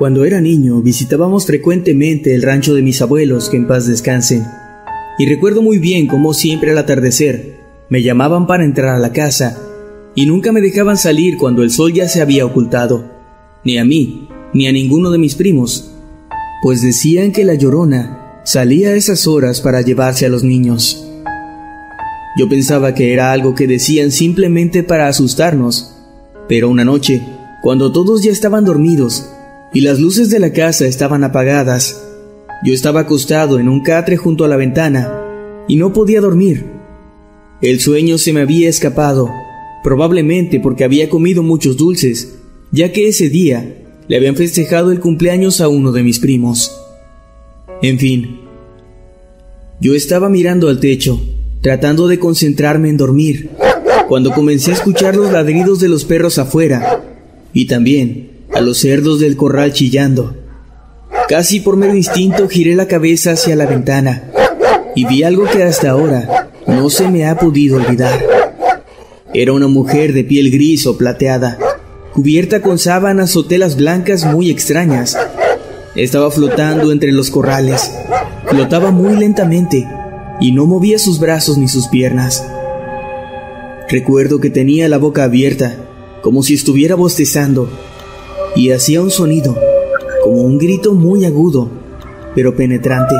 Cuando 0.00 0.24
era 0.24 0.40
niño 0.40 0.80
visitábamos 0.80 1.44
frecuentemente 1.44 2.34
el 2.34 2.40
rancho 2.40 2.74
de 2.74 2.80
mis 2.80 3.02
abuelos, 3.02 3.50
que 3.50 3.58
en 3.58 3.66
paz 3.68 3.86
descansen. 3.86 4.46
Y 5.18 5.26
recuerdo 5.26 5.60
muy 5.60 5.76
bien 5.76 6.06
cómo 6.06 6.32
siempre 6.32 6.70
al 6.70 6.78
atardecer 6.78 7.58
me 7.90 8.02
llamaban 8.02 8.46
para 8.46 8.64
entrar 8.64 8.94
a 8.94 8.98
la 8.98 9.12
casa 9.12 9.58
y 10.14 10.24
nunca 10.24 10.52
me 10.52 10.62
dejaban 10.62 10.96
salir 10.96 11.36
cuando 11.36 11.62
el 11.62 11.70
sol 11.70 11.92
ya 11.92 12.08
se 12.08 12.22
había 12.22 12.46
ocultado, 12.46 13.10
ni 13.62 13.76
a 13.76 13.84
mí, 13.84 14.26
ni 14.54 14.68
a 14.68 14.72
ninguno 14.72 15.10
de 15.10 15.18
mis 15.18 15.34
primos, 15.34 15.92
pues 16.62 16.80
decían 16.80 17.30
que 17.30 17.44
la 17.44 17.52
llorona 17.52 18.40
salía 18.42 18.88
a 18.88 18.94
esas 18.94 19.26
horas 19.26 19.60
para 19.60 19.82
llevarse 19.82 20.24
a 20.24 20.30
los 20.30 20.42
niños. 20.42 21.06
Yo 22.38 22.48
pensaba 22.48 22.94
que 22.94 23.12
era 23.12 23.32
algo 23.32 23.54
que 23.54 23.66
decían 23.66 24.12
simplemente 24.12 24.82
para 24.82 25.08
asustarnos, 25.08 25.94
pero 26.48 26.70
una 26.70 26.86
noche, 26.86 27.20
cuando 27.62 27.92
todos 27.92 28.22
ya 28.22 28.32
estaban 28.32 28.64
dormidos 28.64 29.28
y 29.72 29.80
las 29.82 30.00
luces 30.00 30.30
de 30.30 30.40
la 30.40 30.52
casa 30.52 30.86
estaban 30.86 31.24
apagadas, 31.24 32.02
yo 32.64 32.74
estaba 32.74 33.00
acostado 33.00 33.58
en 33.58 33.68
un 33.68 33.82
catre 33.82 34.16
junto 34.16 34.44
a 34.44 34.48
la 34.48 34.56
ventana 34.56 35.64
y 35.68 35.76
no 35.76 35.92
podía 35.92 36.20
dormir. 36.20 36.66
El 37.62 37.80
sueño 37.80 38.18
se 38.18 38.32
me 38.32 38.40
había 38.40 38.68
escapado, 38.68 39.30
probablemente 39.82 40.60
porque 40.60 40.84
había 40.84 41.08
comido 41.08 41.42
muchos 41.42 41.76
dulces, 41.76 42.36
ya 42.72 42.92
que 42.92 43.08
ese 43.08 43.28
día 43.28 43.76
le 44.08 44.16
habían 44.16 44.36
festejado 44.36 44.90
el 44.90 45.00
cumpleaños 45.00 45.60
a 45.60 45.68
uno 45.68 45.92
de 45.92 46.02
mis 46.02 46.18
primos. 46.18 46.76
En 47.82 47.98
fin, 47.98 48.40
yo 49.80 49.94
estaba 49.94 50.28
mirando 50.28 50.68
al 50.68 50.80
techo, 50.80 51.20
tratando 51.62 52.08
de 52.08 52.18
concentrarme 52.18 52.88
en 52.88 52.96
dormir, 52.96 53.50
cuando 54.08 54.32
comencé 54.32 54.72
a 54.72 54.74
escuchar 54.74 55.16
los 55.16 55.32
ladridos 55.32 55.80
de 55.80 55.88
los 55.88 56.04
perros 56.04 56.38
afuera 56.38 57.04
y 57.52 57.66
también 57.66 58.29
a 58.52 58.60
los 58.60 58.78
cerdos 58.78 59.20
del 59.20 59.36
corral 59.36 59.72
chillando. 59.72 60.34
Casi 61.28 61.60
por 61.60 61.76
mero 61.76 61.94
instinto 61.94 62.48
giré 62.48 62.74
la 62.74 62.88
cabeza 62.88 63.32
hacia 63.32 63.56
la 63.56 63.66
ventana 63.66 64.30
y 64.94 65.06
vi 65.06 65.22
algo 65.22 65.44
que 65.44 65.62
hasta 65.62 65.90
ahora 65.90 66.50
no 66.66 66.90
se 66.90 67.08
me 67.08 67.26
ha 67.26 67.36
podido 67.36 67.76
olvidar. 67.76 68.20
Era 69.32 69.52
una 69.52 69.68
mujer 69.68 70.12
de 70.12 70.24
piel 70.24 70.50
gris 70.50 70.86
o 70.86 70.98
plateada, 70.98 71.58
cubierta 72.12 72.60
con 72.60 72.78
sábanas 72.78 73.36
o 73.36 73.46
telas 73.46 73.76
blancas 73.76 74.24
muy 74.24 74.50
extrañas. 74.50 75.16
Estaba 75.94 76.30
flotando 76.30 76.90
entre 76.90 77.12
los 77.12 77.30
corrales. 77.30 77.92
Flotaba 78.48 78.90
muy 78.90 79.16
lentamente 79.16 79.86
y 80.40 80.52
no 80.52 80.66
movía 80.66 80.98
sus 80.98 81.20
brazos 81.20 81.58
ni 81.58 81.68
sus 81.68 81.86
piernas. 81.88 82.44
Recuerdo 83.88 84.40
que 84.40 84.50
tenía 84.50 84.88
la 84.88 84.98
boca 84.98 85.24
abierta, 85.24 85.76
como 86.22 86.42
si 86.42 86.54
estuviera 86.54 86.94
bostezando, 86.94 87.70
y 88.56 88.70
hacía 88.70 89.00
un 89.02 89.10
sonido, 89.10 89.56
como 90.24 90.42
un 90.42 90.58
grito 90.58 90.94
muy 90.94 91.24
agudo, 91.24 91.70
pero 92.34 92.54
penetrante. 92.54 93.14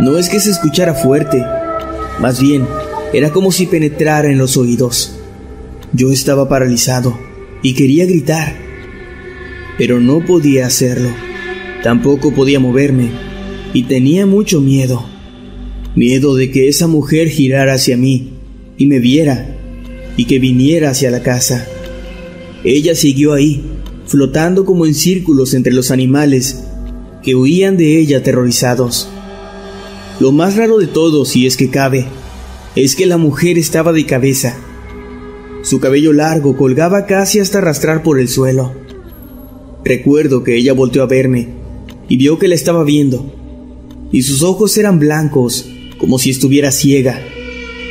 No 0.00 0.16
es 0.16 0.28
que 0.28 0.40
se 0.40 0.50
escuchara 0.50 0.94
fuerte, 0.94 1.44
más 2.20 2.40
bien 2.40 2.66
era 3.12 3.30
como 3.30 3.50
si 3.50 3.66
penetrara 3.66 4.30
en 4.30 4.38
los 4.38 4.56
oídos. 4.56 5.16
Yo 5.92 6.12
estaba 6.12 6.48
paralizado 6.48 7.18
y 7.62 7.74
quería 7.74 8.06
gritar, 8.06 8.54
pero 9.76 9.98
no 9.98 10.24
podía 10.24 10.66
hacerlo. 10.66 11.08
Tampoco 11.82 12.32
podía 12.32 12.60
moverme 12.60 13.10
y 13.72 13.84
tenía 13.84 14.26
mucho 14.26 14.60
miedo. 14.60 15.04
Miedo 15.96 16.36
de 16.36 16.52
que 16.52 16.68
esa 16.68 16.86
mujer 16.86 17.28
girara 17.28 17.74
hacia 17.74 17.96
mí 17.96 18.34
y 18.78 18.86
me 18.86 19.00
viera 19.00 19.56
y 20.16 20.26
que 20.26 20.38
viniera 20.38 20.90
hacia 20.90 21.10
la 21.10 21.22
casa. 21.22 21.66
Ella 22.62 22.94
siguió 22.94 23.32
ahí, 23.32 23.64
flotando 24.10 24.64
como 24.64 24.86
en 24.86 24.94
círculos 24.94 25.54
entre 25.54 25.72
los 25.72 25.92
animales 25.92 26.64
que 27.22 27.36
huían 27.36 27.76
de 27.76 27.96
ella 28.00 28.18
aterrorizados. 28.18 29.08
Lo 30.18 30.32
más 30.32 30.56
raro 30.56 30.78
de 30.78 30.88
todo, 30.88 31.24
si 31.24 31.46
es 31.46 31.56
que 31.56 31.70
cabe, 31.70 32.06
es 32.74 32.96
que 32.96 33.06
la 33.06 33.18
mujer 33.18 33.56
estaba 33.56 33.92
de 33.92 34.06
cabeza. 34.06 34.56
Su 35.62 35.78
cabello 35.78 36.12
largo 36.12 36.56
colgaba 36.56 37.06
casi 37.06 37.38
hasta 37.38 37.58
arrastrar 37.58 38.02
por 38.02 38.18
el 38.18 38.26
suelo. 38.26 38.72
Recuerdo 39.84 40.42
que 40.42 40.56
ella 40.56 40.72
volteó 40.72 41.04
a 41.04 41.06
verme 41.06 41.46
y 42.08 42.16
vio 42.16 42.40
que 42.40 42.48
la 42.48 42.56
estaba 42.56 42.82
viendo, 42.82 43.32
y 44.10 44.22
sus 44.22 44.42
ojos 44.42 44.76
eran 44.76 44.98
blancos, 44.98 45.70
como 45.98 46.18
si 46.18 46.30
estuviera 46.30 46.72
ciega, 46.72 47.22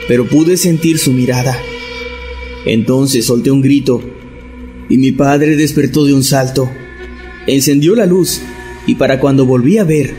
pero 0.09 0.27
pude 0.27 0.57
sentir 0.57 0.99
su 0.99 1.13
mirada. 1.13 1.57
Entonces 2.65 3.25
solté 3.25 3.51
un 3.51 3.61
grito 3.61 4.01
y 4.89 4.97
mi 4.97 5.11
padre 5.11 5.55
despertó 5.55 6.03
de 6.05 6.13
un 6.13 6.23
salto. 6.23 6.69
Encendió 7.47 7.95
la 7.95 8.05
luz 8.05 8.41
y 8.87 8.95
para 8.95 9.19
cuando 9.19 9.45
volví 9.45 9.77
a 9.77 9.83
ver, 9.83 10.13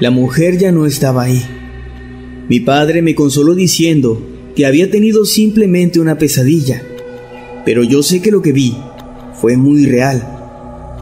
la 0.00 0.10
mujer 0.10 0.56
ya 0.56 0.72
no 0.72 0.86
estaba 0.86 1.24
ahí. 1.24 1.42
Mi 2.48 2.60
padre 2.60 3.02
me 3.02 3.14
consoló 3.14 3.54
diciendo 3.54 4.22
que 4.54 4.66
había 4.66 4.90
tenido 4.90 5.24
simplemente 5.24 6.00
una 6.00 6.18
pesadilla, 6.18 6.82
pero 7.64 7.82
yo 7.82 8.02
sé 8.02 8.20
que 8.20 8.30
lo 8.30 8.42
que 8.42 8.52
vi 8.52 8.76
fue 9.40 9.56
muy 9.56 9.86
real. 9.86 10.22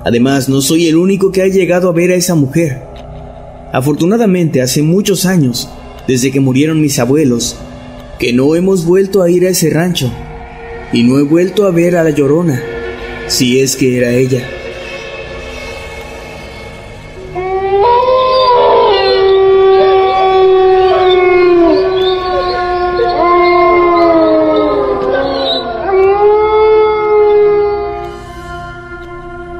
Además, 0.04 0.48
no 0.48 0.60
soy 0.60 0.86
el 0.86 0.96
único 0.96 1.30
que 1.30 1.42
ha 1.42 1.48
llegado 1.48 1.88
a 1.88 1.92
ver 1.92 2.10
a 2.10 2.14
esa 2.14 2.34
mujer. 2.34 2.82
Afortunadamente, 3.72 4.62
hace 4.62 4.82
muchos 4.82 5.26
años, 5.26 5.68
desde 6.08 6.30
que 6.30 6.40
murieron 6.40 6.80
mis 6.80 6.98
abuelos, 6.98 7.56
que 8.18 8.32
no 8.32 8.54
hemos 8.54 8.84
vuelto 8.84 9.22
a 9.22 9.30
ir 9.30 9.46
a 9.46 9.50
ese 9.50 9.70
rancho 9.70 10.10
y 10.92 11.04
no 11.04 11.18
he 11.18 11.22
vuelto 11.22 11.66
a 11.66 11.70
ver 11.70 11.96
a 11.96 12.04
la 12.04 12.10
llorona, 12.10 12.62
si 13.30 13.60
es 13.60 13.76
que 13.76 13.96
era 13.96 14.12
ella. 14.12 14.44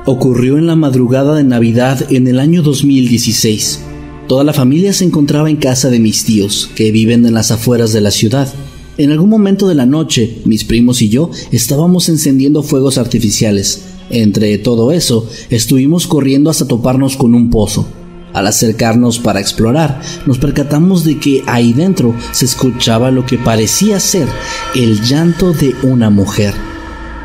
Ocurrió 0.05 0.59
en 0.59 0.67
la 0.67 0.75
madrugada 0.75 1.37
de 1.37 1.45
Navidad 1.45 2.11
en 2.11 2.27
el 2.27 2.41
año 2.41 2.63
2016. 2.63 3.85
Toda 4.27 4.43
la 4.43 4.53
familia 4.53 4.93
se 4.93 5.05
encontraba 5.05 5.49
en 5.49 5.57
casa 5.57 5.91
de 5.91 6.01
mis 6.01 6.25
tíos, 6.25 6.71
que 6.75 6.91
viven 6.91 7.25
en 7.25 7.35
las 7.35 7.53
afueras 7.53 7.93
de 7.93 8.01
la 8.01 8.11
ciudad. 8.11 8.53
En 9.01 9.11
algún 9.11 9.31
momento 9.31 9.67
de 9.67 9.75
la 9.75 9.87
noche, 9.87 10.43
mis 10.45 10.63
primos 10.65 11.01
y 11.01 11.09
yo 11.09 11.31
estábamos 11.53 12.11
encendiendo 12.11 12.63
fuegos 12.63 12.99
artificiales. 12.99 13.85
Entre 14.11 14.59
todo 14.59 14.93
eso, 14.93 15.27
estuvimos 15.49 16.07
corriendo 16.07 16.51
hasta 16.51 16.69
toparnos 16.69 17.17
con 17.17 17.35
un 17.35 17.49
pozo. 17.49 17.87
Al 18.35 18.47
acercarnos 18.47 19.19
para 19.19 19.41
explorar, 19.41 20.03
nos 20.27 20.37
percatamos 20.37 21.03
de 21.05 21.19
que 21.19 21.43
ahí 21.47 21.73
dentro 21.73 22.15
se 22.33 22.45
escuchaba 22.45 23.11
lo 23.11 23.25
que 23.25 23.39
parecía 23.39 23.99
ser 24.01 24.29
el 24.75 25.01
llanto 25.01 25.55
de 25.55 25.75
una 25.83 26.11
mujer. 26.11 26.53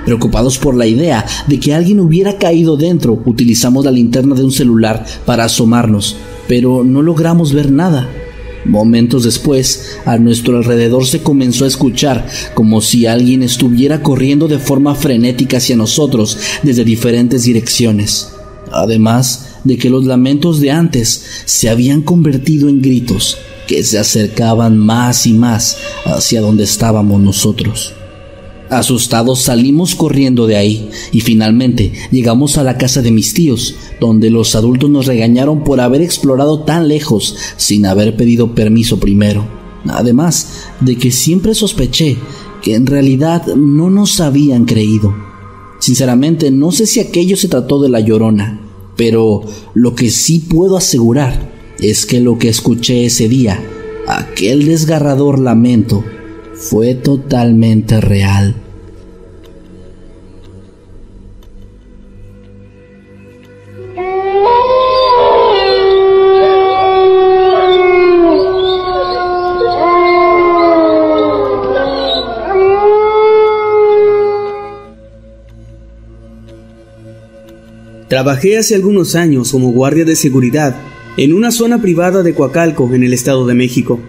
Preocupados 0.05 0.57
por 0.57 0.77
la 0.77 0.87
idea 0.87 1.25
de 1.47 1.59
que 1.59 1.73
alguien 1.73 1.99
hubiera 1.99 2.37
caído 2.37 2.77
dentro, 2.77 3.21
utilizamos 3.25 3.83
la 3.83 3.91
linterna 3.91 4.33
de 4.33 4.45
un 4.45 4.53
celular 4.53 5.05
para 5.25 5.43
asomarnos, 5.43 6.15
pero 6.47 6.85
no 6.85 7.01
logramos 7.01 7.51
ver 7.51 7.69
nada. 7.69 8.07
Momentos 8.65 9.23
después, 9.23 9.97
a 10.05 10.17
nuestro 10.17 10.57
alrededor 10.57 11.05
se 11.05 11.21
comenzó 11.21 11.65
a 11.65 11.67
escuchar 11.67 12.27
como 12.55 12.81
si 12.81 13.05
alguien 13.05 13.43
estuviera 13.43 14.01
corriendo 14.01 14.47
de 14.47 14.59
forma 14.59 14.95
frenética 14.95 15.57
hacia 15.57 15.75
nosotros 15.75 16.37
desde 16.63 16.83
diferentes 16.83 17.43
direcciones. 17.43 18.31
Además 18.71 19.55
de 19.63 19.77
que 19.77 19.89
los 19.89 20.05
lamentos 20.05 20.59
de 20.59 20.71
antes 20.71 21.23
se 21.45 21.69
habían 21.69 22.01
convertido 22.01 22.67
en 22.67 22.81
gritos 22.81 23.37
que 23.67 23.83
se 23.83 23.99
acercaban 23.99 24.77
más 24.77 25.25
y 25.25 25.33
más 25.33 25.77
hacia 26.05 26.41
donde 26.41 26.63
estábamos 26.63 27.21
nosotros. 27.21 27.93
Asustados 28.69 29.41
salimos 29.43 29.93
corriendo 29.93 30.47
de 30.47 30.55
ahí 30.55 30.89
y 31.11 31.21
finalmente 31.21 31.93
llegamos 32.11 32.57
a 32.57 32.63
la 32.63 32.77
casa 32.77 33.01
de 33.01 33.11
mis 33.11 33.33
tíos, 33.33 33.75
donde 33.99 34.31
los 34.31 34.55
adultos 34.55 34.89
nos 34.89 35.05
regañaron 35.05 35.63
por 35.63 35.79
haber 35.79 36.01
explorado 36.01 36.61
tan 36.61 36.87
lejos 36.87 37.35
sin 37.57 37.85
haber 37.85 38.15
pedido 38.15 38.55
permiso 38.55 38.99
primero. 38.99 39.47
Además 39.87 40.65
de 40.81 40.97
que 40.97 41.11
siempre 41.11 41.53
sospeché 41.53 42.17
que 42.63 42.73
en 42.73 42.87
realidad 42.87 43.45
no 43.55 43.91
nos 43.91 44.19
habían 44.19 44.65
creído. 44.65 45.13
Sinceramente 45.79 46.49
no 46.49 46.71
sé 46.71 46.87
si 46.87 46.99
aquello 46.99 47.37
se 47.37 47.47
trató 47.47 47.79
de 47.79 47.89
la 47.89 47.99
llorona, 47.99 48.61
pero 48.95 49.43
lo 49.75 49.93
que 49.93 50.09
sí 50.09 50.39
puedo 50.39 50.77
asegurar 50.77 51.53
es 51.79 52.07
que 52.07 52.19
lo 52.19 52.39
que 52.39 52.49
escuché 52.49 53.05
ese 53.05 53.29
día, 53.29 53.63
aquel 54.07 54.65
desgarrador 54.65 55.37
lamento, 55.37 56.03
fue 56.55 56.95
totalmente 56.95 58.01
real. 58.01 58.55
Trabajé 78.07 78.57
hace 78.57 78.75
algunos 78.75 79.15
años 79.15 79.51
como 79.51 79.71
guardia 79.71 80.05
de 80.05 80.15
seguridad 80.15 80.75
en 81.17 81.33
una 81.33 81.51
zona 81.51 81.81
privada 81.81 82.23
de 82.23 82.33
Coacalco, 82.33 82.89
en 82.93 83.03
el 83.03 83.13
Estado 83.13 83.45
de 83.45 83.55
México. 83.55 83.99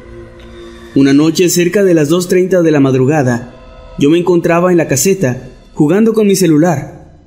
Una 0.97 1.13
noche 1.13 1.51
cerca 1.51 1.85
de 1.85 1.93
las 1.93 2.11
2.30 2.11 2.63
de 2.63 2.71
la 2.71 2.81
madrugada, 2.81 3.55
yo 3.99 4.09
me 4.09 4.17
encontraba 4.17 4.71
en 4.71 4.79
la 4.79 4.89
caseta, 4.89 5.51
jugando 5.75 6.15
con 6.15 6.27
mi 6.27 6.37
celular, 6.37 7.19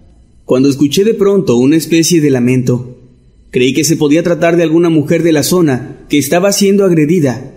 cuando 0.43 0.69
escuché 0.69 1.03
de 1.03 1.13
pronto 1.13 1.55
una 1.55 1.75
especie 1.75 2.19
de 2.19 2.31
lamento. 2.31 2.97
Creí 3.51 3.75
que 3.75 3.83
se 3.83 3.95
podía 3.95 4.23
tratar 4.23 4.57
de 4.57 4.63
alguna 4.63 4.89
mujer 4.89 5.21
de 5.21 5.33
la 5.33 5.43
zona 5.43 5.99
que 6.09 6.17
estaba 6.17 6.51
siendo 6.51 6.83
agredida. 6.83 7.53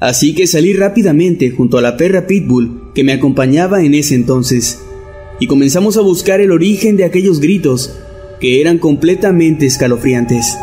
Así 0.00 0.34
que 0.34 0.48
salí 0.48 0.72
rápidamente 0.72 1.52
junto 1.52 1.78
a 1.78 1.82
la 1.82 1.96
perra 1.96 2.26
Pitbull 2.26 2.90
que 2.92 3.04
me 3.04 3.12
acompañaba 3.12 3.84
en 3.84 3.94
ese 3.94 4.16
entonces, 4.16 4.80
y 5.38 5.46
comenzamos 5.46 5.96
a 5.96 6.00
buscar 6.00 6.40
el 6.40 6.50
origen 6.50 6.96
de 6.96 7.04
aquellos 7.04 7.38
gritos 7.38 7.96
que 8.40 8.60
eran 8.60 8.78
completamente 8.78 9.64
escalofriantes. 9.66 10.56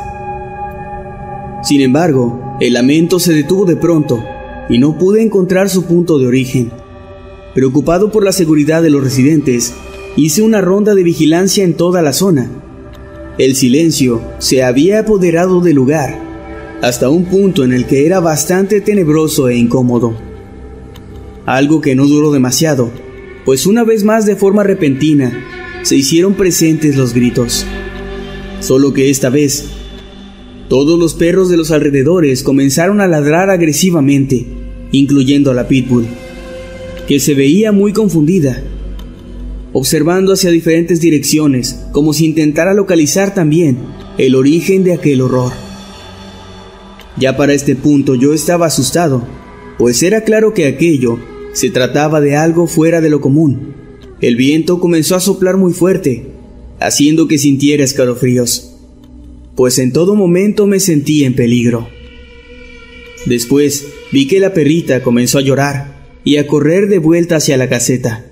Sin 1.63 1.79
embargo, 1.79 2.57
el 2.59 2.73
lamento 2.73 3.21
se 3.21 3.31
detuvo 3.31 3.63
de 3.63 3.77
pronto 3.77 4.21
y 4.69 4.79
no 4.79 4.97
pude 4.97 5.21
encontrar 5.21 5.69
su 5.69 5.85
punto 5.85 6.19
de 6.19 6.27
origen. 6.27 6.71
Preocupado 7.53 8.11
por 8.11 8.23
la 8.23 8.31
seguridad 8.31 8.83
de 8.83 8.89
los 8.89 9.03
residentes, 9.03 9.73
hice 10.15 10.41
una 10.41 10.61
ronda 10.61 10.95
de 10.95 11.03
vigilancia 11.03 11.63
en 11.63 11.75
toda 11.75 12.01
la 12.01 12.13
zona. 12.13 12.49
El 13.37 13.55
silencio 13.55 14.21
se 14.39 14.63
había 14.63 14.99
apoderado 14.99 15.61
del 15.61 15.75
lugar, 15.75 16.19
hasta 16.81 17.09
un 17.09 17.25
punto 17.25 17.63
en 17.63 17.73
el 17.73 17.85
que 17.85 18.05
era 18.05 18.19
bastante 18.19 18.81
tenebroso 18.81 19.49
e 19.49 19.57
incómodo. 19.57 20.15
Algo 21.45 21.81
que 21.81 21.95
no 21.95 22.05
duró 22.05 22.31
demasiado, 22.31 22.91
pues 23.45 23.65
una 23.65 23.83
vez 23.83 24.03
más 24.03 24.25
de 24.25 24.35
forma 24.35 24.63
repentina, 24.63 25.31
se 25.83 25.95
hicieron 25.95 26.33
presentes 26.33 26.97
los 26.97 27.13
gritos. 27.13 27.65
Solo 28.59 28.93
que 28.93 29.09
esta 29.09 29.29
vez, 29.29 29.69
todos 30.69 30.99
los 30.99 31.13
perros 31.13 31.49
de 31.49 31.57
los 31.57 31.71
alrededores 31.71 32.43
comenzaron 32.43 32.99
a 32.99 33.07
ladrar 33.07 33.49
agresivamente, 33.49 34.45
incluyendo 34.91 35.51
a 35.51 35.53
la 35.53 35.67
pitbull, 35.67 36.05
que 37.07 37.19
se 37.19 37.33
veía 37.33 37.71
muy 37.71 37.93
confundida, 37.93 38.61
observando 39.71 40.33
hacia 40.33 40.51
diferentes 40.51 40.99
direcciones, 40.99 41.85
como 41.91 42.13
si 42.13 42.25
intentara 42.25 42.73
localizar 42.73 43.33
también 43.33 43.77
el 44.17 44.35
origen 44.35 44.83
de 44.83 44.93
aquel 44.93 45.21
horror. 45.21 45.53
Ya 47.17 47.37
para 47.37 47.53
este 47.53 47.75
punto 47.75 48.15
yo 48.15 48.33
estaba 48.33 48.67
asustado, 48.67 49.25
pues 49.77 50.03
era 50.03 50.23
claro 50.23 50.53
que 50.53 50.67
aquello 50.67 51.17
se 51.53 51.69
trataba 51.69 52.19
de 52.19 52.35
algo 52.35 52.67
fuera 52.67 52.99
de 52.99 53.09
lo 53.09 53.21
común. 53.21 53.73
El 54.19 54.35
viento 54.35 54.79
comenzó 54.79 55.15
a 55.15 55.19
soplar 55.19 55.57
muy 55.57 55.73
fuerte, 55.73 56.27
haciendo 56.79 57.27
que 57.27 57.37
sintiera 57.37 57.83
escalofríos, 57.83 58.76
pues 59.57 59.79
en 59.79 59.91
todo 59.91 60.13
momento 60.13 60.67
me 60.67 60.79
sentí 60.79 61.23
en 61.23 61.33
peligro. 61.33 61.89
Después 63.25 63.87
vi 64.11 64.27
que 64.27 64.39
la 64.39 64.53
perrita 64.53 65.01
comenzó 65.01 65.39
a 65.39 65.41
llorar 65.41 66.09
y 66.23 66.37
a 66.37 66.45
correr 66.45 66.87
de 66.87 66.99
vuelta 66.99 67.37
hacia 67.37 67.57
la 67.57 67.67
caseta. 67.67 68.23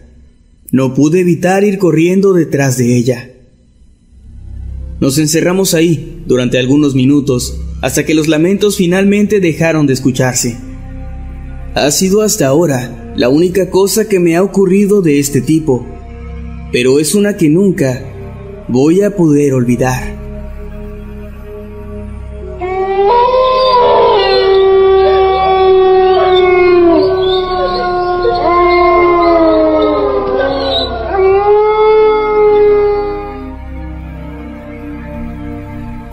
No 0.71 0.93
pude 0.93 1.21
evitar 1.21 1.63
ir 1.63 1.79
corriendo 1.79 2.33
detrás 2.33 2.77
de 2.77 2.95
ella. 2.95 3.31
Nos 5.01 5.17
encerramos 5.17 5.73
ahí 5.73 6.21
durante 6.27 6.59
algunos 6.59 6.93
minutos 6.93 7.59
hasta 7.81 8.05
que 8.05 8.13
los 8.13 8.27
lamentos 8.27 8.77
finalmente 8.77 9.39
dejaron 9.39 9.87
de 9.87 9.93
escucharse. 9.93 10.57
Ha 11.73 11.89
sido 11.89 12.21
hasta 12.21 12.45
ahora 12.45 13.13
la 13.17 13.29
única 13.29 13.71
cosa 13.71 14.07
que 14.07 14.19
me 14.19 14.35
ha 14.35 14.43
ocurrido 14.43 15.01
de 15.01 15.17
este 15.17 15.41
tipo, 15.41 15.87
pero 16.71 16.99
es 16.99 17.15
una 17.15 17.35
que 17.35 17.49
nunca 17.49 18.65
voy 18.67 19.01
a 19.01 19.15
poder 19.15 19.53
olvidar. 19.53 20.14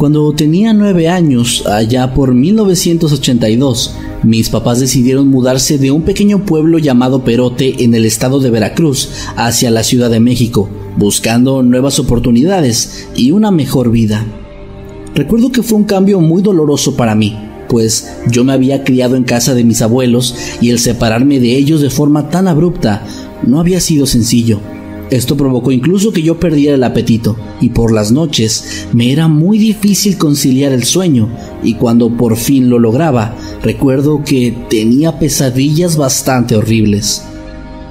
Cuando 0.03 0.33
tenía 0.33 0.73
nueve 0.73 1.09
años, 1.09 1.65
allá 1.65 2.13
por 2.13 2.35
1982, 2.35 3.95
mis 4.25 4.49
papás 4.49 4.81
decidieron 4.81 5.29
mudarse 5.29 5.79
de 5.79 5.93
un 5.93 6.03
pequeño 6.03 6.45
pueblo 6.45 6.81
llamado 6.81 7.23
Perote 7.23 7.85
en 7.85 7.95
el 7.95 8.05
estado 8.05 8.41
de 8.41 8.51
Veracruz 8.51 9.11
hacia 9.37 9.71
la 9.71 9.85
Ciudad 9.85 10.11
de 10.11 10.19
México, 10.19 10.69
buscando 10.97 11.63
nuevas 11.63 12.01
oportunidades 12.01 13.11
y 13.15 13.31
una 13.31 13.53
mejor 13.53 13.93
vida. 13.93 14.27
Recuerdo 15.15 15.53
que 15.53 15.63
fue 15.63 15.79
un 15.79 15.85
cambio 15.85 16.19
muy 16.19 16.43
doloroso 16.43 16.97
para 16.97 17.15
mí, 17.15 17.39
pues 17.69 18.13
yo 18.29 18.43
me 18.43 18.55
había 18.55 18.83
criado 18.83 19.15
en 19.15 19.23
casa 19.23 19.55
de 19.55 19.63
mis 19.63 19.83
abuelos 19.83 20.35
y 20.61 20.71
el 20.71 20.81
separarme 20.81 21.39
de 21.39 21.57
ellos 21.57 21.81
de 21.81 21.91
forma 21.91 22.29
tan 22.29 22.49
abrupta 22.49 23.07
no 23.47 23.61
había 23.61 23.79
sido 23.79 24.07
sencillo. 24.07 24.59
Esto 25.13 25.37
provocó 25.37 25.73
incluso 25.73 26.11
que 26.11 26.23
yo 26.23 26.41
perdiera 26.41 26.75
el 26.75 26.85
apetito 26.85 27.37
y 27.61 27.69
por 27.69 27.93
las 27.93 28.13
noches 28.13 28.87
me 28.95 29.13
era 29.13 29.29
muy 29.29 29.59
difícil 29.59 30.17
conciliar 30.17 30.73
el 30.73 30.85
sueño 30.85 31.29
y 31.63 31.75
cuando 31.75 32.17
por 32.17 32.39
fin 32.39 32.71
lo 32.71 32.79
lograba, 32.79 33.37
recuerdo 33.63 34.25
que 34.25 34.57
tenía 34.71 35.19
pesadillas 35.19 35.99
bastante 35.99 36.57
horribles. 36.57 37.25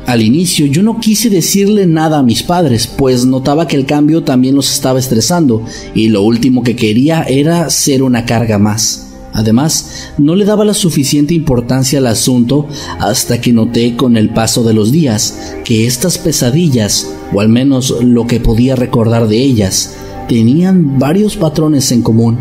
Al 0.07 0.23
inicio 0.23 0.65
yo 0.65 0.81
no 0.81 0.99
quise 0.99 1.29
decirle 1.29 1.85
nada 1.85 2.17
a 2.17 2.23
mis 2.23 2.41
padres, 2.41 2.87
pues 2.87 3.23
notaba 3.23 3.67
que 3.67 3.75
el 3.75 3.85
cambio 3.85 4.23
también 4.23 4.55
los 4.55 4.73
estaba 4.73 4.97
estresando 4.97 5.63
y 5.93 6.07
lo 6.07 6.23
último 6.23 6.63
que 6.63 6.75
quería 6.75 7.21
era 7.21 7.69
ser 7.69 8.01
una 8.01 8.25
carga 8.25 8.57
más. 8.57 9.10
Además, 9.33 10.11
no 10.17 10.35
le 10.35 10.45
daba 10.45 10.65
la 10.65 10.73
suficiente 10.73 11.33
importancia 11.33 11.99
al 11.99 12.07
asunto 12.07 12.67
hasta 12.99 13.39
que 13.39 13.53
noté 13.53 13.95
con 13.95 14.17
el 14.17 14.29
paso 14.29 14.63
de 14.63 14.73
los 14.73 14.91
días 14.91 15.55
que 15.63 15.87
estas 15.87 16.17
pesadillas, 16.17 17.09
o 17.33 17.39
al 17.39 17.49
menos 17.49 17.95
lo 18.03 18.27
que 18.27 18.39
podía 18.39 18.75
recordar 18.75 19.27
de 19.27 19.37
ellas, 19.41 19.95
tenían 20.27 20.99
varios 20.99 21.37
patrones 21.37 21.91
en 21.91 22.01
común. 22.01 22.37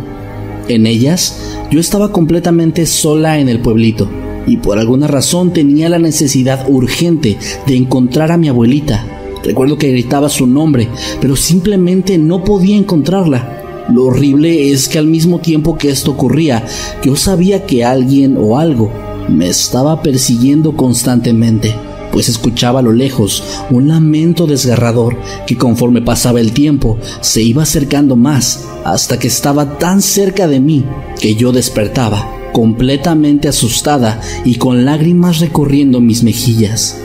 En 0.68 0.86
ellas, 0.86 1.36
yo 1.70 1.80
estaba 1.80 2.12
completamente 2.12 2.86
sola 2.86 3.38
en 3.38 3.48
el 3.48 3.60
pueblito 3.60 4.08
y 4.46 4.56
por 4.56 4.78
alguna 4.78 5.06
razón 5.06 5.52
tenía 5.52 5.88
la 5.88 5.98
necesidad 5.98 6.68
urgente 6.68 7.38
de 7.66 7.76
encontrar 7.76 8.32
a 8.32 8.36
mi 8.36 8.48
abuelita. 8.48 9.06
Recuerdo 9.44 9.78
que 9.78 9.90
gritaba 9.90 10.28
su 10.28 10.46
nombre, 10.46 10.88
pero 11.20 11.36
simplemente 11.36 12.18
no 12.18 12.44
podía 12.44 12.76
encontrarla. 12.76 13.59
Lo 13.92 14.04
horrible 14.04 14.70
es 14.70 14.88
que 14.88 14.98
al 14.98 15.06
mismo 15.06 15.40
tiempo 15.40 15.76
que 15.76 15.90
esto 15.90 16.12
ocurría, 16.12 16.64
yo 17.02 17.16
sabía 17.16 17.66
que 17.66 17.84
alguien 17.84 18.36
o 18.38 18.58
algo 18.58 18.92
me 19.28 19.48
estaba 19.48 20.02
persiguiendo 20.02 20.76
constantemente. 20.76 21.74
pues 22.12 22.28
escuchaba 22.28 22.80
a 22.80 22.82
lo 22.82 22.92
lejos 22.92 23.44
un 23.70 23.86
lamento 23.86 24.48
desgarrador 24.48 25.16
que 25.46 25.56
conforme 25.56 26.02
pasaba 26.02 26.40
el 26.40 26.50
tiempo 26.50 26.98
se 27.20 27.40
iba 27.40 27.62
acercando 27.62 28.16
más 28.16 28.64
hasta 28.84 29.16
que 29.20 29.28
estaba 29.28 29.78
tan 29.78 30.02
cerca 30.02 30.48
de 30.48 30.58
mí 30.58 30.84
que 31.20 31.36
yo 31.36 31.52
despertaba 31.52 32.28
completamente 32.52 33.46
asustada 33.46 34.20
y 34.44 34.56
con 34.56 34.84
lágrimas 34.84 35.38
recorriendo 35.38 36.00
mis 36.00 36.24
mejillas. 36.24 36.98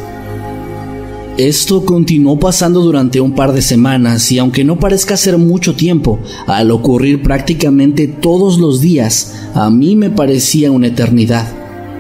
Esto 1.38 1.84
continuó 1.84 2.40
pasando 2.40 2.80
durante 2.80 3.20
un 3.20 3.34
par 3.34 3.52
de 3.52 3.62
semanas 3.62 4.32
y 4.32 4.40
aunque 4.40 4.64
no 4.64 4.80
parezca 4.80 5.18
ser 5.18 5.38
mucho 5.38 5.76
tiempo, 5.76 6.18
al 6.48 6.72
ocurrir 6.72 7.22
prácticamente 7.22 8.08
todos 8.08 8.58
los 8.58 8.80
días, 8.80 9.36
a 9.54 9.70
mí 9.70 9.98
me 9.98 10.10
parecía 10.10 10.72
una 10.72 10.88
eternidad. 10.88 11.46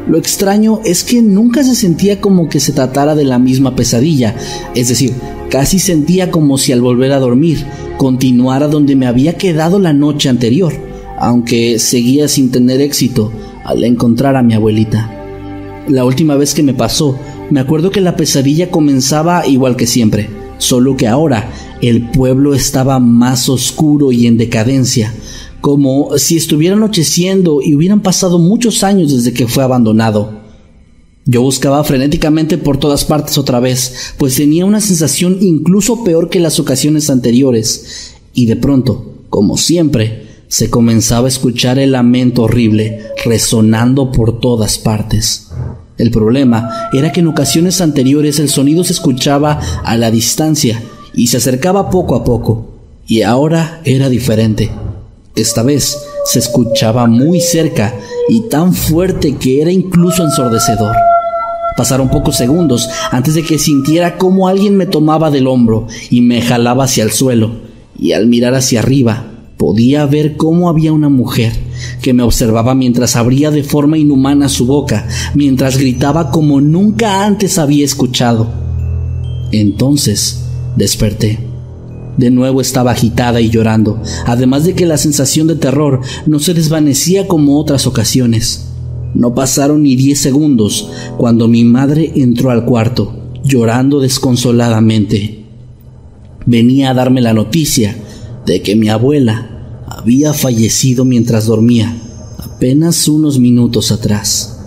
Lo 0.07 0.17
extraño 0.17 0.79
es 0.85 1.03
que 1.03 1.21
nunca 1.21 1.65
se 1.65 1.75
sentía 1.75 2.21
como 2.21 2.47
que 2.47 2.61
se 2.61 2.71
tratara 2.71 3.13
de 3.13 3.25
la 3.25 3.37
misma 3.37 3.75
pesadilla, 3.75 4.37
es 4.73 4.87
decir, 4.87 5.11
casi 5.49 5.79
sentía 5.79 6.31
como 6.31 6.57
si 6.57 6.71
al 6.71 6.79
volver 6.79 7.11
a 7.11 7.19
dormir 7.19 7.65
continuara 7.97 8.69
donde 8.69 8.95
me 8.95 9.05
había 9.05 9.37
quedado 9.37 9.79
la 9.79 9.91
noche 9.91 10.29
anterior, 10.29 10.71
aunque 11.19 11.77
seguía 11.79 12.29
sin 12.29 12.51
tener 12.51 12.79
éxito 12.79 13.33
al 13.65 13.83
encontrar 13.83 14.37
a 14.37 14.43
mi 14.43 14.53
abuelita. 14.53 15.11
La 15.89 16.05
última 16.05 16.35
vez 16.35 16.53
que 16.53 16.63
me 16.63 16.73
pasó, 16.73 17.17
me 17.49 17.59
acuerdo 17.59 17.91
que 17.91 18.01
la 18.01 18.15
pesadilla 18.15 18.71
comenzaba 18.71 19.45
igual 19.47 19.75
que 19.75 19.87
siempre, 19.87 20.29
solo 20.57 20.97
que 20.97 21.07
ahora 21.07 21.51
el 21.81 22.09
pueblo 22.09 22.55
estaba 22.55 22.99
más 22.99 23.49
oscuro 23.49 24.11
y 24.11 24.27
en 24.27 24.37
decadencia, 24.37 25.13
como 25.61 26.17
si 26.17 26.37
estuviera 26.37 26.75
anocheciendo 26.75 27.61
y 27.61 27.75
hubieran 27.75 28.01
pasado 28.01 28.39
muchos 28.39 28.83
años 28.83 29.13
desde 29.13 29.33
que 29.33 29.47
fue 29.47 29.63
abandonado. 29.63 30.43
Yo 31.25 31.41
buscaba 31.41 31.83
frenéticamente 31.83 32.57
por 32.57 32.77
todas 32.77 33.03
partes 33.03 33.37
otra 33.37 33.59
vez, 33.59 34.13
pues 34.17 34.35
tenía 34.35 34.65
una 34.65 34.79
sensación 34.79 35.37
incluso 35.41 36.03
peor 36.03 36.29
que 36.29 36.39
las 36.39 36.59
ocasiones 36.59 37.09
anteriores, 37.09 38.15
y 38.33 38.45
de 38.45 38.55
pronto, 38.55 39.23
como 39.29 39.57
siempre, 39.57 40.27
se 40.47 40.69
comenzaba 40.69 41.25
a 41.25 41.29
escuchar 41.29 41.79
el 41.79 41.93
lamento 41.93 42.43
horrible 42.43 43.01
resonando 43.25 44.11
por 44.11 44.39
todas 44.39 44.77
partes. 44.77 45.44
El 45.97 46.11
problema 46.11 46.89
era 46.91 47.11
que 47.11 47.21
en 47.21 47.27
ocasiones 47.27 47.79
anteriores 47.79 48.39
el 48.39 48.49
sonido 48.49 48.83
se 48.83 48.93
escuchaba 48.93 49.59
a 49.83 49.95
la 49.95 50.11
distancia 50.11 50.81
y 51.13 51.27
se 51.27 51.37
acercaba 51.37 51.89
poco 51.89 52.15
a 52.15 52.23
poco, 52.25 52.67
y 53.07 53.21
ahora 53.21 53.79
era 53.85 54.09
diferente. 54.09 54.71
Esta 55.35 55.63
vez 55.63 55.97
se 56.25 56.39
escuchaba 56.39 57.07
muy 57.07 57.39
cerca 57.39 57.93
y 58.27 58.41
tan 58.49 58.73
fuerte 58.73 59.35
que 59.35 59.61
era 59.61 59.71
incluso 59.71 60.23
ensordecedor. 60.23 60.95
Pasaron 61.77 62.09
pocos 62.09 62.35
segundos 62.35 62.89
antes 63.11 63.35
de 63.35 63.43
que 63.43 63.57
sintiera 63.57 64.17
cómo 64.17 64.47
alguien 64.49 64.75
me 64.75 64.85
tomaba 64.85 65.31
del 65.31 65.47
hombro 65.47 65.87
y 66.09 66.21
me 66.21 66.41
jalaba 66.41 66.85
hacia 66.85 67.05
el 67.05 67.11
suelo, 67.11 67.51
y 67.97 68.11
al 68.11 68.27
mirar 68.27 68.53
hacia 68.53 68.79
arriba 68.79 69.27
podía 69.55 70.05
ver 70.05 70.35
cómo 70.35 70.67
había 70.67 70.91
una 70.91 71.07
mujer 71.07 71.53
que 72.01 72.13
me 72.13 72.23
observaba 72.23 72.75
mientras 72.75 73.15
abría 73.15 73.51
de 73.51 73.63
forma 73.63 73.97
inhumana 73.97 74.49
su 74.49 74.65
boca, 74.65 75.07
mientras 75.33 75.77
gritaba 75.77 76.31
como 76.31 76.61
nunca 76.61 77.25
antes 77.25 77.57
había 77.57 77.85
escuchado. 77.85 78.47
Entonces 79.51 80.45
desperté. 80.75 81.39
De 82.17 82.31
nuevo 82.31 82.61
estaba 82.61 82.91
agitada 82.91 83.41
y 83.41 83.49
llorando, 83.49 84.01
además 84.25 84.63
de 84.63 84.73
que 84.73 84.85
la 84.85 84.97
sensación 84.97 85.47
de 85.47 85.55
terror 85.55 86.01
no 86.25 86.39
se 86.39 86.53
desvanecía 86.53 87.27
como 87.27 87.59
otras 87.59 87.87
ocasiones. 87.87 88.67
No 89.13 89.33
pasaron 89.33 89.83
ni 89.83 89.95
diez 89.95 90.19
segundos 90.19 90.89
cuando 91.17 91.47
mi 91.47 91.65
madre 91.65 92.11
entró 92.15 92.51
al 92.51 92.65
cuarto, 92.65 93.13
llorando 93.43 93.99
desconsoladamente. 93.99 95.43
Venía 96.45 96.91
a 96.91 96.93
darme 96.93 97.21
la 97.21 97.33
noticia 97.33 97.95
de 98.45 98.61
que 98.61 98.75
mi 98.75 98.89
abuela 98.89 99.54
había 100.05 100.33
fallecido 100.33 101.03
mientras 101.03 101.47
dormía, 101.47 101.97
apenas 102.37 103.07
unos 103.07 103.39
minutos 103.39 103.91
atrás. 103.91 104.59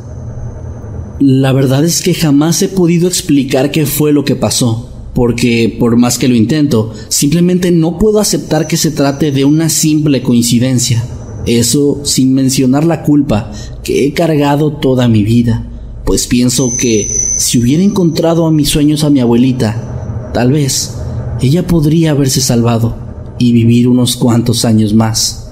La 1.20 1.52
verdad 1.52 1.84
es 1.84 2.02
que 2.02 2.12
jamás 2.12 2.60
he 2.62 2.66
podido 2.66 3.06
explicar 3.06 3.70
qué 3.70 3.86
fue 3.86 4.12
lo 4.12 4.24
que 4.24 4.34
pasó 4.34 4.88
porque 5.14 5.76
por 5.78 5.96
más 5.96 6.18
que 6.18 6.26
lo 6.26 6.34
intento, 6.34 6.92
simplemente 7.08 7.70
no 7.70 7.98
puedo 7.98 8.18
aceptar 8.18 8.66
que 8.66 8.76
se 8.76 8.90
trate 8.90 9.30
de 9.30 9.44
una 9.44 9.68
simple 9.68 10.22
coincidencia. 10.22 11.04
Eso 11.46 12.00
sin 12.02 12.34
mencionar 12.34 12.84
la 12.84 13.04
culpa 13.04 13.52
que 13.84 14.06
he 14.06 14.12
cargado 14.12 14.72
toda 14.72 15.06
mi 15.06 15.22
vida, 15.22 15.64
pues 16.04 16.26
pienso 16.26 16.72
que 16.80 17.08
si 17.36 17.60
hubiera 17.60 17.84
encontrado 17.84 18.44
a 18.44 18.50
mis 18.50 18.70
sueños 18.70 19.04
a 19.04 19.10
mi 19.10 19.20
abuelita, 19.20 20.30
tal 20.34 20.50
vez 20.50 20.96
ella 21.40 21.64
podría 21.64 22.10
haberse 22.10 22.40
salvado 22.40 23.07
y 23.38 23.52
vivir 23.52 23.88
unos 23.88 24.16
cuantos 24.16 24.64
años 24.64 24.94
más. 24.94 25.50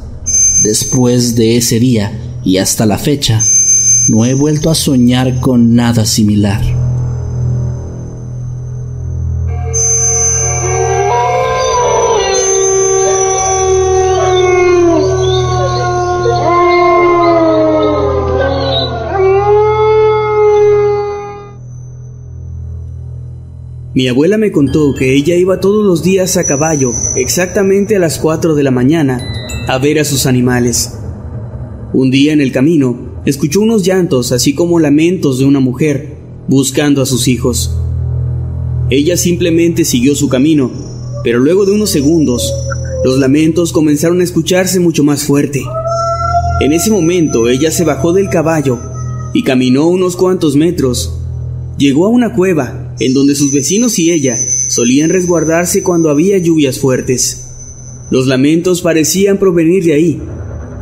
Después 0.63 1.37
de 1.37 1.57
ese 1.57 1.79
día 1.79 2.39
y 2.45 2.59
hasta 2.59 2.87
la 2.87 2.99
fecha, 2.99 3.41
no 4.09 4.25
he 4.25 4.35
vuelto 4.35 4.71
a 4.71 4.75
soñar 4.75 5.41
con 5.41 5.75
nada 5.75 6.05
similar. 6.05 6.86
Mi 23.97 24.09
abuela 24.09 24.37
me 24.37 24.53
contó 24.53 24.93
que 24.93 25.15
ella 25.15 25.37
iba 25.37 25.59
todos 25.59 25.83
los 25.83 26.03
días 26.03 26.37
a 26.37 26.45
caballo, 26.45 26.91
exactamente 27.15 27.97
a 27.97 27.99
las 27.99 28.19
4 28.19 28.55
de 28.55 28.63
la 28.63 28.71
mañana, 28.71 29.27
a 29.69 29.79
ver 29.79 29.99
a 29.99 30.05
sus 30.05 30.27
animales. 30.27 30.99
Un 31.95 32.11
día 32.11 32.35
en 32.35 32.43
el 32.43 32.53
camino, 32.53 33.23
escuchó 33.25 33.63
unos 33.63 33.85
llantos, 33.85 34.33
así 34.33 34.55
como 34.55 34.81
lamentos 34.81 35.39
de 35.39 35.47
una 35.47 35.61
mujer, 35.61 36.15
buscando 36.47 37.01
a 37.01 37.07
sus 37.07 37.27
hijos. 37.27 37.75
Ella 38.91 39.17
simplemente 39.17 39.87
siguió 39.87 40.15
su 40.15 40.29
camino, 40.29 40.71
pero 41.25 41.39
luego 41.39 41.65
de 41.65 41.73
unos 41.73 41.89
segundos, 41.89 42.53
los 43.03 43.19
lamentos 43.19 43.73
comenzaron 43.73 44.21
a 44.21 44.25
escucharse 44.25 44.79
mucho 44.79 45.05
más 45.05 45.25
fuerte. 45.25 45.63
En 46.61 46.75
ese 46.75 46.91
momento 46.91 47.49
ella 47.49 47.71
se 47.71 47.85
bajó 47.85 48.13
del 48.13 48.29
caballo 48.29 48.79
y 49.33 49.43
caminó 49.43 49.87
unos 49.87 50.17
cuantos 50.17 50.55
metros. 50.55 51.19
Llegó 51.79 52.05
a 52.05 52.11
una 52.11 52.35
cueva 52.35 52.86
en 52.99 53.13
donde 53.13 53.35
sus 53.35 53.53
vecinos 53.53 53.99
y 53.99 54.11
ella 54.11 54.39
solían 54.69 55.11
resguardarse 55.11 55.83
cuando 55.83 56.11
había 56.11 56.39
lluvias 56.39 56.79
fuertes. 56.79 57.49
Los 58.11 58.27
lamentos 58.27 58.83
parecían 58.83 59.39
provenir 59.39 59.85
de 59.85 59.93
ahí. 59.93 60.23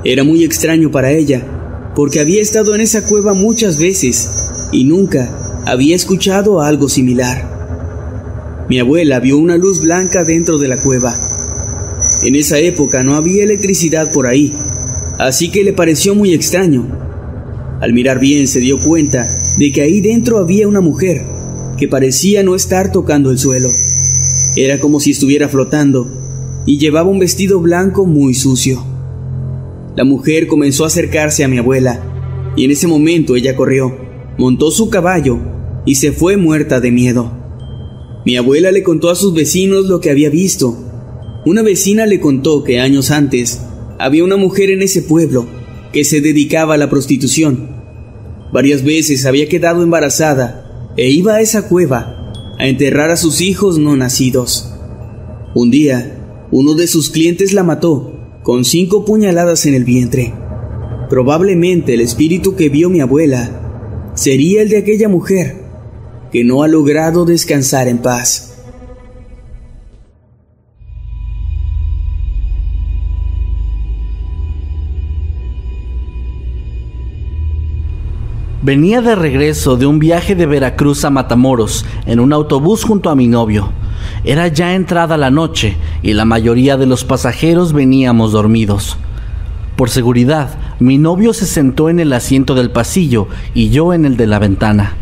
Era 0.05 0.25
muy 0.25 0.45
extraño 0.45 0.91
para 0.91 1.13
ella, 1.13 1.93
porque 1.97 2.21
había 2.21 2.43
estado 2.43 2.75
en 2.75 2.83
esa 2.83 3.07
cueva 3.07 3.35
muchas 3.35 3.79
veces 3.79 4.29
y 4.73 4.85
nunca 4.85 5.63
había 5.67 5.97
escuchado 5.97 6.61
algo 6.61 6.89
similar. 6.89 8.67
Mi 8.69 8.79
abuela 8.79 9.21
vio 9.21 9.39
una 9.39 9.57
luz 9.57 9.83
blanca 9.83 10.25
dentro 10.25 10.59
de 10.59 10.69
la 10.69 10.81
cueva. 10.83 11.15
En 12.23 12.35
esa 12.37 12.59
época 12.59 13.03
no 13.03 13.15
había 13.15 13.45
electricidad 13.45 14.13
por 14.13 14.27
ahí, 14.27 14.55
así 15.19 15.51
que 15.51 15.65
le 15.65 15.73
pareció 15.73 16.15
muy 16.15 16.33
extraño. 16.33 16.87
Al 17.81 17.93
mirar 17.93 18.21
bien 18.21 18.47
se 18.47 18.61
dio 18.61 18.79
cuenta 18.79 19.27
de 19.59 19.73
que 19.73 19.83
ahí 19.83 20.01
dentro 20.01 20.39
había 20.39 20.69
una 20.69 20.81
mujer 20.81 21.34
que 21.77 21.89
parecía 21.89 22.43
no 22.43 22.55
estar 22.55 22.93
tocando 22.93 23.31
el 23.31 23.39
suelo. 23.39 23.69
Era 24.57 24.79
como 24.81 25.01
si 25.01 25.11
estuviera 25.11 25.49
flotando 25.49 26.07
y 26.67 26.79
llevaba 26.79 27.11
un 27.11 27.19
vestido 27.19 27.61
blanco 27.61 28.07
muy 28.07 28.35
sucio. 28.35 28.85
La 29.97 30.05
mujer 30.05 30.47
comenzó 30.47 30.85
a 30.85 30.89
acercarse 30.89 31.45
a 31.45 31.49
mi 31.49 31.59
abuela 31.59 32.01
y 32.57 32.65
en 32.65 32.71
ese 32.71 32.87
momento 32.87 33.37
ella 33.37 33.57
corrió, 33.57 33.97
montó 34.39 34.71
su 34.71 34.91
caballo 34.91 35.39
y 35.85 35.97
se 35.97 36.13
fue 36.13 36.37
muerta 36.37 36.81
de 36.81 36.91
miedo. 36.91 37.33
Mi 38.25 38.37
abuela 38.37 38.73
le 38.73 38.83
contó 38.83 39.11
a 39.11 39.15
sus 39.15 39.35
vecinos 39.35 39.87
lo 39.87 40.01
que 40.01 40.11
había 40.11 40.31
visto. 40.31 40.77
Una 41.45 41.63
vecina 41.63 42.07
le 42.07 42.21
contó 42.21 42.65
que 42.65 42.81
años 42.81 43.11
antes 43.11 43.61
había 43.99 44.25
una 44.25 44.37
mujer 44.37 44.71
en 44.71 44.83
ese 44.83 45.03
pueblo 45.03 45.47
que 45.93 46.05
se 46.05 46.21
dedicaba 46.21 46.75
a 46.75 46.79
la 46.79 46.89
prostitución. 46.89 47.69
Varias 48.53 48.83
veces 48.83 49.27
había 49.27 49.49
quedado 49.49 49.83
embarazada 49.83 50.64
e 50.97 51.11
iba 51.11 51.35
a 51.35 51.41
esa 51.41 51.69
cueva 51.69 52.33
a 52.59 52.67
enterrar 52.67 53.11
a 53.11 53.17
sus 53.17 53.41
hijos 53.41 53.79
no 53.79 53.97
nacidos. 53.97 54.73
Un 55.55 55.71
día, 55.71 56.47
uno 56.51 56.75
de 56.75 56.87
sus 56.87 57.11
clientes 57.11 57.53
la 57.53 57.63
mató 57.63 58.13
con 58.43 58.65
cinco 58.65 59.05
puñaladas 59.05 59.67
en 59.67 59.75
el 59.75 59.85
vientre. 59.85 60.35
Probablemente 61.09 61.95
el 61.95 62.01
espíritu 62.01 62.57
que 62.57 62.69
vio 62.69 62.91
mi 62.91 63.01
abuela 63.01 64.13
sería 64.15 64.63
el 64.63 64.69
de 64.69 64.79
aquella 64.79 65.09
mujer 65.09 65.57
que 66.31 66.45
no 66.45 66.63
ha 66.63 66.69
logrado 66.69 67.25
descansar 67.25 67.89
en 67.89 67.99
paz. 67.99 68.54
Venía 78.65 79.03
de 79.03 79.15
regreso 79.15 79.77
de 79.77 79.85
un 79.85 79.99
viaje 79.99 80.35
de 80.35 80.47
Veracruz 80.47 81.05
a 81.05 81.11
Matamoros 81.11 81.85
en 82.07 82.19
un 82.19 82.33
autobús 82.33 82.83
junto 82.83 83.11
a 83.11 83.15
mi 83.15 83.27
novio. 83.27 83.69
Era 84.25 84.49
ya 84.49 84.75
entrada 84.75 85.19
la 85.19 85.31
noche 85.31 85.77
y 86.03 86.15
la 86.15 86.25
mayoría 86.25 86.79
de 86.79 86.87
los 86.87 87.05
pasajeros 87.05 87.75
veníamos 87.75 88.33
dormidos. 88.33 88.97
Por 89.77 89.91
seguridad, 89.91 90.57
mi 90.81 90.97
novio 90.97 91.35
se 91.35 91.45
sentó 91.45 91.91
en 91.91 92.01
el 92.01 92.11
asiento 92.15 92.55
del 92.55 92.71
pasillo 92.71 93.29
y 93.53 93.69
yo 93.69 93.93
en 93.93 94.07
el 94.07 94.17
de 94.17 94.29
la 94.29 94.39
ventana. 94.39 94.95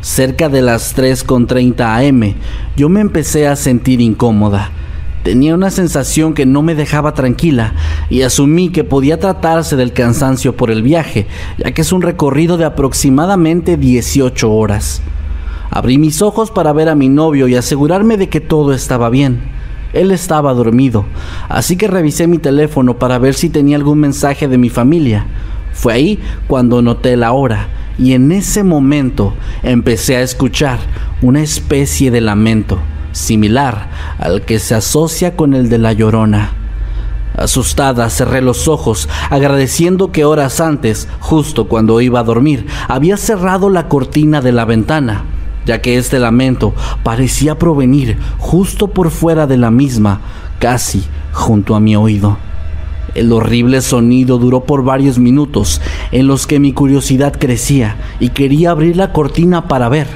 Cerca 0.00 0.48
de 0.48 0.62
las 0.62 0.96
3.30 0.96 2.08
am, 2.08 2.34
yo 2.76 2.88
me 2.88 2.98
empecé 2.98 3.46
a 3.46 3.54
sentir 3.54 4.00
incómoda. 4.00 4.72
Tenía 5.24 5.54
una 5.54 5.70
sensación 5.70 6.34
que 6.34 6.44
no 6.44 6.60
me 6.60 6.74
dejaba 6.74 7.14
tranquila 7.14 7.72
y 8.10 8.20
asumí 8.20 8.68
que 8.68 8.84
podía 8.84 9.18
tratarse 9.18 9.74
del 9.74 9.94
cansancio 9.94 10.54
por 10.54 10.70
el 10.70 10.82
viaje, 10.82 11.26
ya 11.56 11.72
que 11.72 11.80
es 11.80 11.92
un 11.92 12.02
recorrido 12.02 12.58
de 12.58 12.66
aproximadamente 12.66 13.78
18 13.78 14.52
horas. 14.52 15.00
Abrí 15.70 15.96
mis 15.96 16.20
ojos 16.20 16.50
para 16.50 16.74
ver 16.74 16.90
a 16.90 16.94
mi 16.94 17.08
novio 17.08 17.48
y 17.48 17.54
asegurarme 17.54 18.18
de 18.18 18.28
que 18.28 18.42
todo 18.42 18.74
estaba 18.74 19.08
bien. 19.08 19.40
Él 19.94 20.10
estaba 20.10 20.52
dormido, 20.52 21.06
así 21.48 21.78
que 21.78 21.88
revisé 21.88 22.26
mi 22.26 22.36
teléfono 22.36 22.98
para 22.98 23.18
ver 23.18 23.32
si 23.32 23.48
tenía 23.48 23.78
algún 23.78 24.00
mensaje 24.00 24.46
de 24.46 24.58
mi 24.58 24.68
familia. 24.68 25.26
Fue 25.72 25.94
ahí 25.94 26.18
cuando 26.48 26.82
noté 26.82 27.16
la 27.16 27.32
hora 27.32 27.68
y 27.98 28.12
en 28.12 28.30
ese 28.30 28.62
momento 28.62 29.32
empecé 29.62 30.16
a 30.16 30.22
escuchar 30.22 30.80
una 31.22 31.40
especie 31.40 32.10
de 32.10 32.20
lamento 32.20 32.78
similar 33.14 33.88
al 34.18 34.42
que 34.42 34.58
se 34.58 34.74
asocia 34.74 35.36
con 35.36 35.54
el 35.54 35.70
de 35.70 35.78
la 35.78 35.92
llorona. 35.92 36.52
Asustada 37.36 38.10
cerré 38.10 38.42
los 38.42 38.68
ojos, 38.68 39.08
agradeciendo 39.30 40.12
que 40.12 40.24
horas 40.24 40.60
antes, 40.60 41.08
justo 41.18 41.66
cuando 41.66 42.00
iba 42.00 42.20
a 42.20 42.24
dormir, 42.24 42.66
había 42.86 43.16
cerrado 43.16 43.70
la 43.70 43.88
cortina 43.88 44.40
de 44.40 44.52
la 44.52 44.64
ventana, 44.64 45.24
ya 45.66 45.80
que 45.80 45.96
este 45.96 46.20
lamento 46.20 46.74
parecía 47.02 47.58
provenir 47.58 48.18
justo 48.38 48.88
por 48.88 49.10
fuera 49.10 49.48
de 49.48 49.56
la 49.56 49.72
misma, 49.72 50.20
casi 50.60 51.02
junto 51.32 51.74
a 51.74 51.80
mi 51.80 51.96
oído. 51.96 52.36
El 53.16 53.32
horrible 53.32 53.80
sonido 53.80 54.38
duró 54.38 54.64
por 54.64 54.84
varios 54.84 55.18
minutos, 55.18 55.80
en 56.12 56.28
los 56.28 56.46
que 56.46 56.60
mi 56.60 56.72
curiosidad 56.72 57.34
crecía 57.36 57.96
y 58.20 58.28
quería 58.28 58.70
abrir 58.70 58.96
la 58.96 59.12
cortina 59.12 59.66
para 59.66 59.88
ver, 59.88 60.06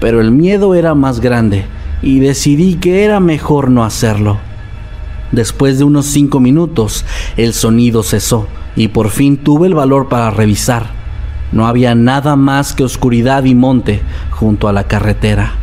pero 0.00 0.20
el 0.20 0.30
miedo 0.30 0.74
era 0.74 0.94
más 0.94 1.20
grande 1.20 1.64
y 2.02 2.20
decidí 2.20 2.76
que 2.76 3.04
era 3.04 3.20
mejor 3.20 3.70
no 3.70 3.84
hacerlo. 3.84 4.38
Después 5.32 5.78
de 5.78 5.84
unos 5.84 6.06
cinco 6.06 6.40
minutos, 6.40 7.04
el 7.36 7.54
sonido 7.54 8.02
cesó 8.02 8.46
y 8.76 8.88
por 8.88 9.10
fin 9.10 9.36
tuve 9.36 9.68
el 9.68 9.74
valor 9.74 10.08
para 10.08 10.30
revisar. 10.30 10.86
No 11.52 11.66
había 11.66 11.94
nada 11.94 12.36
más 12.36 12.72
que 12.72 12.84
oscuridad 12.84 13.44
y 13.44 13.54
monte 13.54 14.00
junto 14.30 14.68
a 14.68 14.72
la 14.72 14.84
carretera. 14.84 15.54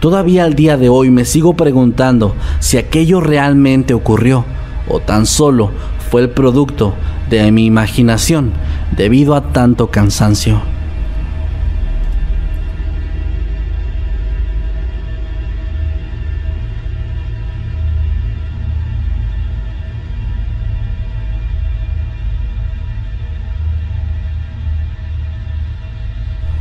Todavía 0.00 0.44
al 0.44 0.54
día 0.54 0.76
de 0.76 0.88
hoy 0.88 1.10
me 1.10 1.24
sigo 1.24 1.54
preguntando 1.54 2.34
si 2.60 2.76
aquello 2.76 3.20
realmente 3.20 3.94
ocurrió 3.94 4.44
o 4.88 5.00
tan 5.00 5.26
solo 5.26 5.70
fue 6.10 6.22
el 6.22 6.30
producto 6.30 6.94
de 7.30 7.50
mi 7.50 7.66
imaginación 7.66 8.52
debido 8.96 9.34
a 9.34 9.52
tanto 9.52 9.90
cansancio. 9.90 10.75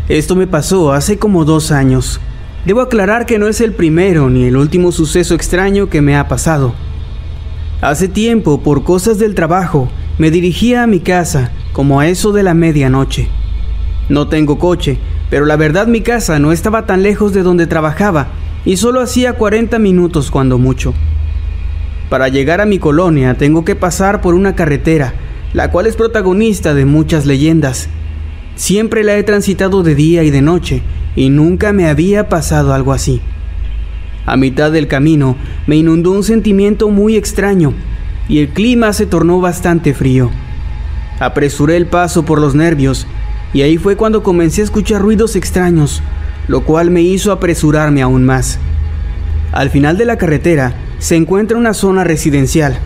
Esto 0.07 0.35
me 0.35 0.45
pasó 0.45 0.93
hace 0.93 1.17
como 1.17 1.45
dos 1.45 1.71
años. 1.71 2.19
Debo 2.63 2.81
aclarar 2.81 3.25
que 3.25 3.39
no 3.39 3.47
es 3.47 3.59
el 3.59 3.73
primero 3.73 4.29
ni 4.29 4.43
el 4.43 4.55
último 4.55 4.91
suceso 4.91 5.33
extraño 5.33 5.89
que 5.89 6.01
me 6.01 6.15
ha 6.15 6.27
pasado. 6.27 6.75
Hace 7.81 8.07
tiempo, 8.07 8.61
por 8.61 8.83
cosas 8.83 9.17
del 9.17 9.33
trabajo, 9.33 9.89
me 10.19 10.29
dirigía 10.29 10.83
a 10.83 10.87
mi 10.87 10.99
casa 10.99 11.51
como 11.73 11.99
a 11.99 12.07
eso 12.07 12.31
de 12.33 12.43
la 12.43 12.53
medianoche. 12.53 13.29
No 14.07 14.27
tengo 14.27 14.59
coche, 14.59 14.99
pero 15.31 15.45
la 15.45 15.55
verdad 15.55 15.87
mi 15.87 16.01
casa 16.01 16.37
no 16.37 16.51
estaba 16.51 16.85
tan 16.85 17.01
lejos 17.01 17.33
de 17.33 17.41
donde 17.41 17.65
trabajaba 17.65 18.27
y 18.63 18.77
solo 18.77 19.01
hacía 19.01 19.33
40 19.33 19.79
minutos 19.79 20.29
cuando 20.29 20.59
mucho. 20.59 20.93
Para 22.11 22.27
llegar 22.27 22.61
a 22.61 22.67
mi 22.67 22.77
colonia 22.77 23.37
tengo 23.37 23.65
que 23.65 23.75
pasar 23.75 24.21
por 24.21 24.35
una 24.35 24.55
carretera, 24.55 25.15
la 25.53 25.71
cual 25.71 25.87
es 25.87 25.95
protagonista 25.95 26.75
de 26.75 26.85
muchas 26.85 27.25
leyendas 27.25 27.89
Siempre 28.55 29.03
la 29.03 29.17
he 29.17 29.23
transitado 29.23 29.83
de 29.83 29.95
día 29.95 30.23
y 30.23 30.31
de 30.31 30.41
noche 30.41 30.81
y 31.15 31.29
nunca 31.29 31.73
me 31.73 31.87
había 31.87 32.29
pasado 32.29 32.73
algo 32.73 32.93
así. 32.93 33.21
A 34.25 34.37
mitad 34.37 34.71
del 34.71 34.87
camino 34.87 35.35
me 35.67 35.75
inundó 35.75 36.11
un 36.11 36.23
sentimiento 36.23 36.89
muy 36.89 37.17
extraño 37.17 37.73
y 38.29 38.39
el 38.39 38.49
clima 38.49 38.93
se 38.93 39.05
tornó 39.05 39.41
bastante 39.41 39.93
frío. 39.93 40.31
Apresuré 41.19 41.75
el 41.75 41.87
paso 41.87 42.23
por 42.23 42.39
los 42.39 42.55
nervios 42.55 43.05
y 43.53 43.61
ahí 43.61 43.77
fue 43.77 43.97
cuando 43.97 44.23
comencé 44.23 44.61
a 44.61 44.65
escuchar 44.65 45.01
ruidos 45.01 45.35
extraños, 45.35 46.01
lo 46.47 46.63
cual 46.63 46.91
me 46.91 47.01
hizo 47.01 47.31
apresurarme 47.31 48.01
aún 48.01 48.25
más. 48.25 48.57
Al 49.51 49.69
final 49.69 49.97
de 49.97 50.05
la 50.05 50.17
carretera 50.17 50.73
se 50.97 51.17
encuentra 51.17 51.57
una 51.57 51.73
zona 51.73 52.03
residencial. 52.03 52.77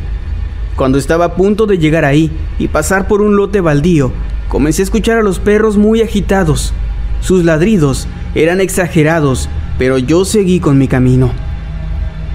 Cuando 0.75 0.97
estaba 0.97 1.25
a 1.25 1.35
punto 1.35 1.67
de 1.67 1.77
llegar 1.77 2.05
ahí 2.05 2.31
y 2.57 2.67
pasar 2.67 3.07
por 3.07 3.21
un 3.21 3.35
lote 3.35 3.61
baldío, 3.61 4.11
comencé 4.49 4.81
a 4.81 4.83
escuchar 4.83 5.19
a 5.19 5.23
los 5.23 5.39
perros 5.39 5.77
muy 5.77 6.01
agitados. 6.01 6.73
Sus 7.21 7.45
ladridos 7.45 8.07
eran 8.35 8.59
exagerados, 8.59 9.47
pero 9.77 9.97
yo 9.97 10.25
seguí 10.25 10.59
con 10.59 10.77
mi 10.77 10.87
camino. 10.87 11.31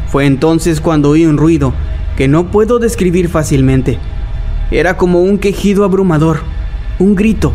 Fue 0.09 0.27
entonces 0.27 0.81
cuando 0.81 1.11
oí 1.11 1.27
un 1.27 1.37
ruido 1.37 1.75
que 2.17 2.29
no 2.29 2.51
puedo 2.51 2.79
describir 2.79 3.29
fácilmente. 3.29 3.99
Era 4.71 4.97
como 4.97 5.21
un 5.21 5.39
quejido 5.39 5.85
abrumador, 5.85 6.41
un 6.99 7.15
grito, 7.17 7.53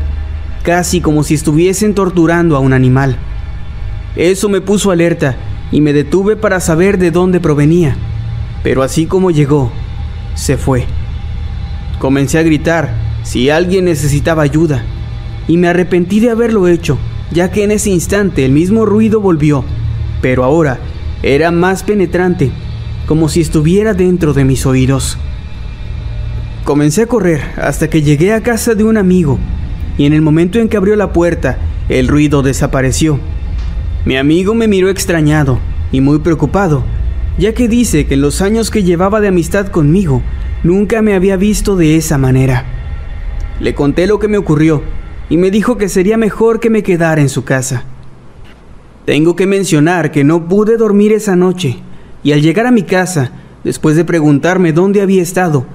casi 0.64 1.00
como 1.02 1.24
si 1.24 1.34
estuviesen 1.34 1.96
torturando 1.96 2.56
a 2.56 2.60
un 2.60 2.74
animal. 2.74 3.18
Eso 4.16 4.50
me 4.50 4.62
puso 4.62 4.92
alerta 4.92 5.38
y 5.72 5.82
me 5.82 5.94
detuve 5.94 6.36
para 6.36 6.60
saber 6.60 6.98
de 6.98 7.12
dónde 7.12 7.40
provenía, 7.40 7.96
pero 8.64 8.84
así 8.84 9.06
como 9.06 9.32
llegó, 9.32 9.72
se 10.36 10.58
fue. 10.58 10.86
Comencé 12.00 12.40
a 12.40 12.44
gritar 12.44 13.09
si 13.30 13.52
alguien 13.52 13.86
necesitaba 13.86 14.42
ayuda, 14.42 14.84
y 15.48 15.58
me 15.58 15.68
arrepentí 15.68 16.20
de 16.20 16.32
haberlo 16.32 16.68
hecho, 16.68 16.98
ya 17.32 17.52
que 17.52 17.64
en 17.64 17.70
ese 17.70 17.92
instante 17.92 18.44
el 18.44 18.52
mismo 18.52 18.88
ruido 18.88 19.22
volvió, 19.22 19.64
pero 20.20 20.44
ahora 20.44 20.80
era 21.22 21.52
más 21.52 21.84
penetrante, 21.84 22.50
como 23.06 23.30
si 23.30 23.42
estuviera 23.42 23.94
dentro 23.94 24.34
de 24.34 24.46
mis 24.46 24.66
oídos. 24.66 25.20
Comencé 26.64 27.04
a 27.04 27.06
correr 27.06 27.42
hasta 27.62 27.88
que 27.88 28.02
llegué 28.02 28.34
a 28.34 28.42
casa 28.42 28.74
de 28.74 28.84
un 28.84 28.98
amigo, 28.98 29.38
y 29.96 30.08
en 30.08 30.14
el 30.14 30.24
momento 30.24 30.58
en 30.58 30.68
que 30.68 30.78
abrió 30.78 30.96
la 30.96 31.14
puerta, 31.14 31.60
el 31.88 32.08
ruido 32.08 32.42
desapareció. 32.42 33.20
Mi 34.06 34.18
amigo 34.18 34.56
me 34.56 34.68
miró 34.68 34.90
extrañado 34.90 35.60
y 35.92 36.02
muy 36.02 36.18
preocupado, 36.18 36.84
ya 37.38 37.54
que 37.54 37.68
dice 37.68 38.08
que 38.08 38.16
en 38.16 38.22
los 38.22 38.42
años 38.42 38.72
que 38.72 38.82
llevaba 38.82 39.22
de 39.22 39.28
amistad 39.28 39.68
conmigo, 39.68 40.24
nunca 40.64 41.04
me 41.04 41.14
había 41.14 41.38
visto 41.38 41.76
de 41.76 41.96
esa 41.96 42.18
manera. 42.18 42.79
Le 43.60 43.76
conté 43.76 44.08
lo 44.08 44.20
que 44.20 44.28
me 44.28 44.38
ocurrió 44.38 44.82
y 45.30 45.38
me 45.38 45.52
dijo 45.52 45.78
que 45.78 45.90
sería 45.90 46.18
mejor 46.18 46.60
que 46.60 46.70
me 46.70 46.84
quedara 46.84 47.22
en 47.22 47.30
su 47.30 47.44
casa. 47.44 47.84
Tengo 49.06 49.36
que 49.36 49.48
mencionar 49.48 50.12
que 50.12 50.24
no 50.24 50.48
pude 50.48 50.78
dormir 50.78 51.12
esa 51.12 51.36
noche 51.36 51.78
y 52.24 52.32
al 52.32 52.42
llegar 52.42 52.66
a 52.68 52.72
mi 52.72 52.84
casa, 52.84 53.32
después 53.64 53.96
de 53.96 54.06
preguntarme 54.06 54.72
dónde 54.72 55.02
había 55.02 55.22
estado, 55.22 55.66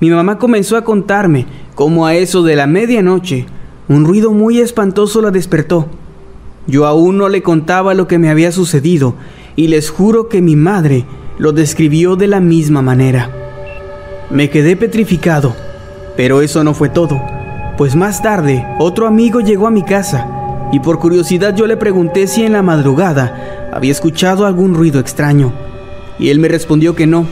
mi 0.00 0.10
mamá 0.10 0.38
comenzó 0.38 0.76
a 0.76 0.84
contarme 0.84 1.46
cómo 1.74 2.06
a 2.06 2.14
eso 2.14 2.42
de 2.42 2.56
la 2.56 2.66
medianoche 2.66 3.46
un 3.88 4.04
ruido 4.04 4.32
muy 4.32 4.58
espantoso 4.60 5.22
la 5.22 5.30
despertó. 5.30 5.88
Yo 6.66 6.86
aún 6.86 7.18
no 7.18 7.28
le 7.28 7.42
contaba 7.42 7.94
lo 7.94 8.06
que 8.06 8.18
me 8.18 8.30
había 8.30 8.52
sucedido 8.52 9.14
y 9.56 9.68
les 9.68 9.90
juro 9.90 10.28
que 10.28 10.42
mi 10.42 10.56
madre 10.56 11.04
lo 11.38 11.52
describió 11.52 12.16
de 12.16 12.26
la 12.26 12.40
misma 12.40 12.82
manera. 12.82 13.30
Me 14.30 14.50
quedé 14.50 14.76
petrificado 14.76 15.56
pero 16.18 16.42
eso 16.42 16.64
no 16.64 16.74
fue 16.74 16.88
todo, 16.88 17.22
pues 17.76 17.94
más 17.94 18.20
tarde 18.22 18.66
otro 18.80 19.06
amigo 19.06 19.38
llegó 19.40 19.68
a 19.68 19.70
mi 19.70 19.84
casa 19.84 20.26
y 20.72 20.80
por 20.80 20.98
curiosidad 20.98 21.54
yo 21.54 21.68
le 21.68 21.76
pregunté 21.76 22.26
si 22.26 22.44
en 22.44 22.54
la 22.54 22.60
madrugada 22.60 23.70
había 23.72 23.92
escuchado 23.92 24.44
algún 24.44 24.74
ruido 24.74 24.98
extraño. 24.98 25.52
Y 26.18 26.30
él 26.30 26.40
me 26.40 26.48
respondió 26.48 26.96
que 26.96 27.06
no, 27.06 27.24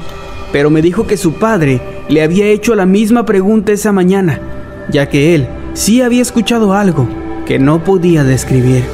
pero 0.53 0.71
me 0.71 0.83
dijo 0.83 1.05
que 1.05 1.17
su 1.17 1.33
padre 1.33 1.81
le 2.09 2.23
había 2.23 2.47
hecho 2.47 2.77
la 2.77 2.87
misma 2.87 3.27
pregunta 3.27 3.73
esa 3.73 3.91
mañana, 3.91 4.39
ya 4.89 5.09
que 5.09 5.35
él 5.35 5.49
sí 5.75 6.01
había 6.01 6.23
escuchado 6.23 6.73
algo 6.73 7.09
que 7.45 7.59
no 7.59 7.83
podía 7.83 8.23
describir. 8.23 8.85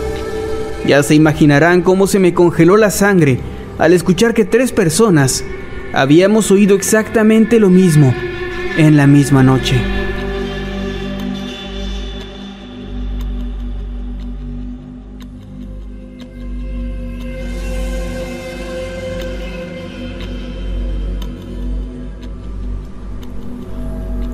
Ya 0.87 1.03
se 1.03 1.15
imaginarán 1.15 1.83
cómo 1.83 2.07
se 2.07 2.19
me 2.19 2.33
congeló 2.33 2.79
la 2.79 2.91
sangre 2.91 3.41
al 3.79 3.93
escuchar 3.93 4.33
que 4.33 4.47
tres 4.47 4.73
personas 4.73 5.45
habíamos 5.93 6.51
oído 6.51 6.77
exactamente 6.77 7.61
lo 7.61 7.69
mismo 7.69 8.15
en 8.77 8.97
la 8.97 9.07
misma 9.07 9.43
noche. 9.43 9.81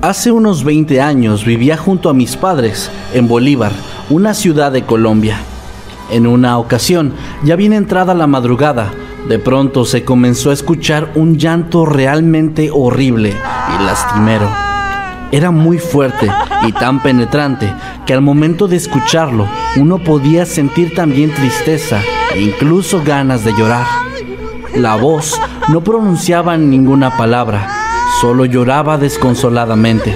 Hace 0.01 0.31
unos 0.31 0.63
20 0.63 1.01
años 1.01 1.43
vivía 1.45 1.75
junto 1.75 2.09
a 2.09 2.13
mis 2.13 2.37
padres 2.37 2.89
en 3.13 3.27
Bolívar, 3.27 3.73
una 4.09 4.33
ciudad 4.33 4.71
de 4.71 4.83
Colombia. 4.83 5.39
En 6.09 6.25
una 6.25 6.57
ocasión, 6.57 7.13
ya 7.43 7.55
bien 7.55 7.73
entrada 7.73 8.13
la 8.13 8.25
madrugada, 8.25 8.91
de 9.29 9.39
pronto 9.39 9.85
se 9.85 10.03
comenzó 10.03 10.49
a 10.49 10.53
escuchar 10.53 11.11
un 11.13 11.37
llanto 11.37 11.85
realmente 11.85 12.71
horrible 12.73 13.29
y 13.29 13.83
lastimero. 13.83 14.49
Era 15.31 15.51
muy 15.51 15.77
fuerte 15.77 16.27
y 16.67 16.71
tan 16.71 17.01
penetrante 17.03 17.71
que 18.07 18.13
al 18.13 18.21
momento 18.21 18.67
de 18.67 18.75
escucharlo 18.75 19.47
uno 19.77 19.99
podía 19.99 20.47
sentir 20.47 20.95
también 20.95 21.31
tristeza 21.31 22.01
e 22.33 22.41
incluso 22.41 23.03
ganas 23.05 23.45
de 23.45 23.53
llorar. 23.53 23.85
La 24.75 24.95
voz 24.95 25.39
no 25.67 25.81
pronunciaba 25.81 26.57
ninguna 26.57 27.15
palabra, 27.15 27.69
Solo 28.19 28.43
lloraba 28.43 28.97
desconsoladamente. 28.97 30.13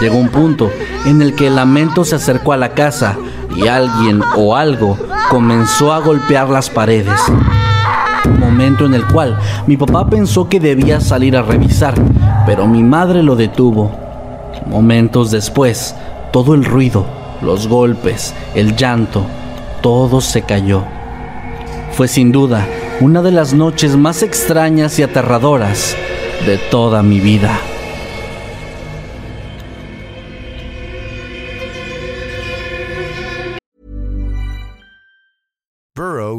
Llegó 0.00 0.16
un 0.16 0.28
punto 0.28 0.72
en 1.04 1.22
el 1.22 1.34
que 1.34 1.46
el 1.46 1.56
lamento 1.56 2.04
se 2.04 2.16
acercó 2.16 2.52
a 2.52 2.56
la 2.56 2.70
casa 2.70 3.16
y 3.54 3.68
alguien 3.68 4.22
o 4.34 4.56
algo 4.56 4.98
comenzó 5.30 5.92
a 5.92 6.00
golpear 6.00 6.48
las 6.48 6.70
paredes. 6.70 7.20
Momento 8.38 8.86
en 8.86 8.94
el 8.94 9.06
cual 9.06 9.38
mi 9.66 9.76
papá 9.76 10.08
pensó 10.08 10.48
que 10.48 10.60
debía 10.60 11.00
salir 11.00 11.36
a 11.36 11.42
revisar, 11.42 11.94
pero 12.46 12.66
mi 12.66 12.82
madre 12.82 13.22
lo 13.22 13.36
detuvo. 13.36 13.90
Momentos 14.66 15.30
después, 15.30 15.94
todo 16.32 16.54
el 16.54 16.64
ruido, 16.64 17.04
los 17.42 17.68
golpes, 17.68 18.34
el 18.54 18.76
llanto, 18.76 19.24
todo 19.82 20.20
se 20.20 20.42
cayó. 20.42 20.82
Fue 21.92 22.08
sin 22.08 22.32
duda 22.32 22.66
una 23.00 23.22
de 23.22 23.32
las 23.32 23.54
noches 23.54 23.96
más 23.96 24.22
extrañas 24.22 24.98
y 24.98 25.02
aterradoras 25.02 25.96
de 26.46 26.58
toda 26.58 27.02
mi 27.02 27.20
vida. 27.20 27.58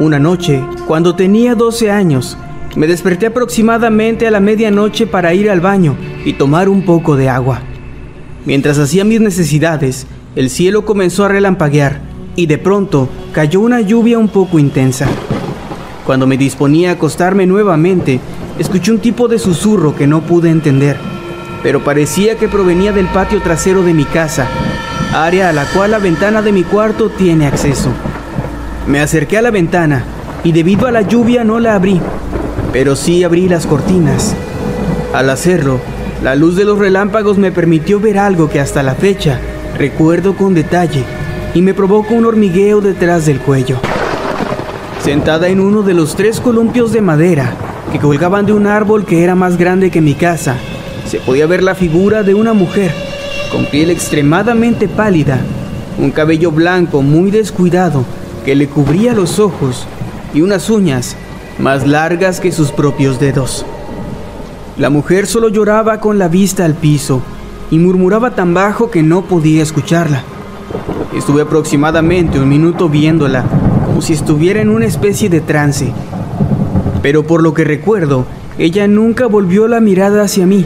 Una 0.00 0.18
noche, 0.18 0.64
cuando 0.86 1.14
tenía 1.14 1.54
12 1.54 1.90
años, 1.90 2.38
Me 2.74 2.86
desperté 2.86 3.26
aproximadamente 3.26 4.28
a 4.28 4.30
la 4.30 4.38
medianoche 4.38 5.06
para 5.06 5.34
ir 5.34 5.50
al 5.50 5.60
baño 5.60 5.96
y 6.24 6.34
tomar 6.34 6.68
un 6.68 6.84
poco 6.84 7.16
de 7.16 7.28
agua. 7.28 7.60
Mientras 8.46 8.78
hacía 8.78 9.04
mis 9.04 9.20
necesidades, 9.20 10.06
el 10.36 10.50
cielo 10.50 10.84
comenzó 10.84 11.24
a 11.24 11.28
relampaguear 11.28 12.00
y 12.36 12.46
de 12.46 12.58
pronto 12.58 13.08
cayó 13.32 13.60
una 13.60 13.80
lluvia 13.80 14.18
un 14.18 14.28
poco 14.28 14.60
intensa. 14.60 15.08
Cuando 16.06 16.28
me 16.28 16.38
disponía 16.38 16.90
a 16.90 16.92
acostarme 16.92 17.44
nuevamente, 17.44 18.20
escuché 18.58 18.92
un 18.92 19.00
tipo 19.00 19.26
de 19.26 19.40
susurro 19.40 19.96
que 19.96 20.06
no 20.06 20.22
pude 20.22 20.48
entender, 20.48 20.96
pero 21.64 21.82
parecía 21.82 22.36
que 22.36 22.46
provenía 22.46 22.92
del 22.92 23.06
patio 23.06 23.42
trasero 23.42 23.82
de 23.82 23.94
mi 23.94 24.04
casa, 24.04 24.46
área 25.12 25.48
a 25.48 25.52
la 25.52 25.64
cual 25.64 25.90
la 25.90 25.98
ventana 25.98 26.40
de 26.40 26.52
mi 26.52 26.62
cuarto 26.62 27.10
tiene 27.10 27.48
acceso. 27.48 27.90
Me 28.90 29.00
acerqué 29.00 29.38
a 29.38 29.42
la 29.42 29.52
ventana 29.52 30.02
y 30.42 30.50
debido 30.50 30.88
a 30.88 30.90
la 30.90 31.02
lluvia 31.02 31.44
no 31.44 31.60
la 31.60 31.76
abrí, 31.76 32.00
pero 32.72 32.96
sí 32.96 33.22
abrí 33.22 33.48
las 33.48 33.64
cortinas. 33.64 34.34
Al 35.14 35.30
hacerlo, 35.30 35.78
la 36.24 36.34
luz 36.34 36.56
de 36.56 36.64
los 36.64 36.76
relámpagos 36.76 37.38
me 37.38 37.52
permitió 37.52 38.00
ver 38.00 38.18
algo 38.18 38.50
que 38.50 38.58
hasta 38.58 38.82
la 38.82 38.96
fecha 38.96 39.38
recuerdo 39.78 40.34
con 40.34 40.54
detalle 40.54 41.04
y 41.54 41.62
me 41.62 41.72
provocó 41.72 42.14
un 42.14 42.26
hormigueo 42.26 42.80
detrás 42.80 43.26
del 43.26 43.38
cuello. 43.38 43.78
Sentada 45.04 45.46
en 45.46 45.60
uno 45.60 45.82
de 45.82 45.94
los 45.94 46.16
tres 46.16 46.40
columpios 46.40 46.92
de 46.92 47.00
madera 47.00 47.52
que 47.92 48.00
colgaban 48.00 48.44
de 48.44 48.54
un 48.54 48.66
árbol 48.66 49.04
que 49.04 49.22
era 49.22 49.36
más 49.36 49.56
grande 49.56 49.92
que 49.92 50.00
mi 50.00 50.14
casa, 50.14 50.56
se 51.06 51.20
podía 51.20 51.46
ver 51.46 51.62
la 51.62 51.76
figura 51.76 52.24
de 52.24 52.34
una 52.34 52.54
mujer 52.54 52.90
con 53.52 53.66
piel 53.66 53.90
extremadamente 53.90 54.88
pálida, 54.88 55.38
un 55.96 56.10
cabello 56.10 56.50
blanco 56.50 57.02
muy 57.02 57.30
descuidado 57.30 58.04
que 58.44 58.54
le 58.54 58.68
cubría 58.68 59.14
los 59.14 59.38
ojos 59.38 59.86
y 60.34 60.42
unas 60.42 60.70
uñas 60.70 61.16
más 61.58 61.86
largas 61.86 62.40
que 62.40 62.52
sus 62.52 62.72
propios 62.72 63.20
dedos. 63.20 63.64
La 64.78 64.88
mujer 64.88 65.26
solo 65.26 65.48
lloraba 65.48 66.00
con 66.00 66.18
la 66.18 66.28
vista 66.28 66.64
al 66.64 66.74
piso 66.74 67.22
y 67.70 67.78
murmuraba 67.78 68.30
tan 68.30 68.54
bajo 68.54 68.90
que 68.90 69.02
no 69.02 69.22
podía 69.22 69.62
escucharla. 69.62 70.22
Estuve 71.14 71.42
aproximadamente 71.42 72.40
un 72.40 72.48
minuto 72.48 72.88
viéndola, 72.88 73.44
como 73.84 74.00
si 74.00 74.14
estuviera 74.14 74.60
en 74.60 74.70
una 74.70 74.86
especie 74.86 75.28
de 75.28 75.40
trance. 75.40 75.92
Pero 77.02 77.26
por 77.26 77.42
lo 77.42 77.52
que 77.52 77.64
recuerdo, 77.64 78.24
ella 78.58 78.86
nunca 78.86 79.26
volvió 79.26 79.68
la 79.68 79.80
mirada 79.80 80.22
hacia 80.22 80.46
mí, 80.46 80.64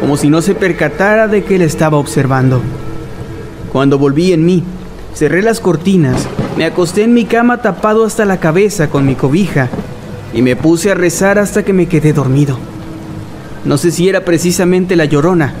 como 0.00 0.16
si 0.16 0.28
no 0.28 0.42
se 0.42 0.54
percatara 0.54 1.28
de 1.28 1.44
que 1.44 1.58
la 1.58 1.64
estaba 1.64 1.98
observando. 1.98 2.60
Cuando 3.72 3.98
volví 3.98 4.32
en 4.32 4.44
mí, 4.44 4.64
cerré 5.14 5.42
las 5.42 5.60
cortinas, 5.60 6.26
me 6.56 6.64
acosté 6.64 7.04
en 7.04 7.14
mi 7.14 7.24
cama 7.24 7.62
tapado 7.62 8.04
hasta 8.04 8.24
la 8.24 8.38
cabeza 8.38 8.88
con 8.88 9.06
mi 9.06 9.14
cobija 9.14 9.68
y 10.32 10.42
me 10.42 10.56
puse 10.56 10.90
a 10.90 10.94
rezar 10.94 11.38
hasta 11.38 11.64
que 11.64 11.72
me 11.72 11.86
quedé 11.86 12.12
dormido. 12.12 12.58
No 13.64 13.76
sé 13.76 13.90
si 13.90 14.08
era 14.08 14.24
precisamente 14.24 14.96
la 14.96 15.04
llorona, 15.04 15.54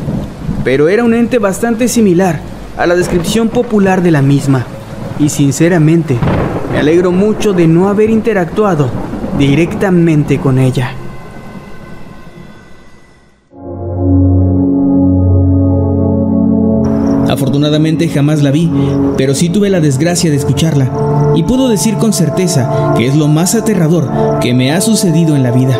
pero 0.64 0.88
era 0.88 1.04
un 1.04 1.14
ente 1.14 1.38
bastante 1.38 1.88
similar 1.88 2.40
a 2.76 2.86
la 2.86 2.94
descripción 2.94 3.48
popular 3.48 4.02
de 4.02 4.10
la 4.10 4.22
misma. 4.22 4.66
Y 5.18 5.28
sinceramente, 5.28 6.16
me 6.72 6.78
alegro 6.78 7.12
mucho 7.12 7.52
de 7.52 7.66
no 7.66 7.88
haber 7.88 8.10
interactuado 8.10 8.90
directamente 9.38 10.38
con 10.38 10.58
ella. 10.58 10.94
Jamás 18.12 18.42
la 18.42 18.50
vi, 18.50 18.70
pero 19.16 19.34
sí 19.34 19.48
tuve 19.48 19.70
la 19.70 19.80
desgracia 19.80 20.30
de 20.30 20.36
escucharla, 20.36 20.90
y 21.34 21.42
puedo 21.44 21.68
decir 21.68 21.94
con 21.96 22.12
certeza 22.12 22.94
que 22.96 23.06
es 23.06 23.16
lo 23.16 23.28
más 23.28 23.54
aterrador 23.54 24.10
que 24.40 24.52
me 24.52 24.72
ha 24.72 24.80
sucedido 24.80 25.36
en 25.36 25.42
la 25.42 25.50
vida. 25.50 25.78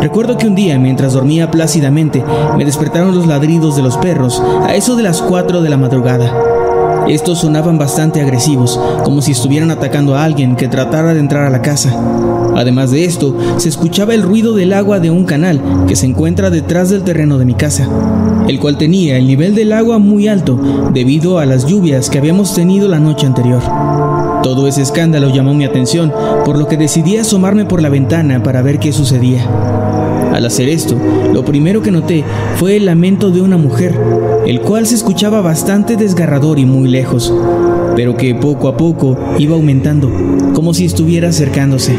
Recuerdo 0.00 0.36
que 0.36 0.48
un 0.48 0.56
día, 0.56 0.78
mientras 0.78 1.12
dormía 1.12 1.50
plácidamente, 1.50 2.24
me 2.56 2.64
despertaron 2.64 3.14
los 3.14 3.26
ladridos 3.26 3.76
de 3.76 3.82
los 3.82 3.96
perros 3.98 4.42
a 4.64 4.74
eso 4.74 4.96
de 4.96 5.04
las 5.04 5.22
4 5.22 5.62
de 5.62 5.70
la 5.70 5.76
madrugada. 5.76 6.61
Estos 7.08 7.40
sonaban 7.40 7.78
bastante 7.78 8.20
agresivos, 8.20 8.78
como 9.04 9.22
si 9.22 9.32
estuvieran 9.32 9.70
atacando 9.70 10.14
a 10.14 10.24
alguien 10.24 10.56
que 10.56 10.68
tratara 10.68 11.14
de 11.14 11.20
entrar 11.20 11.44
a 11.44 11.50
la 11.50 11.62
casa. 11.62 11.92
Además 12.54 12.90
de 12.90 13.04
esto, 13.04 13.36
se 13.56 13.68
escuchaba 13.68 14.14
el 14.14 14.22
ruido 14.22 14.54
del 14.54 14.72
agua 14.72 15.00
de 15.00 15.10
un 15.10 15.24
canal 15.24 15.60
que 15.86 15.96
se 15.96 16.06
encuentra 16.06 16.50
detrás 16.50 16.90
del 16.90 17.02
terreno 17.02 17.38
de 17.38 17.44
mi 17.44 17.54
casa, 17.54 17.88
el 18.48 18.58
cual 18.58 18.78
tenía 18.78 19.16
el 19.16 19.26
nivel 19.26 19.54
del 19.54 19.72
agua 19.72 19.98
muy 19.98 20.28
alto 20.28 20.58
debido 20.92 21.38
a 21.38 21.46
las 21.46 21.66
lluvias 21.66 22.10
que 22.10 22.18
habíamos 22.18 22.54
tenido 22.54 22.88
la 22.88 23.00
noche 23.00 23.26
anterior. 23.26 23.62
Todo 24.42 24.66
ese 24.66 24.82
escándalo 24.82 25.30
llamó 25.30 25.54
mi 25.54 25.64
atención, 25.64 26.12
por 26.44 26.58
lo 26.58 26.68
que 26.68 26.76
decidí 26.76 27.16
asomarme 27.16 27.64
por 27.64 27.80
la 27.80 27.88
ventana 27.88 28.42
para 28.42 28.62
ver 28.62 28.78
qué 28.78 28.92
sucedía. 28.92 29.46
Al 30.32 30.46
hacer 30.46 30.68
esto, 30.70 30.96
lo 31.32 31.44
primero 31.44 31.82
que 31.82 31.90
noté 31.90 32.24
fue 32.56 32.76
el 32.76 32.86
lamento 32.86 33.30
de 33.30 33.42
una 33.42 33.58
mujer, 33.58 33.94
el 34.46 34.60
cual 34.62 34.86
se 34.86 34.94
escuchaba 34.94 35.42
bastante 35.42 35.96
desgarrador 35.96 36.58
y 36.58 36.64
muy 36.64 36.88
lejos, 36.88 37.32
pero 37.94 38.16
que 38.16 38.34
poco 38.34 38.68
a 38.68 38.76
poco 38.78 39.16
iba 39.38 39.54
aumentando, 39.54 40.10
como 40.54 40.72
si 40.72 40.86
estuviera 40.86 41.28
acercándose. 41.28 41.94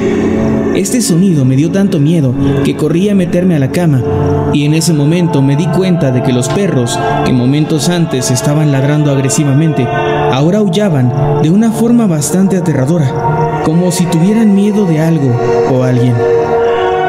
Este 0.75 1.01
sonido 1.01 1.45
me 1.45 1.55
dio 1.55 1.69
tanto 1.69 1.99
miedo 1.99 2.33
que 2.63 2.75
corrí 2.75 3.07
a 3.09 3.15
meterme 3.15 3.55
a 3.55 3.59
la 3.59 3.69
cama, 3.69 4.03
y 4.51 4.65
en 4.65 4.73
ese 4.73 4.93
momento 4.93 5.43
me 5.43 5.55
di 5.55 5.67
cuenta 5.67 6.11
de 6.11 6.23
que 6.23 6.33
los 6.33 6.49
perros, 6.49 6.97
que 7.25 7.33
momentos 7.33 7.87
antes 7.89 8.31
estaban 8.31 8.71
ladrando 8.71 9.11
agresivamente, 9.11 9.85
ahora 10.31 10.57
aullaban 10.57 11.13
de 11.43 11.51
una 11.51 11.71
forma 11.71 12.07
bastante 12.07 12.57
aterradora, 12.57 13.61
como 13.63 13.91
si 13.91 14.05
tuvieran 14.07 14.55
miedo 14.55 14.85
de 14.87 14.99
algo 14.99 15.31
o 15.71 15.83
alguien. 15.83 16.15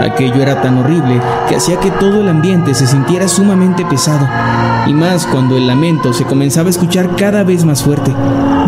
Aquello 0.01 0.43
era 0.43 0.61
tan 0.61 0.79
horrible 0.79 1.21
que 1.49 1.57
hacía 1.57 1.79
que 1.81 1.91
todo 1.91 2.21
el 2.21 2.29
ambiente 2.29 2.75
se 2.75 2.87
sintiera 2.87 3.29
sumamente 3.29 3.85
pesado, 3.87 4.27
y 4.87 4.93
más 4.93 5.27
cuando 5.27 5.57
el 5.57 5.67
lamento 5.67 6.13
se 6.13 6.25
comenzaba 6.25 6.67
a 6.67 6.71
escuchar 6.71 7.17
cada 7.17 7.43
vez 7.45 7.65
más 7.65 7.83
fuerte, 7.83 8.13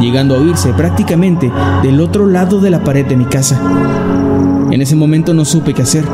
llegando 0.00 0.34
a 0.34 0.38
oírse 0.38 0.72
prácticamente 0.72 1.52
del 1.82 2.00
otro 2.00 2.26
lado 2.26 2.60
de 2.60 2.70
la 2.70 2.82
pared 2.82 3.06
de 3.06 3.16
mi 3.16 3.24
casa. 3.24 3.60
En 4.70 4.82
ese 4.82 4.96
momento 4.96 5.34
no 5.34 5.44
supe 5.44 5.74
qué 5.74 5.82
hacer, 5.82 6.04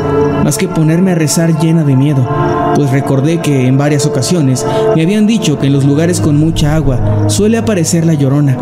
más 0.44 0.58
que 0.58 0.68
ponerme 0.68 1.12
a 1.12 1.14
rezar 1.14 1.58
llena 1.58 1.84
de 1.84 1.96
miedo, 1.96 2.26
pues 2.74 2.90
recordé 2.90 3.40
que 3.40 3.66
en 3.66 3.78
varias 3.78 4.06
ocasiones 4.06 4.66
me 4.94 5.02
habían 5.02 5.26
dicho 5.26 5.58
que 5.58 5.66
en 5.66 5.72
los 5.72 5.84
lugares 5.84 6.20
con 6.20 6.36
mucha 6.36 6.74
agua 6.74 7.28
suele 7.28 7.58
aparecer 7.58 8.06
la 8.06 8.14
llorona, 8.14 8.56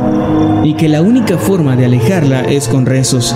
y 0.64 0.75
que 0.75 0.88
la 0.88 1.03
única 1.03 1.38
forma 1.38 1.77
de 1.77 1.87
alejarla 1.87 2.42
es 2.42 2.68
con 2.68 2.87
rezos. 2.87 3.35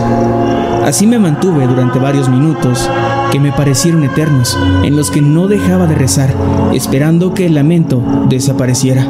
Así 0.84 1.06
me 1.06 1.18
mantuve 1.18 1.66
durante 1.66 1.98
varios 1.98 2.28
minutos, 2.28 2.88
que 3.32 3.40
me 3.40 3.52
parecieron 3.52 4.04
eternos, 4.04 4.58
en 4.82 4.96
los 4.96 5.10
que 5.10 5.22
no 5.22 5.48
dejaba 5.48 5.86
de 5.86 5.94
rezar, 5.94 6.34
esperando 6.74 7.32
que 7.32 7.46
el 7.46 7.54
lamento 7.54 8.02
desapareciera. 8.28 9.06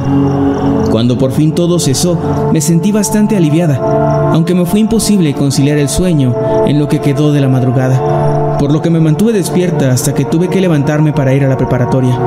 Cuando 0.90 1.18
por 1.18 1.32
fin 1.32 1.52
todo 1.52 1.80
cesó, 1.80 2.16
me 2.52 2.60
sentí 2.60 2.92
bastante 2.92 3.36
aliviada, 3.36 4.30
aunque 4.32 4.54
me 4.54 4.66
fue 4.66 4.78
imposible 4.80 5.34
conciliar 5.34 5.78
el 5.78 5.88
sueño 5.88 6.32
en 6.66 6.78
lo 6.78 6.88
que 6.88 7.00
quedó 7.00 7.32
de 7.32 7.40
la 7.40 7.48
madrugada, 7.48 8.23
por 8.58 8.72
lo 8.72 8.82
que 8.82 8.90
me 8.90 9.00
mantuve 9.00 9.32
despierta 9.32 9.90
hasta 9.90 10.14
que 10.14 10.24
tuve 10.24 10.48
que 10.48 10.60
levantarme 10.60 11.12
para 11.12 11.34
ir 11.34 11.44
a 11.44 11.48
la 11.48 11.56
preparatoria. 11.56 12.18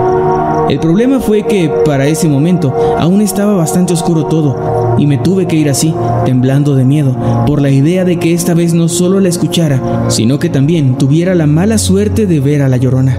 El 0.70 0.80
problema 0.80 1.20
fue 1.20 1.44
que, 1.44 1.70
para 1.86 2.08
ese 2.08 2.28
momento, 2.28 2.74
aún 2.98 3.22
estaba 3.22 3.54
bastante 3.54 3.94
oscuro 3.94 4.26
todo, 4.26 4.96
y 4.98 5.08
me 5.08 5.18
tuve 5.18 5.48
que 5.48 5.56
ir 5.56 5.70
así, 5.70 5.94
temblando 6.26 6.76
de 6.76 6.84
miedo, 6.84 7.16
por 7.46 7.62
la 7.62 7.70
idea 7.70 8.04
de 8.04 8.18
que 8.18 8.34
esta 8.34 8.54
vez 8.54 8.74
no 8.74 8.90
solo 8.90 9.20
la 9.20 9.30
escuchara, 9.30 10.06
sino 10.10 10.40
que 10.40 10.50
también 10.50 10.98
tuviera 10.98 11.36
la 11.36 11.48
mala 11.48 11.78
suerte 11.78 12.26
de 12.26 12.40
ver 12.40 12.62
a 12.62 12.68
la 12.68 12.78
llorona. 12.78 13.18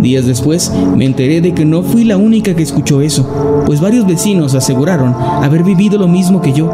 Días 0.00 0.26
después 0.26 0.72
me 0.96 1.04
enteré 1.06 1.40
de 1.40 1.54
que 1.54 1.64
no 1.64 1.82
fui 1.82 2.04
la 2.04 2.16
única 2.16 2.54
que 2.54 2.62
escuchó 2.62 3.00
eso, 3.00 3.64
pues 3.66 3.80
varios 3.80 4.06
vecinos 4.06 4.54
aseguraron 4.54 5.14
haber 5.42 5.64
vivido 5.64 5.98
lo 5.98 6.08
mismo 6.08 6.40
que 6.40 6.52
yo. 6.52 6.70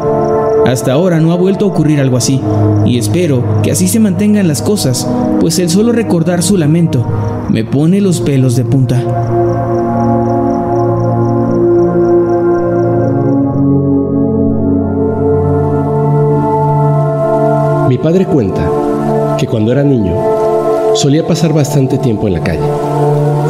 Hasta 0.65 0.93
ahora 0.93 1.19
no 1.19 1.31
ha 1.31 1.35
vuelto 1.35 1.65
a 1.65 1.67
ocurrir 1.67 2.01
algo 2.01 2.17
así, 2.17 2.41
y 2.85 2.97
espero 2.97 3.43
que 3.61 3.71
así 3.71 3.87
se 3.87 3.99
mantengan 3.99 4.47
las 4.47 4.63
cosas, 4.63 5.07
pues 5.39 5.59
el 5.59 5.69
solo 5.69 5.91
recordar 5.91 6.41
su 6.41 6.57
lamento 6.57 7.05
me 7.49 7.63
pone 7.63 8.01
los 8.01 8.19
pelos 8.19 8.55
de 8.55 8.65
punta. 8.65 9.01
Mi 17.87 17.99
padre 17.99 18.25
cuenta 18.25 18.67
que 19.37 19.45
cuando 19.45 19.71
era 19.71 19.83
niño 19.83 20.15
solía 20.95 21.27
pasar 21.27 21.53
bastante 21.53 21.99
tiempo 21.99 22.27
en 22.27 22.33
la 22.33 22.43
calle, 22.43 22.67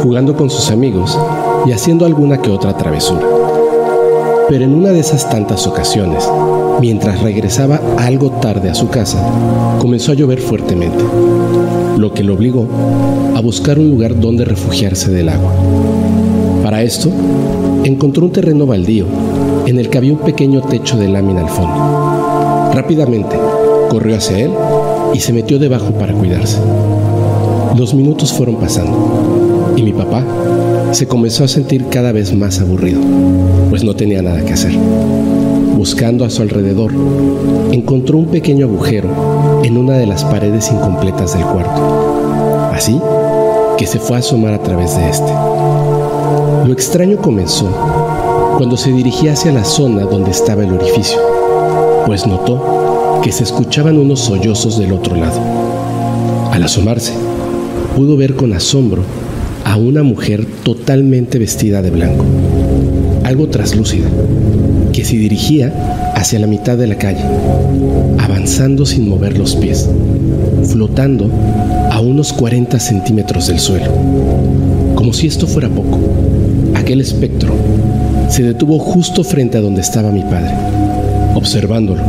jugando 0.02 0.36
con 0.36 0.50
sus 0.50 0.70
amigos 0.70 1.18
y 1.64 1.72
haciendo 1.72 2.04
alguna 2.04 2.42
que 2.42 2.50
otra 2.50 2.76
travesura. 2.76 3.26
Pero 4.48 4.64
en 4.64 4.74
una 4.74 4.90
de 4.90 5.00
esas 5.00 5.28
tantas 5.28 5.66
ocasiones, 5.66 6.30
mientras 6.80 7.22
regresaba 7.22 7.80
algo 7.98 8.30
tarde 8.30 8.70
a 8.70 8.74
su 8.74 8.88
casa, 8.88 9.18
comenzó 9.78 10.12
a 10.12 10.14
llover 10.14 10.40
fuertemente, 10.40 11.02
lo 11.96 12.12
que 12.12 12.22
lo 12.22 12.34
obligó 12.34 12.66
a 13.34 13.40
buscar 13.40 13.78
un 13.78 13.90
lugar 13.90 14.18
donde 14.18 14.44
refugiarse 14.44 15.10
del 15.10 15.28
agua. 15.28 15.52
Para 16.62 16.82
esto, 16.82 17.10
encontró 17.84 18.26
un 18.26 18.32
terreno 18.32 18.66
baldío 18.66 19.06
en 19.66 19.78
el 19.78 19.88
que 19.88 19.98
había 19.98 20.12
un 20.12 20.18
pequeño 20.18 20.62
techo 20.62 20.96
de 20.96 21.08
lámina 21.08 21.42
al 21.42 21.48
fondo. 21.48 22.72
Rápidamente 22.72 23.36
corrió 23.88 24.16
hacia 24.16 24.38
él 24.38 24.50
y 25.14 25.20
se 25.20 25.32
metió 25.32 25.58
debajo 25.58 25.92
para 25.92 26.12
cuidarse. 26.12 26.58
Los 27.76 27.94
minutos 27.94 28.32
fueron 28.32 28.56
pasando 28.56 29.74
y 29.76 29.82
mi 29.82 29.92
papá 29.92 30.24
se 30.92 31.06
comenzó 31.06 31.44
a 31.44 31.48
sentir 31.48 31.86
cada 31.88 32.12
vez 32.12 32.34
más 32.34 32.60
aburrido, 32.60 33.00
pues 33.70 33.84
no 33.84 33.94
tenía 33.94 34.22
nada 34.22 34.44
que 34.44 34.52
hacer. 34.52 34.72
Buscando 35.86 36.24
a 36.24 36.30
su 36.30 36.42
alrededor, 36.42 36.92
encontró 37.70 38.18
un 38.18 38.26
pequeño 38.26 38.66
agujero 38.66 39.62
en 39.62 39.78
una 39.78 39.96
de 39.96 40.04
las 40.04 40.24
paredes 40.24 40.68
incompletas 40.72 41.34
del 41.34 41.44
cuarto. 41.44 42.72
Así 42.72 43.00
que 43.78 43.86
se 43.86 44.00
fue 44.00 44.16
a 44.16 44.18
asomar 44.18 44.52
a 44.52 44.60
través 44.64 44.96
de 44.96 45.08
este. 45.08 45.30
Lo 46.66 46.72
extraño 46.72 47.18
comenzó 47.18 47.68
cuando 48.56 48.76
se 48.76 48.90
dirigía 48.90 49.34
hacia 49.34 49.52
la 49.52 49.62
zona 49.62 50.02
donde 50.02 50.32
estaba 50.32 50.64
el 50.64 50.72
orificio, 50.72 51.20
pues 52.04 52.26
notó 52.26 53.20
que 53.22 53.30
se 53.30 53.44
escuchaban 53.44 53.96
unos 53.96 54.18
sollozos 54.18 54.80
del 54.80 54.92
otro 54.92 55.14
lado. 55.14 55.40
Al 56.50 56.64
asomarse, 56.64 57.12
pudo 57.94 58.16
ver 58.16 58.34
con 58.34 58.52
asombro 58.54 59.02
a 59.64 59.76
una 59.76 60.02
mujer 60.02 60.46
totalmente 60.64 61.38
vestida 61.38 61.80
de 61.80 61.90
blanco, 61.92 62.24
algo 63.22 63.46
traslúcida, 63.46 64.08
que 64.96 65.04
se 65.04 65.14
dirigía 65.14 66.14
hacia 66.14 66.38
la 66.38 66.46
mitad 66.46 66.78
de 66.78 66.86
la 66.86 66.94
calle, 66.94 67.20
avanzando 68.18 68.86
sin 68.86 69.06
mover 69.06 69.36
los 69.36 69.54
pies, 69.54 69.86
flotando 70.70 71.30
a 71.90 72.00
unos 72.00 72.32
40 72.32 72.80
centímetros 72.80 73.48
del 73.48 73.58
suelo. 73.58 73.92
Como 74.94 75.12
si 75.12 75.26
esto 75.26 75.46
fuera 75.46 75.68
poco, 75.68 75.98
aquel 76.74 77.02
espectro 77.02 77.52
se 78.30 78.42
detuvo 78.42 78.78
justo 78.78 79.22
frente 79.22 79.58
a 79.58 79.60
donde 79.60 79.82
estaba 79.82 80.10
mi 80.10 80.22
padre, 80.22 80.54
observándolo, 81.34 82.02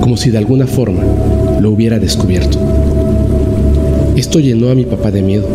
como 0.00 0.16
si 0.16 0.30
de 0.30 0.38
alguna 0.38 0.66
forma 0.66 1.02
lo 1.60 1.70
hubiera 1.70 1.98
descubierto. 1.98 2.58
Esto 4.16 4.40
llenó 4.40 4.70
a 4.70 4.74
mi 4.74 4.86
papá 4.86 5.10
de 5.10 5.20
miedo, 5.20 5.46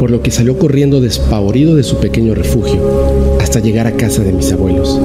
por 0.00 0.10
lo 0.10 0.22
que 0.22 0.30
salió 0.30 0.58
corriendo 0.58 1.02
despavorido 1.02 1.74
de 1.74 1.82
su 1.82 1.98
pequeño 1.98 2.34
refugio 2.34 2.80
hasta 3.42 3.60
llegar 3.60 3.86
a 3.86 3.92
casa 3.92 4.22
de 4.22 4.32
mis 4.32 4.50
abuelos, 4.50 4.98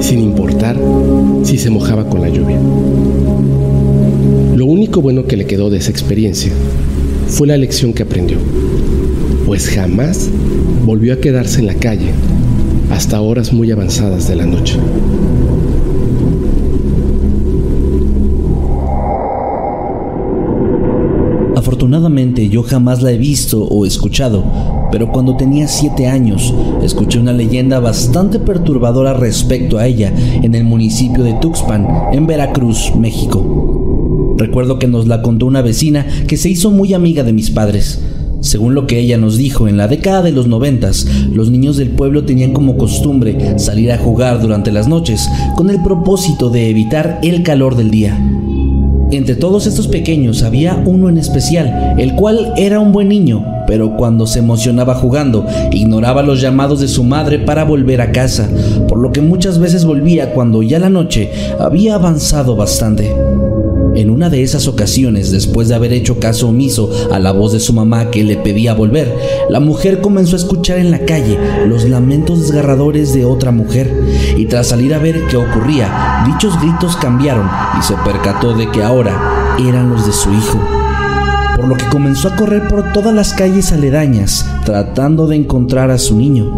sin 0.00 0.20
importar 0.20 0.76
si 1.42 1.58
se 1.58 1.70
mojaba 1.70 2.08
con 2.08 2.20
la 2.20 2.28
lluvia. 2.28 2.58
Lo 4.54 4.66
único 4.66 5.00
bueno 5.00 5.26
que 5.26 5.36
le 5.36 5.46
quedó 5.46 5.70
de 5.70 5.78
esa 5.78 5.90
experiencia 5.90 6.52
fue 7.28 7.46
la 7.46 7.56
lección 7.56 7.92
que 7.92 8.02
aprendió, 8.02 8.38
pues 9.46 9.68
jamás 9.68 10.28
volvió 10.84 11.12
a 11.12 11.16
quedarse 11.16 11.60
en 11.60 11.66
la 11.66 11.74
calle 11.74 12.10
hasta 12.90 13.20
horas 13.20 13.52
muy 13.52 13.70
avanzadas 13.70 14.28
de 14.28 14.36
la 14.36 14.46
noche. 14.46 14.78
Afortunadamente 21.56 22.48
yo 22.48 22.62
jamás 22.62 23.02
la 23.02 23.12
he 23.12 23.18
visto 23.18 23.64
o 23.64 23.86
escuchado, 23.86 24.44
pero 24.90 25.10
cuando 25.10 25.36
tenía 25.36 25.68
7 25.68 26.06
años 26.06 26.54
escuché 26.82 27.18
una 27.18 27.32
leyenda 27.32 27.80
bastante 27.80 28.38
perturbadora 28.38 29.12
respecto 29.14 29.78
a 29.78 29.86
ella 29.86 30.12
en 30.42 30.54
el 30.54 30.64
municipio 30.64 31.24
de 31.24 31.34
Tuxpan, 31.34 31.86
en 32.12 32.26
Veracruz, 32.26 32.92
México. 32.96 34.34
Recuerdo 34.36 34.78
que 34.78 34.86
nos 34.86 35.06
la 35.06 35.22
contó 35.22 35.46
una 35.46 35.62
vecina 35.62 36.06
que 36.26 36.36
se 36.36 36.50
hizo 36.50 36.70
muy 36.70 36.94
amiga 36.94 37.22
de 37.22 37.32
mis 37.32 37.50
padres. 37.50 38.00
Según 38.40 38.74
lo 38.74 38.86
que 38.86 38.98
ella 38.98 39.16
nos 39.16 39.38
dijo, 39.38 39.66
en 39.66 39.76
la 39.76 39.88
década 39.88 40.22
de 40.22 40.30
los 40.30 40.46
noventas, 40.46 41.06
los 41.32 41.50
niños 41.50 41.76
del 41.78 41.90
pueblo 41.90 42.24
tenían 42.24 42.52
como 42.52 42.76
costumbre 42.76 43.58
salir 43.58 43.90
a 43.90 43.98
jugar 43.98 44.40
durante 44.40 44.70
las 44.70 44.88
noches 44.88 45.28
con 45.56 45.70
el 45.70 45.82
propósito 45.82 46.50
de 46.50 46.68
evitar 46.70 47.18
el 47.22 47.42
calor 47.42 47.76
del 47.76 47.90
día. 47.90 48.16
Entre 49.10 49.36
todos 49.36 49.66
estos 49.66 49.86
pequeños 49.86 50.42
había 50.42 50.82
uno 50.84 51.08
en 51.08 51.18
especial, 51.18 51.94
el 51.96 52.14
cual 52.16 52.52
era 52.56 52.80
un 52.80 52.92
buen 52.92 53.08
niño, 53.08 53.44
pero 53.66 53.96
cuando 53.96 54.26
se 54.26 54.40
emocionaba 54.40 54.94
jugando, 54.96 55.46
ignoraba 55.70 56.22
los 56.22 56.40
llamados 56.40 56.80
de 56.80 56.88
su 56.88 57.04
madre 57.04 57.38
para 57.38 57.64
volver 57.64 58.00
a 58.00 58.10
casa, 58.10 58.48
por 58.88 58.98
lo 58.98 59.12
que 59.12 59.20
muchas 59.20 59.58
veces 59.58 59.84
volvía 59.84 60.32
cuando 60.32 60.62
ya 60.62 60.80
la 60.80 60.90
noche 60.90 61.30
había 61.60 61.94
avanzado 61.94 62.56
bastante. 62.56 63.14
En 63.96 64.10
una 64.10 64.28
de 64.28 64.42
esas 64.42 64.68
ocasiones, 64.68 65.32
después 65.32 65.68
de 65.68 65.74
haber 65.74 65.94
hecho 65.94 66.20
caso 66.20 66.48
omiso 66.48 66.90
a 67.10 67.18
la 67.18 67.32
voz 67.32 67.54
de 67.54 67.60
su 67.60 67.72
mamá 67.72 68.10
que 68.10 68.24
le 68.24 68.36
pedía 68.36 68.74
volver, 68.74 69.16
la 69.48 69.58
mujer 69.58 70.02
comenzó 70.02 70.36
a 70.36 70.38
escuchar 70.38 70.76
en 70.76 70.90
la 70.90 71.06
calle 71.06 71.38
los 71.66 71.88
lamentos 71.88 72.40
desgarradores 72.40 73.14
de 73.14 73.24
otra 73.24 73.52
mujer, 73.52 73.90
y 74.36 74.44
tras 74.44 74.66
salir 74.66 74.92
a 74.92 74.98
ver 74.98 75.22
qué 75.30 75.38
ocurría, 75.38 76.24
dichos 76.26 76.60
gritos 76.60 76.94
cambiaron 76.98 77.48
y 77.78 77.82
se 77.82 77.94
percató 78.04 78.52
de 78.52 78.70
que 78.70 78.82
ahora 78.82 79.56
eran 79.66 79.88
los 79.88 80.04
de 80.04 80.12
su 80.12 80.30
hijo. 80.30 80.60
Por 81.56 81.66
lo 81.66 81.76
que 81.78 81.86
comenzó 81.86 82.28
a 82.28 82.36
correr 82.36 82.68
por 82.68 82.92
todas 82.92 83.14
las 83.14 83.32
calles 83.32 83.72
aledañas, 83.72 84.46
tratando 84.66 85.26
de 85.26 85.36
encontrar 85.36 85.90
a 85.90 85.96
su 85.96 86.18
niño. 86.18 86.52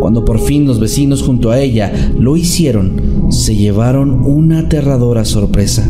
Cuando 0.00 0.24
por 0.24 0.40
fin 0.40 0.66
los 0.66 0.80
vecinos 0.80 1.22
junto 1.22 1.52
a 1.52 1.60
ella 1.60 1.92
lo 2.18 2.36
hicieron, 2.36 3.30
se 3.30 3.54
llevaron 3.54 4.26
una 4.26 4.58
aterradora 4.58 5.24
sorpresa. 5.24 5.88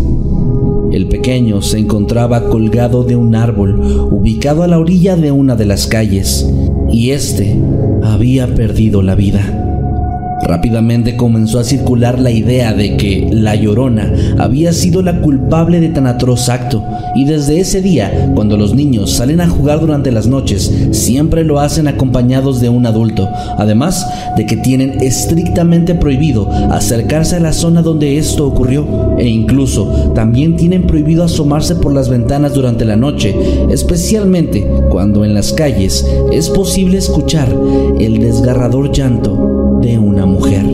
El 0.92 1.09
pequeño 1.09 1.62
se 1.62 1.78
encontraba 1.78 2.48
colgado 2.48 3.02
de 3.02 3.16
un 3.16 3.35
árbol 3.35 3.81
ubicado 4.11 4.62
a 4.62 4.68
la 4.68 4.78
orilla 4.78 5.16
de 5.16 5.33
una 5.33 5.57
de 5.57 5.64
las 5.64 5.87
calles 5.87 6.46
y 6.90 7.11
éste 7.11 7.59
había 8.02 8.55
perdido 8.55 9.00
la 9.00 9.14
vida. 9.14 9.71
Rápidamente 10.42 11.16
comenzó 11.16 11.61
a 11.61 11.64
circular 11.64 12.18
la 12.18 12.31
idea 12.31 12.74
de 12.74 12.96
que 12.96 13.28
la 13.31 13.55
llorona 13.55 14.12
había 14.38 14.72
sido 14.72 15.00
la 15.00 15.20
culpable 15.20 15.81
de 15.81 15.88
tan 15.88 16.07
atroz 16.07 16.48
acto, 16.48 16.85
y 17.14 17.24
desde 17.24 17.61
ese 17.61 17.81
día, 17.81 18.31
cuando 18.35 18.57
los 18.57 18.74
niños 18.74 19.12
salen 19.12 19.40
a 19.40 19.48
jugar 19.48 19.81
durante 19.81 20.11
las 20.11 20.26
noches, 20.26 20.72
siempre 20.90 21.44
lo 21.44 21.61
hacen 21.61 21.87
acompañados 21.87 22.61
de 22.61 22.68
un 22.68 22.87
adulto, 22.87 23.28
además 23.57 24.07
de 24.37 24.46
que 24.46 24.57
tienen 24.57 25.00
estrictamente 25.00 25.94
prohibido 25.94 26.50
acercarse 26.70 27.37
a 27.37 27.40
la 27.40 27.52
zona 27.52 27.83
donde 27.83 28.18
esto 28.18 28.46
ocurrió, 28.46 29.14
e 29.18 29.28
incluso 29.28 30.12
también 30.14 30.57
tienen 30.57 30.87
prohibido 30.87 31.22
asomarse 31.22 31.76
por 31.76 31.94
las 31.94 32.09
ventanas 32.09 32.55
durante 32.55 32.85
la 32.85 32.96
noche, 32.96 33.35
especialmente 33.70 34.66
cuando 34.90 35.24
en 35.24 35.35
las 35.35 35.52
calles 35.52 36.05
es 36.33 36.48
posible 36.50 36.98
escuchar 36.98 37.48
el 38.00 38.18
desgarrador 38.18 38.90
llanto 38.90 39.71
de 39.82 39.98
una 39.98 40.24
mujer. 40.26 40.64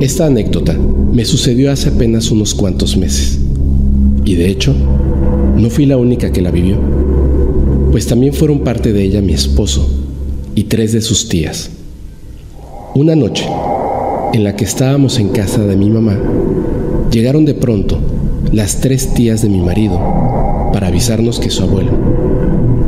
Esta 0.00 0.26
anécdota 0.26 0.76
me 1.12 1.24
sucedió 1.24 1.72
hace 1.72 1.88
apenas 1.88 2.30
unos 2.30 2.54
cuantos 2.54 2.96
meses. 2.96 3.40
Y 4.26 4.34
de 4.34 4.48
hecho, 4.48 4.74
no 5.56 5.70
fui 5.70 5.86
la 5.86 5.96
única 5.96 6.30
que 6.30 6.42
la 6.42 6.50
vivió, 6.50 6.76
pues 7.90 8.06
también 8.06 8.34
fueron 8.34 8.60
parte 8.60 8.92
de 8.92 9.02
ella 9.02 9.22
mi 9.22 9.32
esposo 9.32 9.88
y 10.54 10.64
tres 10.64 10.92
de 10.92 11.00
sus 11.00 11.28
tías. 11.28 11.70
Una 12.94 13.16
noche, 13.16 13.48
en 14.34 14.44
la 14.44 14.54
que 14.54 14.64
estábamos 14.64 15.18
en 15.18 15.30
casa 15.30 15.64
de 15.64 15.76
mi 15.76 15.88
mamá, 15.88 16.18
llegaron 17.10 17.44
de 17.44 17.54
pronto 17.54 17.98
las 18.54 18.76
tres 18.76 19.12
tías 19.14 19.42
de 19.42 19.48
mi 19.48 19.60
marido 19.60 19.98
para 20.72 20.86
avisarnos 20.86 21.40
que 21.40 21.50
su 21.50 21.64
abuelo, 21.64 21.90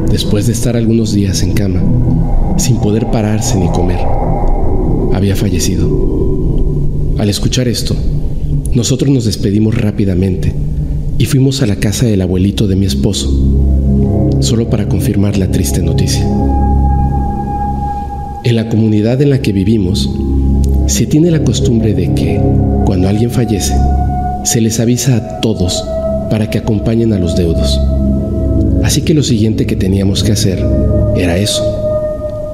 después 0.09 0.47
de 0.47 0.53
estar 0.53 0.77
algunos 0.77 1.13
días 1.13 1.43
en 1.43 1.55
cama, 1.55 1.83
sin 2.57 2.77
poder 2.77 3.09
pararse 3.11 3.59
ni 3.59 3.69
comer, 3.71 3.99
había 5.13 5.35
fallecido. 5.35 5.91
Al 7.19 7.29
escuchar 7.29 7.67
esto, 7.67 7.97
nosotros 8.75 9.11
nos 9.11 9.25
despedimos 9.25 9.75
rápidamente 9.75 10.55
y 11.19 11.25
fuimos 11.25 11.61
a 11.63 11.67
la 11.67 11.77
casa 11.77 12.07
del 12.07 12.23
abuelito 12.23 12.69
de 12.69 12.77
mi 12.77 12.87
esposo, 12.87 13.29
solo 14.39 14.71
para 14.71 14.89
confirmar 14.89 15.37
la 15.37 15.51
triste 15.51 15.83
noticia. 15.83 16.25
En 18.45 18.55
la 18.55 18.69
comunidad 18.69 19.21
en 19.21 19.31
la 19.31 19.43
que 19.43 19.53
vivimos, 19.53 20.09
se 20.87 21.07
tiene 21.07 21.33
la 21.33 21.43
costumbre 21.43 21.93
de 21.93 22.15
que, 22.15 22.41
cuando 22.85 23.09
alguien 23.09 23.33
fallece, 23.33 23.75
se 24.47 24.61
les 24.61 24.79
avisa 24.79 25.17
a 25.17 25.41
todos 25.41 25.85
para 26.31 26.49
que 26.49 26.59
acompañen 26.59 27.13
a 27.13 27.19
los 27.19 27.35
deudos. 27.35 27.81
Así 28.85 29.03
que 29.03 29.13
lo 29.13 29.25
siguiente 29.25 29.67
que 29.67 29.75
teníamos 29.75 30.23
que 30.23 30.31
hacer 30.31 30.65
era 31.17 31.37
eso, 31.37 31.65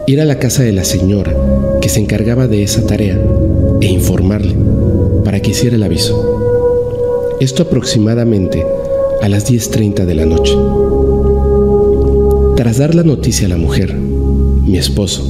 ir 0.07 0.23
a 0.23 0.25
la 0.25 0.39
casa 0.39 0.63
de 0.63 0.73
la 0.73 0.85
señora 0.85 1.37
que 1.83 1.91
se 1.91 2.01
encargaba 2.01 2.49
de 2.49 2.63
esa 2.63 2.87
tarea 2.87 3.21
e 3.83 3.87
informarle 3.87 4.55
para 5.23 5.41
que 5.41 5.51
hiciera 5.51 5.77
el 5.77 5.83
aviso. 5.83 7.37
Esto 7.41 7.65
aproximadamente 7.65 8.65
a 9.21 9.29
las 9.29 9.51
10.30 9.51 10.07
de 10.07 10.15
la 10.15 10.25
noche. 10.25 10.57
Tras 12.57 12.79
dar 12.79 12.95
la 12.95 13.03
noticia 13.03 13.47
a 13.47 13.51
la 13.51 13.59
mujer, 13.59 13.95
mi 13.95 14.79
esposo, 14.79 15.23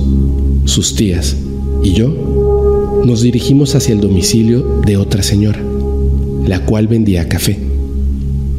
sus 0.64 0.94
tías 0.94 1.35
y 1.83 1.92
yo 1.92 3.03
nos 3.05 3.22
dirigimos 3.22 3.75
hacia 3.75 3.94
el 3.94 4.01
domicilio 4.01 4.81
de 4.87 4.96
otra 4.96 5.25
señora 5.25 5.59
la 6.46 6.61
cual 6.64 6.88
vendía 6.88 7.28
café, 7.28 7.59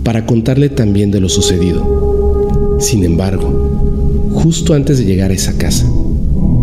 para 0.04 0.26
contarle 0.26 0.70
también 0.70 1.12
de 1.12 1.20
lo 1.20 1.30
sucedido. 1.30 2.78
Sin 2.80 3.04
embargo, 3.04 4.30
justo 4.34 4.74
antes 4.74 4.98
de 4.98 5.06
llegar 5.06 5.32
a 5.32 5.34
esa 5.34 5.58
casa, 5.58 5.86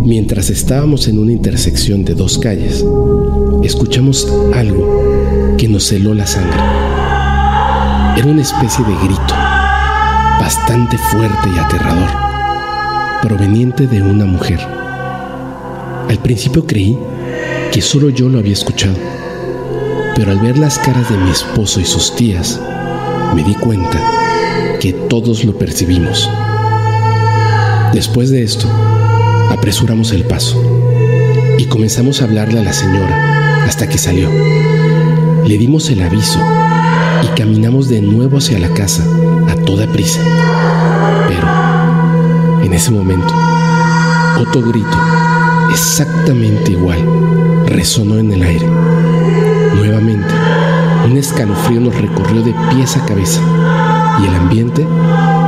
mientras 0.05 0.51
estábamos 0.51 1.09
en 1.09 1.19
una 1.19 1.33
intersección 1.33 2.05
de 2.05 2.15
dos 2.15 2.39
calles, 2.39 2.85
escuchamos 3.63 4.27
algo 4.55 5.57
que 5.59 5.69
nos 5.69 5.91
heló 5.93 6.15
la 6.15 6.27
sangre. 6.27 6.61
Era 8.17 8.27
una 8.27 8.43
especie 8.43 8.85
de 8.85 8.95
grito, 9.05 9.35
bastante 10.41 10.97
fuerte 11.11 11.49
y 11.55 11.59
aterrador, 11.59 12.09
proveniente 13.23 13.87
de 13.87 14.03
una 14.03 14.25
mujer. 14.25 14.61
Al 16.09 16.19
principio 16.23 16.67
creí 16.67 16.97
que 17.73 17.81
solo 17.81 18.11
yo 18.11 18.29
lo 18.29 18.39
había 18.39 18.55
escuchado 18.55 19.20
pero 20.15 20.33
al 20.33 20.39
ver 20.41 20.59
las 20.59 20.79
caras 20.79 21.09
de 21.11 21.17
mi 21.17 21.31
esposo 21.31 21.81
y 21.81 21.85
sus 21.85 22.15
tías, 22.15 22.61
me 23.35 23.45
di 23.45 23.55
cuenta 23.55 23.99
que 24.81 24.93
todos 24.93 25.45
lo 25.45 25.57
percibimos. 25.57 26.29
Después 27.93 28.31
de 28.31 28.43
esto, 28.43 28.69
apresuramos 29.51 30.13
el 30.13 30.25
paso 30.25 30.63
y 31.59 31.67
comenzamos 31.67 32.21
a 32.21 32.25
hablarle 32.25 32.61
a 32.61 32.65
la 32.65 32.73
señora 32.73 33.65
hasta 33.67 33.89
que 33.89 33.99
salió. 33.99 34.31
Le 35.45 35.59
dimos 35.59 35.91
el 35.91 36.03
aviso 36.03 36.41
y 37.23 37.27
caminamos 37.39 37.89
de 37.89 38.01
nuevo 38.01 38.39
hacia 38.39 38.59
la 38.59 38.69
casa 38.71 39.05
a 39.49 39.55
toda 39.57 39.87
prisa. 39.87 40.21
Pero, 41.29 42.65
en 42.65 42.73
ese 42.73 42.91
momento, 42.91 43.35
otro 44.41 44.63
grito, 44.63 44.99
exactamente 45.71 46.73
igual, 46.73 46.99
resonó 47.67 48.19
en 48.19 48.33
el 48.33 48.43
aire. 48.43 48.67
Nuevamente, 49.75 50.33
un 51.05 51.17
escalofrío 51.17 51.81
nos 51.81 51.95
recorrió 51.95 52.43
de 52.43 52.55
pies 52.71 52.97
a 52.97 53.05
cabeza 53.07 53.41
y 54.23 54.27
el 54.27 54.35
ambiente 54.35 54.87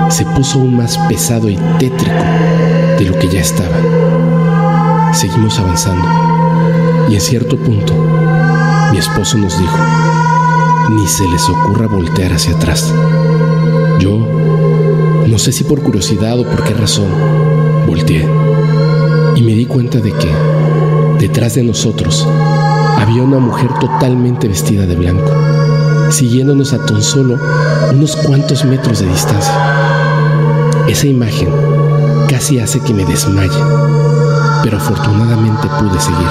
se 0.09 0.25
puso 0.27 0.61
aún 0.61 0.77
más 0.77 0.97
pesado 1.09 1.49
y 1.49 1.57
tétrico 1.79 2.25
de 2.99 3.05
lo 3.05 3.19
que 3.19 3.29
ya 3.29 3.41
estaba. 3.41 3.77
Seguimos 5.13 5.59
avanzando 5.59 6.09
y 7.09 7.15
en 7.15 7.21
cierto 7.21 7.57
punto 7.57 7.95
mi 8.93 8.99
esposo 8.99 9.39
nos 9.39 9.59
dijo, 9.59 9.79
ni 10.91 11.07
se 11.07 11.27
les 11.29 11.49
ocurra 11.49 11.87
voltear 11.87 12.33
hacia 12.33 12.55
atrás. 12.55 12.93
Yo, 13.99 14.19
no 15.27 15.39
sé 15.39 15.53
si 15.53 15.65
por 15.65 15.83
curiosidad 15.83 16.39
o 16.39 16.45
por 16.45 16.65
qué 16.65 16.75
razón, 16.75 17.09
volteé 17.87 18.52
y 19.43 19.45
me 19.45 19.55
di 19.55 19.67
cuenta 19.67 19.99
de 19.99 20.13
que, 20.13 20.33
detrás 21.19 21.57
de 21.57 21.65
nosotros, 21.65 22.25
había 22.97 23.25
una 23.25 23.39
mujer 23.39 23.71
totalmente 23.81 24.47
vestida 24.47 24.87
de 24.87 24.95
blanco, 24.95 25.33
siguiéndonos 26.11 26.73
a 26.73 26.87
tan 26.87 27.03
solo 27.03 27.41
unos 27.93 28.15
cuantos 28.15 28.65
metros 28.65 29.01
de 29.01 29.09
distancia. 29.09 29.53
Esa 30.87 31.09
imagen 31.09 31.49
casi 32.29 32.61
hace 32.61 32.79
que 32.81 32.95
me 32.95 33.05
desmaye, 33.05 33.59
pero 34.63 34.77
afortunadamente 34.77 35.67
pude 35.81 35.99
seguir. 35.99 36.29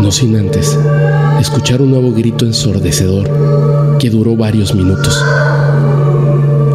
No 0.00 0.10
sin 0.10 0.38
antes 0.38 0.78
escuchar 1.38 1.82
un 1.82 1.90
nuevo 1.90 2.12
grito 2.12 2.46
ensordecedor 2.46 3.98
que 3.98 4.08
duró 4.08 4.36
varios 4.36 4.74
minutos. 4.74 5.22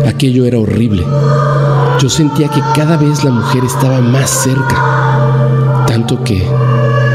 Aquello 0.07 0.45
era 0.45 0.59
horrible. 0.59 1.03
Yo 1.99 2.09
sentía 2.09 2.47
que 2.47 2.61
cada 2.75 2.97
vez 2.97 3.23
la 3.23 3.31
mujer 3.31 3.63
estaba 3.63 3.99
más 4.01 4.29
cerca, 4.29 4.94
tanto 5.95 6.21
que, 6.25 6.45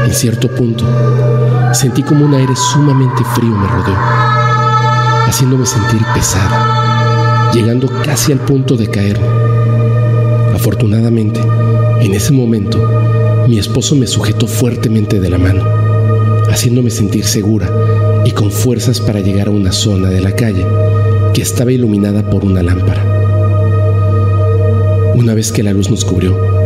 en 0.05 0.11
cierto 0.11 0.47
punto, 0.47 0.83
Sentí 1.71 2.01
como 2.01 2.25
un 2.25 2.33
aire 2.33 2.55
sumamente 2.55 3.23
frío 3.35 3.51
me 3.51 3.67
rodeó, 3.67 3.95
haciéndome 5.27 5.67
sentir 5.67 6.01
pesada, 6.15 7.51
llegando 7.53 7.87
casi 8.03 8.31
al 8.31 8.39
punto 8.39 8.75
de 8.75 8.87
caer. 8.87 9.19
Afortunadamente, 10.55 11.39
en 11.99 12.13
ese 12.15 12.33
momento, 12.33 13.45
mi 13.47 13.59
esposo 13.59 13.95
me 13.95 14.07
sujetó 14.07 14.47
fuertemente 14.47 15.19
de 15.19 15.29
la 15.29 15.37
mano, 15.37 15.63
haciéndome 16.49 16.89
sentir 16.89 17.23
segura 17.23 17.69
y 18.25 18.31
con 18.31 18.49
fuerzas 18.49 18.99
para 18.99 19.19
llegar 19.19 19.47
a 19.47 19.51
una 19.51 19.71
zona 19.71 20.09
de 20.09 20.21
la 20.21 20.35
calle 20.35 20.65
que 21.35 21.43
estaba 21.43 21.71
iluminada 21.71 22.27
por 22.27 22.43
una 22.43 22.63
lámpara. 22.63 23.05
Una 25.13 25.35
vez 25.35 25.51
que 25.51 25.61
la 25.61 25.71
luz 25.71 25.91
nos 25.91 26.03
cubrió, 26.03 26.60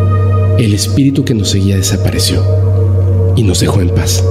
el 0.58 0.74
espíritu 0.74 1.26
que 1.26 1.34
nos 1.34 1.50
seguía 1.50 1.76
desapareció 1.76 2.42
y 3.36 3.44
nos 3.44 3.60
dejó 3.60 3.82
en 3.82 3.90
paz. 3.90 4.24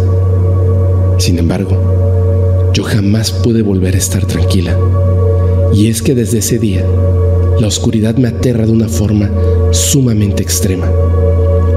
Sin 1.18 1.38
embargo, 1.38 2.70
yo 2.72 2.82
jamás 2.82 3.30
pude 3.30 3.62
volver 3.62 3.94
a 3.94 3.98
estar 3.98 4.24
tranquila. 4.26 4.76
Y 5.74 5.88
es 5.88 6.02
que 6.02 6.14
desde 6.14 6.38
ese 6.38 6.58
día, 6.58 6.84
la 7.60 7.66
oscuridad 7.66 8.16
me 8.16 8.28
aterra 8.28 8.64
de 8.64 8.72
una 8.72 8.88
forma 8.88 9.30
sumamente 9.70 10.42
extrema, 10.42 10.90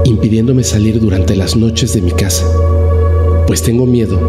impidiéndome 0.06 0.64
salir 0.64 1.00
durante 1.00 1.36
las 1.36 1.56
noches 1.56 1.94
de 1.94 2.02
mi 2.02 2.12
casa, 2.12 2.46
pues 3.48 3.62
tengo 3.62 3.86
miedo 3.86 4.20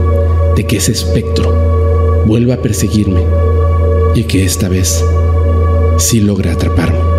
de 0.56 0.64
que 0.64 0.78
ese 0.78 0.92
espectro 0.92 2.24
vuelva 2.26 2.54
a 2.54 2.62
perseguirme 2.62 3.22
y 4.14 4.24
que 4.24 4.44
esta 4.44 4.68
vez 4.68 5.04
sí 5.98 6.20
logre 6.20 6.50
atraparme. 6.50 7.17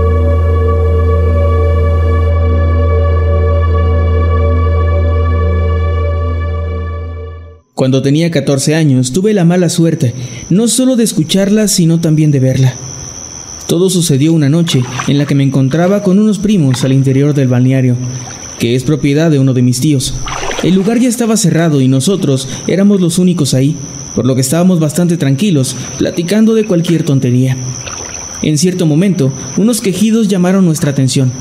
Cuando 7.79 8.01
tenía 8.01 8.29
14 8.29 8.75
años 8.75 9.13
tuve 9.13 9.33
la 9.33 9.45
mala 9.45 9.69
suerte 9.69 10.13
no 10.49 10.67
solo 10.67 10.97
de 10.97 11.05
escucharla, 11.05 11.69
sino 11.69 12.01
también 12.01 12.29
de 12.29 12.41
verla. 12.41 12.73
Todo 13.69 13.89
sucedió 13.89 14.33
una 14.33 14.49
noche 14.49 14.83
en 15.07 15.17
la 15.17 15.25
que 15.25 15.33
me 15.33 15.45
encontraba 15.45 16.03
con 16.03 16.19
unos 16.19 16.39
primos 16.39 16.83
al 16.83 16.91
interior 16.91 17.33
del 17.33 17.47
balneario, 17.47 17.95
que 18.59 18.75
es 18.75 18.83
propiedad 18.83 19.31
de 19.31 19.39
uno 19.39 19.53
de 19.53 19.61
mis 19.61 19.79
tíos. 19.79 20.13
El 20.61 20.75
lugar 20.75 20.99
ya 20.99 21.07
estaba 21.07 21.37
cerrado 21.37 21.79
y 21.79 21.87
nosotros 21.87 22.49
éramos 22.67 22.99
los 22.99 23.17
únicos 23.17 23.53
ahí, 23.53 23.77
por 24.13 24.25
lo 24.25 24.35
que 24.35 24.41
estábamos 24.41 24.81
bastante 24.81 25.15
tranquilos, 25.15 25.73
platicando 25.97 26.55
de 26.55 26.65
cualquier 26.65 27.03
tontería. 27.03 27.55
En 28.41 28.57
cierto 28.57 28.87
momento, 28.87 29.31
unos 29.55 29.79
quejidos 29.79 30.27
llamaron 30.27 30.65
nuestra 30.65 30.91
atención. 30.91 31.31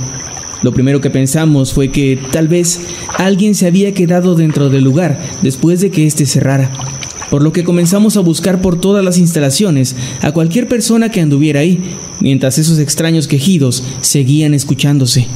Lo 0.62 0.72
primero 0.72 1.00
que 1.00 1.10
pensamos 1.10 1.72
fue 1.72 1.90
que 1.90 2.18
tal 2.32 2.48
vez 2.48 2.80
alguien 3.16 3.54
se 3.54 3.66
había 3.66 3.94
quedado 3.94 4.34
dentro 4.34 4.70
del 4.70 4.84
lugar 4.84 5.20
después 5.42 5.80
de 5.80 5.90
que 5.90 6.06
éste 6.06 6.26
cerrara, 6.26 6.70
por 7.30 7.42
lo 7.42 7.52
que 7.52 7.62
comenzamos 7.62 8.16
a 8.16 8.20
buscar 8.20 8.60
por 8.60 8.80
todas 8.80 9.04
las 9.04 9.18
instalaciones 9.18 9.94
a 10.20 10.32
cualquier 10.32 10.66
persona 10.66 11.10
que 11.10 11.20
anduviera 11.20 11.60
ahí, 11.60 11.80
mientras 12.20 12.58
esos 12.58 12.78
extraños 12.78 13.28
quejidos 13.28 13.84
seguían 14.00 14.52
escuchándose. 14.52 15.28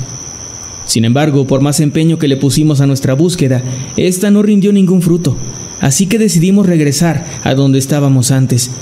Sin 0.86 1.04
embargo, 1.04 1.46
por 1.46 1.60
más 1.60 1.78
empeño 1.78 2.18
que 2.18 2.28
le 2.28 2.36
pusimos 2.36 2.80
a 2.80 2.86
nuestra 2.86 3.14
búsqueda, 3.14 3.62
esta 3.96 4.30
no 4.32 4.42
rindió 4.42 4.72
ningún 4.72 5.02
fruto, 5.02 5.36
así 5.80 6.06
que 6.06 6.18
decidimos 6.18 6.66
regresar 6.66 7.24
a 7.44 7.54
donde 7.54 7.78
estábamos 7.78 8.32
antes, 8.32 8.72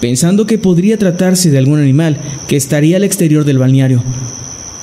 pensando 0.00 0.46
que 0.46 0.56
podría 0.56 0.96
tratarse 0.96 1.50
de 1.50 1.58
algún 1.58 1.80
animal 1.80 2.18
que 2.48 2.56
estaría 2.56 2.96
al 2.96 3.04
exterior 3.04 3.44
del 3.44 3.58
balneario. 3.58 4.02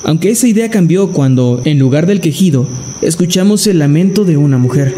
Aunque 0.02 0.30
esa 0.30 0.48
idea 0.48 0.70
cambió 0.70 1.12
cuando, 1.12 1.60
en 1.64 1.78
lugar 1.78 2.06
del 2.06 2.20
quejido, 2.20 2.66
escuchamos 3.02 3.66
el 3.66 3.78
lamento 3.78 4.24
de 4.24 4.36
una 4.36 4.58
mujer. 4.58 4.94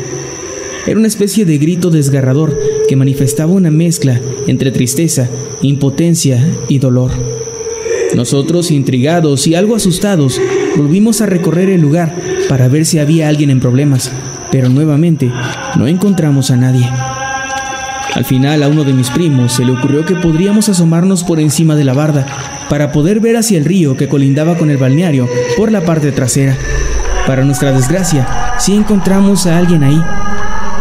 Era 0.87 0.99
una 0.99 1.09
especie 1.09 1.45
de 1.45 1.59
grito 1.59 1.91
desgarrador 1.91 2.59
que 2.89 2.97
manifestaba 2.97 3.53
una 3.53 3.71
mezcla 3.71 4.21
entre 4.47 4.71
tristeza, 4.71 5.29
impotencia 5.61 6.45
y 6.69 6.79
dolor. 6.79 7.11
Nosotros, 8.15 8.71
intrigados 8.71 9.47
y 9.47 9.55
algo 9.55 9.77
asustados, 9.77 10.41
volvimos 10.77 11.21
a 11.21 11.27
recorrer 11.27 11.71
el 11.71 11.81
lugar 11.81 12.15
para 12.49 12.69
ver 12.69 12.85
si 12.85 12.99
había 12.99 13.29
alguien 13.29 13.51
en 13.51 13.61
problemas, 13.61 14.13
pero 14.51 14.69
nuevamente 14.69 15.31
no 15.79 15.87
encontramos 15.87 16.51
a 16.51 16.57
nadie. 16.57 16.89
Al 18.15 18.25
final 18.25 18.63
a 18.63 18.69
uno 18.69 18.85
de 18.85 18.93
mis 18.93 19.09
primos 19.11 19.55
se 19.55 19.65
le 19.65 19.73
ocurrió 19.73 20.05
que 20.05 20.15
podríamos 20.15 20.69
asomarnos 20.69 21.25
por 21.25 21.41
encima 21.41 21.75
de 21.77 21.85
la 21.85 21.95
barda 21.95 22.27
para 22.69 22.93
poder 22.93 23.21
ver 23.21 23.37
hacia 23.37 23.59
el 23.59 23.65
río 23.65 23.97
que 23.97 24.09
colindaba 24.09 24.57
con 24.57 24.71
el 24.71 24.79
balneario 24.79 25.29
por 25.57 25.71
la 25.71 25.83
parte 25.83 26.13
trasera. 26.13 26.57
Para 27.27 27.45
nuestra 27.45 27.73
desgracia, 27.73 28.27
sí 28.59 28.75
encontramos 28.75 29.47
a 29.47 29.59
alguien 29.59 29.85
ahí. 29.85 30.03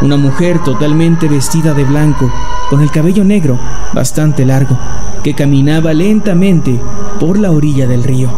Una 0.02 0.18
mujer 0.18 0.60
totalmente 0.64 1.28
vestida 1.28 1.74
de 1.74 1.84
blanco, 1.84 2.32
con 2.70 2.82
el 2.82 2.90
cabello 2.90 3.24
negro, 3.24 3.60
bastante 3.94 4.46
largo, 4.46 4.78
que 5.24 5.36
caminaba 5.36 5.94
lentamente 5.94 6.80
por 7.20 7.38
la 7.38 7.52
orilla 7.52 7.88
del 7.88 8.04
río. 8.04 8.30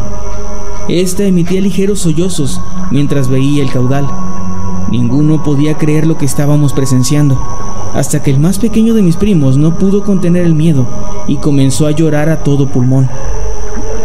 Esta 0.88 1.24
emitía 1.24 1.62
ligeros 1.62 2.00
sollozos 2.00 2.60
mientras 2.90 3.28
veía 3.28 3.62
el 3.62 3.70
caudal. 3.70 4.06
Ninguno 4.90 5.42
podía 5.42 5.78
creer 5.78 6.06
lo 6.06 6.18
que 6.18 6.26
estábamos 6.26 6.74
presenciando, 6.74 7.40
hasta 7.94 8.22
que 8.22 8.30
el 8.30 8.38
más 8.38 8.58
pequeño 8.58 8.92
de 8.92 9.02
mis 9.02 9.16
primos 9.16 9.56
no 9.56 9.78
pudo 9.78 10.04
contener 10.04 10.44
el 10.44 10.54
miedo 10.54 10.86
y 11.26 11.36
comenzó 11.36 11.86
a 11.86 11.92
llorar 11.92 12.28
a 12.28 12.42
todo 12.42 12.68
pulmón. 12.68 13.08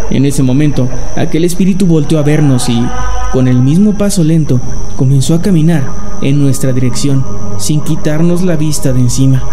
En 0.09 0.25
ese 0.25 0.43
momento, 0.43 0.87
aquel 1.15 1.45
espíritu 1.45 1.85
volteó 1.85 2.19
a 2.19 2.23
vernos 2.23 2.67
y, 2.69 2.83
con 3.31 3.47
el 3.47 3.61
mismo 3.61 3.97
paso 3.97 4.23
lento, 4.23 4.59
comenzó 4.95 5.35
a 5.35 5.41
caminar 5.41 5.83
en 6.21 6.41
nuestra 6.41 6.73
dirección, 6.73 7.23
sin 7.57 7.81
quitarnos 7.81 8.41
la 8.41 8.55
vista 8.55 8.91
de 8.91 9.01
encima. 9.01 9.43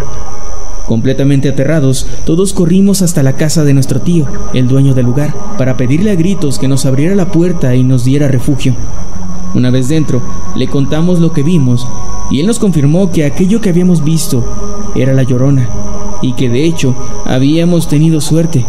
Completamente 0.87 1.49
aterrados, 1.49 2.07
todos 2.25 2.53
corrimos 2.53 3.03
hasta 3.03 3.23
la 3.23 3.35
casa 3.35 3.65
de 3.65 3.75
nuestro 3.75 4.01
tío, 4.01 4.27
el 4.55 4.69
dueño 4.69 4.95
del 4.95 5.07
lugar, 5.07 5.35
para 5.59 5.77
pedirle 5.77 6.13
a 6.13 6.15
gritos 6.15 6.59
que 6.59 6.69
nos 6.69 6.87
abriera 6.87 7.15
la 7.15 7.27
puerta 7.27 7.75
y 7.75 7.83
nos 7.83 8.05
diera 8.05 8.29
refugio. 8.29 8.75
Una 9.55 9.71
vez 9.71 9.89
dentro, 9.89 10.23
le 10.55 10.69
contamos 10.69 11.19
lo 11.19 11.33
que 11.33 11.43
vimos 11.43 11.89
y 12.31 12.41
él 12.41 12.47
nos 12.47 12.59
confirmó 12.59 13.11
que 13.11 13.25
aquello 13.25 13.61
que 13.61 13.71
habíamos 13.71 14.05
visto 14.05 14.45
era 14.95 15.13
la 15.13 15.23
llorona 15.23 15.69
y 16.23 16.35
que 16.35 16.49
de 16.49 16.65
hecho 16.65 16.95
habíamos 17.25 17.89
tenido 17.89 18.21
suerte, 18.21 18.65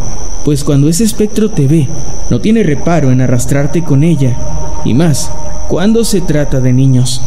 pues 0.47 0.63
cuando 0.63 0.87
ese 0.87 1.03
espectro 1.03 1.51
te 1.51 1.67
ve, 1.67 1.89
no 2.29 2.39
tiene 2.39 2.63
reparo 2.63 3.11
en 3.11 3.19
arrastrarte 3.19 3.83
con 3.83 4.01
ella, 4.01 4.37
y 4.85 4.93
más 4.93 5.29
cuando 5.67 6.05
se 6.05 6.21
trata 6.21 6.61
de 6.61 6.71
niños. 6.71 7.21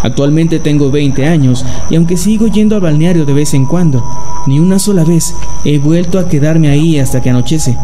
Actualmente 0.00 0.58
tengo 0.58 0.90
20 0.90 1.26
años 1.26 1.66
y 1.90 1.96
aunque 1.96 2.16
sigo 2.16 2.46
yendo 2.46 2.76
al 2.76 2.80
balneario 2.80 3.26
de 3.26 3.34
vez 3.34 3.52
en 3.52 3.66
cuando, 3.66 4.02
ni 4.46 4.58
una 4.58 4.78
sola 4.78 5.04
vez 5.04 5.34
he 5.66 5.76
vuelto 5.76 6.18
a 6.18 6.26
quedarme 6.26 6.70
ahí 6.70 6.98
hasta 6.98 7.20
que 7.20 7.28
anochece, 7.28 7.76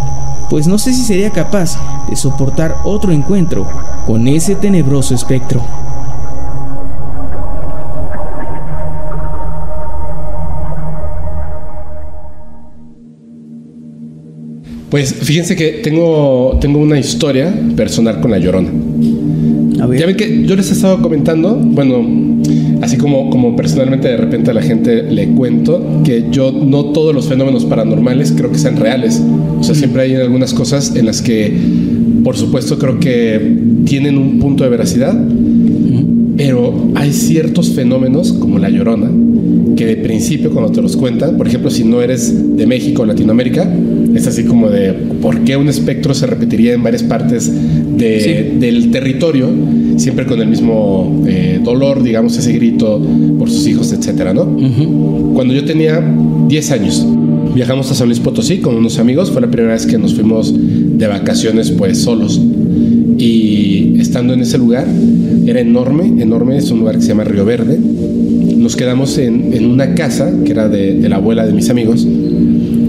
pues 0.48 0.66
no 0.66 0.78
sé 0.78 0.94
si 0.94 1.02
sería 1.02 1.28
capaz 1.28 1.78
de 2.08 2.16
soportar 2.16 2.78
otro 2.84 3.12
encuentro 3.12 3.66
con 4.06 4.26
ese 4.26 4.54
tenebroso 4.54 5.14
espectro. 5.14 5.62
Pues 14.90 15.14
fíjense 15.14 15.54
que 15.54 15.80
tengo, 15.84 16.58
tengo 16.60 16.80
una 16.80 16.98
historia 16.98 17.54
personal 17.76 18.20
con 18.20 18.32
la 18.32 18.38
llorona. 18.38 18.70
Ya 19.96 20.06
ven 20.06 20.16
que 20.16 20.44
yo 20.44 20.56
les 20.56 20.68
he 20.70 20.72
estado 20.74 21.00
comentando, 21.00 21.54
bueno, 21.56 22.04
así 22.82 22.96
como, 22.96 23.30
como 23.30 23.56
personalmente 23.56 24.08
de 24.08 24.16
repente 24.16 24.50
a 24.50 24.54
la 24.54 24.62
gente 24.62 25.04
le 25.04 25.28
cuento, 25.28 26.02
que 26.04 26.26
yo 26.30 26.52
no 26.52 26.86
todos 26.86 27.14
los 27.14 27.28
fenómenos 27.28 27.64
paranormales 27.64 28.32
creo 28.36 28.50
que 28.50 28.58
sean 28.58 28.76
reales. 28.76 29.22
O 29.58 29.62
sea, 29.62 29.74
siempre 29.74 30.02
hay 30.02 30.14
algunas 30.16 30.52
cosas 30.52 30.94
en 30.96 31.06
las 31.06 31.22
que, 31.22 31.56
por 32.24 32.36
supuesto, 32.36 32.78
creo 32.78 32.98
que 32.98 33.58
tienen 33.84 34.18
un 34.18 34.38
punto 34.40 34.64
de 34.64 34.70
veracidad, 34.70 35.14
pero 36.42 36.72
hay 36.94 37.12
ciertos 37.12 37.68
fenómenos, 37.72 38.32
como 38.32 38.58
la 38.58 38.70
llorona, 38.70 39.10
que 39.76 39.84
de 39.84 39.96
principio 39.96 40.50
cuando 40.50 40.72
te 40.72 40.80
los 40.80 40.96
cuentan, 40.96 41.36
por 41.36 41.46
ejemplo, 41.46 41.68
si 41.68 41.84
no 41.84 42.00
eres 42.00 42.56
de 42.56 42.66
México 42.66 43.02
o 43.02 43.04
Latinoamérica, 43.04 43.70
es 44.14 44.26
así 44.26 44.44
como 44.44 44.70
de 44.70 44.94
por 45.20 45.40
qué 45.40 45.58
un 45.58 45.68
espectro 45.68 46.14
se 46.14 46.26
repetiría 46.26 46.72
en 46.72 46.82
varias 46.82 47.02
partes 47.02 47.52
del 47.52 48.90
territorio, 48.90 49.50
siempre 49.98 50.24
con 50.24 50.40
el 50.40 50.48
mismo 50.48 51.24
eh, 51.26 51.60
dolor, 51.62 52.02
digamos, 52.02 52.38
ese 52.38 52.52
grito 52.52 53.06
por 53.38 53.50
sus 53.50 53.66
hijos, 53.66 53.92
etcétera, 53.92 54.32
¿no? 54.32 54.46
Cuando 55.34 55.52
yo 55.52 55.66
tenía 55.66 56.02
10 56.48 56.70
años, 56.70 57.06
viajamos 57.54 57.90
a 57.90 57.94
San 57.94 58.08
Luis 58.08 58.18
Potosí 58.18 58.60
con 58.60 58.76
unos 58.76 58.98
amigos, 58.98 59.30
fue 59.30 59.42
la 59.42 59.50
primera 59.50 59.74
vez 59.74 59.84
que 59.84 59.98
nos 59.98 60.14
fuimos 60.14 60.54
de 60.56 61.06
vacaciones, 61.06 61.70
pues 61.70 61.98
solos. 61.98 62.40
Y 63.20 63.96
estando 64.00 64.32
en 64.32 64.40
ese 64.40 64.56
lugar, 64.56 64.86
era 65.46 65.60
enorme, 65.60 66.22
enorme, 66.22 66.56
es 66.56 66.70
un 66.70 66.80
lugar 66.80 66.96
que 66.96 67.02
se 67.02 67.08
llama 67.08 67.24
Río 67.24 67.44
Verde. 67.44 67.78
Nos 67.78 68.76
quedamos 68.76 69.18
en, 69.18 69.64
una 69.66 69.94
casa 69.94 70.32
que 70.44 70.52
era 70.52 70.68
de 70.68 71.08
la 71.08 71.16
abuela 71.16 71.46
de 71.46 71.52
mis 71.52 71.68
amigos 71.70 72.06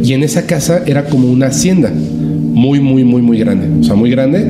y 0.03 0.13
en 0.13 0.23
esa 0.23 0.45
casa 0.45 0.83
era 0.85 1.05
como 1.05 1.29
una 1.29 1.47
hacienda, 1.47 1.91
muy, 1.91 2.79
muy, 2.79 3.03
muy, 3.03 3.21
muy 3.21 3.37
grande, 3.37 3.67
o 3.79 3.83
sea, 3.83 3.95
muy 3.95 4.09
grande. 4.09 4.47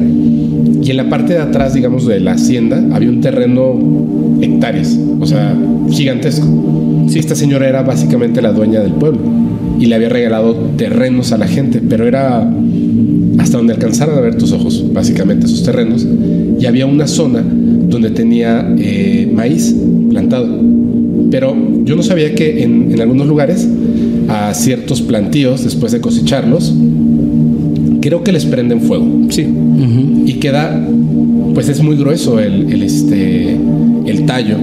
Y 0.82 0.90
en 0.90 0.98
la 0.98 1.10
parte 1.10 1.34
de 1.34 1.40
atrás, 1.40 1.74
digamos, 1.74 2.08
de 2.08 2.20
la 2.20 2.34
hacienda, 2.34 2.84
había 2.92 3.10
un 3.10 3.22
terreno 3.22 3.78
hectáreas, 4.42 4.98
o 5.20 5.26
sea, 5.26 5.56
gigantesco. 5.90 6.48
Sí, 7.08 7.20
esta 7.20 7.36
señora 7.36 7.68
era 7.68 7.84
básicamente 7.84 8.42
la 8.42 8.52
dueña 8.52 8.80
del 8.80 8.94
pueblo 8.94 9.22
y 9.80 9.86
le 9.88 9.96
había 9.96 10.10
regalado 10.10 10.54
terrenos 10.78 11.32
a 11.32 11.38
la 11.38 11.48
gente, 11.48 11.82
pero 11.88 12.08
era 12.08 12.50
hasta 13.38 13.58
donde 13.58 13.74
alcanzaran 13.74 14.18
a 14.18 14.22
ver 14.22 14.36
tus 14.36 14.52
ojos, 14.52 14.84
básicamente 14.94 15.46
esos 15.46 15.64
terrenos. 15.64 16.06
Y 16.60 16.66
había 16.66 16.86
una 16.86 17.08
zona 17.08 17.44
donde 17.44 18.10
tenía 18.12 18.74
eh, 18.78 19.30
maíz 19.34 19.76
plantado. 20.10 20.48
Pero 21.30 21.56
yo 21.86 21.96
no 21.96 22.04
sabía 22.04 22.36
que 22.36 22.64
en, 22.64 22.92
en 22.92 23.02
algunos 23.02 23.28
lugares 23.28 23.68
a 24.28 24.54
ciertos 24.54 25.02
plantíos 25.02 25.64
después 25.64 25.92
de 25.92 26.02
cosecharlos, 26.02 26.74
creo 28.02 28.24
que 28.24 28.32
les 28.32 28.46
prenden 28.46 28.82
fuego. 28.82 29.08
Sí. 29.30 29.48
Y 30.26 30.34
queda, 30.34 30.88
pues 31.54 31.70
es 31.70 31.82
muy 31.82 31.96
grueso 31.96 32.40
el, 32.40 32.82
este, 32.84 33.58
el 34.06 34.26
tallo 34.26 34.58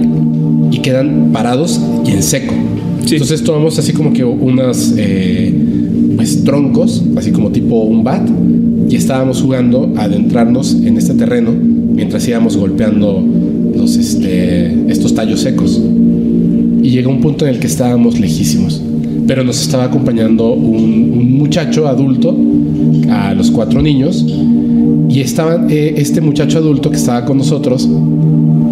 y 0.71 0.79
quedan 0.79 1.31
parados 1.31 1.79
y 2.05 2.11
en 2.11 2.23
seco. 2.23 2.53
Entonces 3.09 3.43
tomamos 3.43 3.79
así 3.79 3.93
como 3.93 4.13
que 4.13 4.23
unas 4.23 4.93
eh, 4.97 5.53
pues, 6.15 6.43
troncos, 6.43 7.03
así 7.15 7.31
como 7.31 7.49
tipo 7.49 7.79
un 7.81 8.03
bat, 8.03 8.27
y 8.89 8.95
estábamos 8.95 9.41
jugando 9.41 9.93
a 9.95 10.03
adentrarnos 10.03 10.73
en 10.83 10.97
este 10.97 11.13
terreno 11.13 11.51
mientras 11.51 12.27
íbamos 12.27 12.57
golpeando 12.57 13.23
los, 13.75 13.95
este, 13.95 14.91
estos 14.91 15.13
tallos 15.13 15.41
secos. 15.41 15.79
Y 16.81 16.89
llegó 16.89 17.11
un 17.11 17.21
punto 17.21 17.45
en 17.45 17.53
el 17.53 17.59
que 17.59 17.67
estábamos 17.67 18.19
lejísimos 18.19 18.81
pero 19.29 19.43
nos 19.43 19.61
estaba 19.61 19.83
acompañando 19.83 20.53
un, 20.53 21.37
muchacho 21.37 21.87
adulto 21.87 22.35
a 23.11 23.35
los 23.35 23.51
cuatro 23.51 23.79
niños 23.79 24.25
y 25.07 25.21
estaba 25.21 25.67
eh, 25.69 25.93
este 25.97 26.19
muchacho 26.19 26.57
adulto 26.57 26.89
que 26.89 26.97
estaba 26.97 27.25
con 27.25 27.37
nosotros 27.37 27.87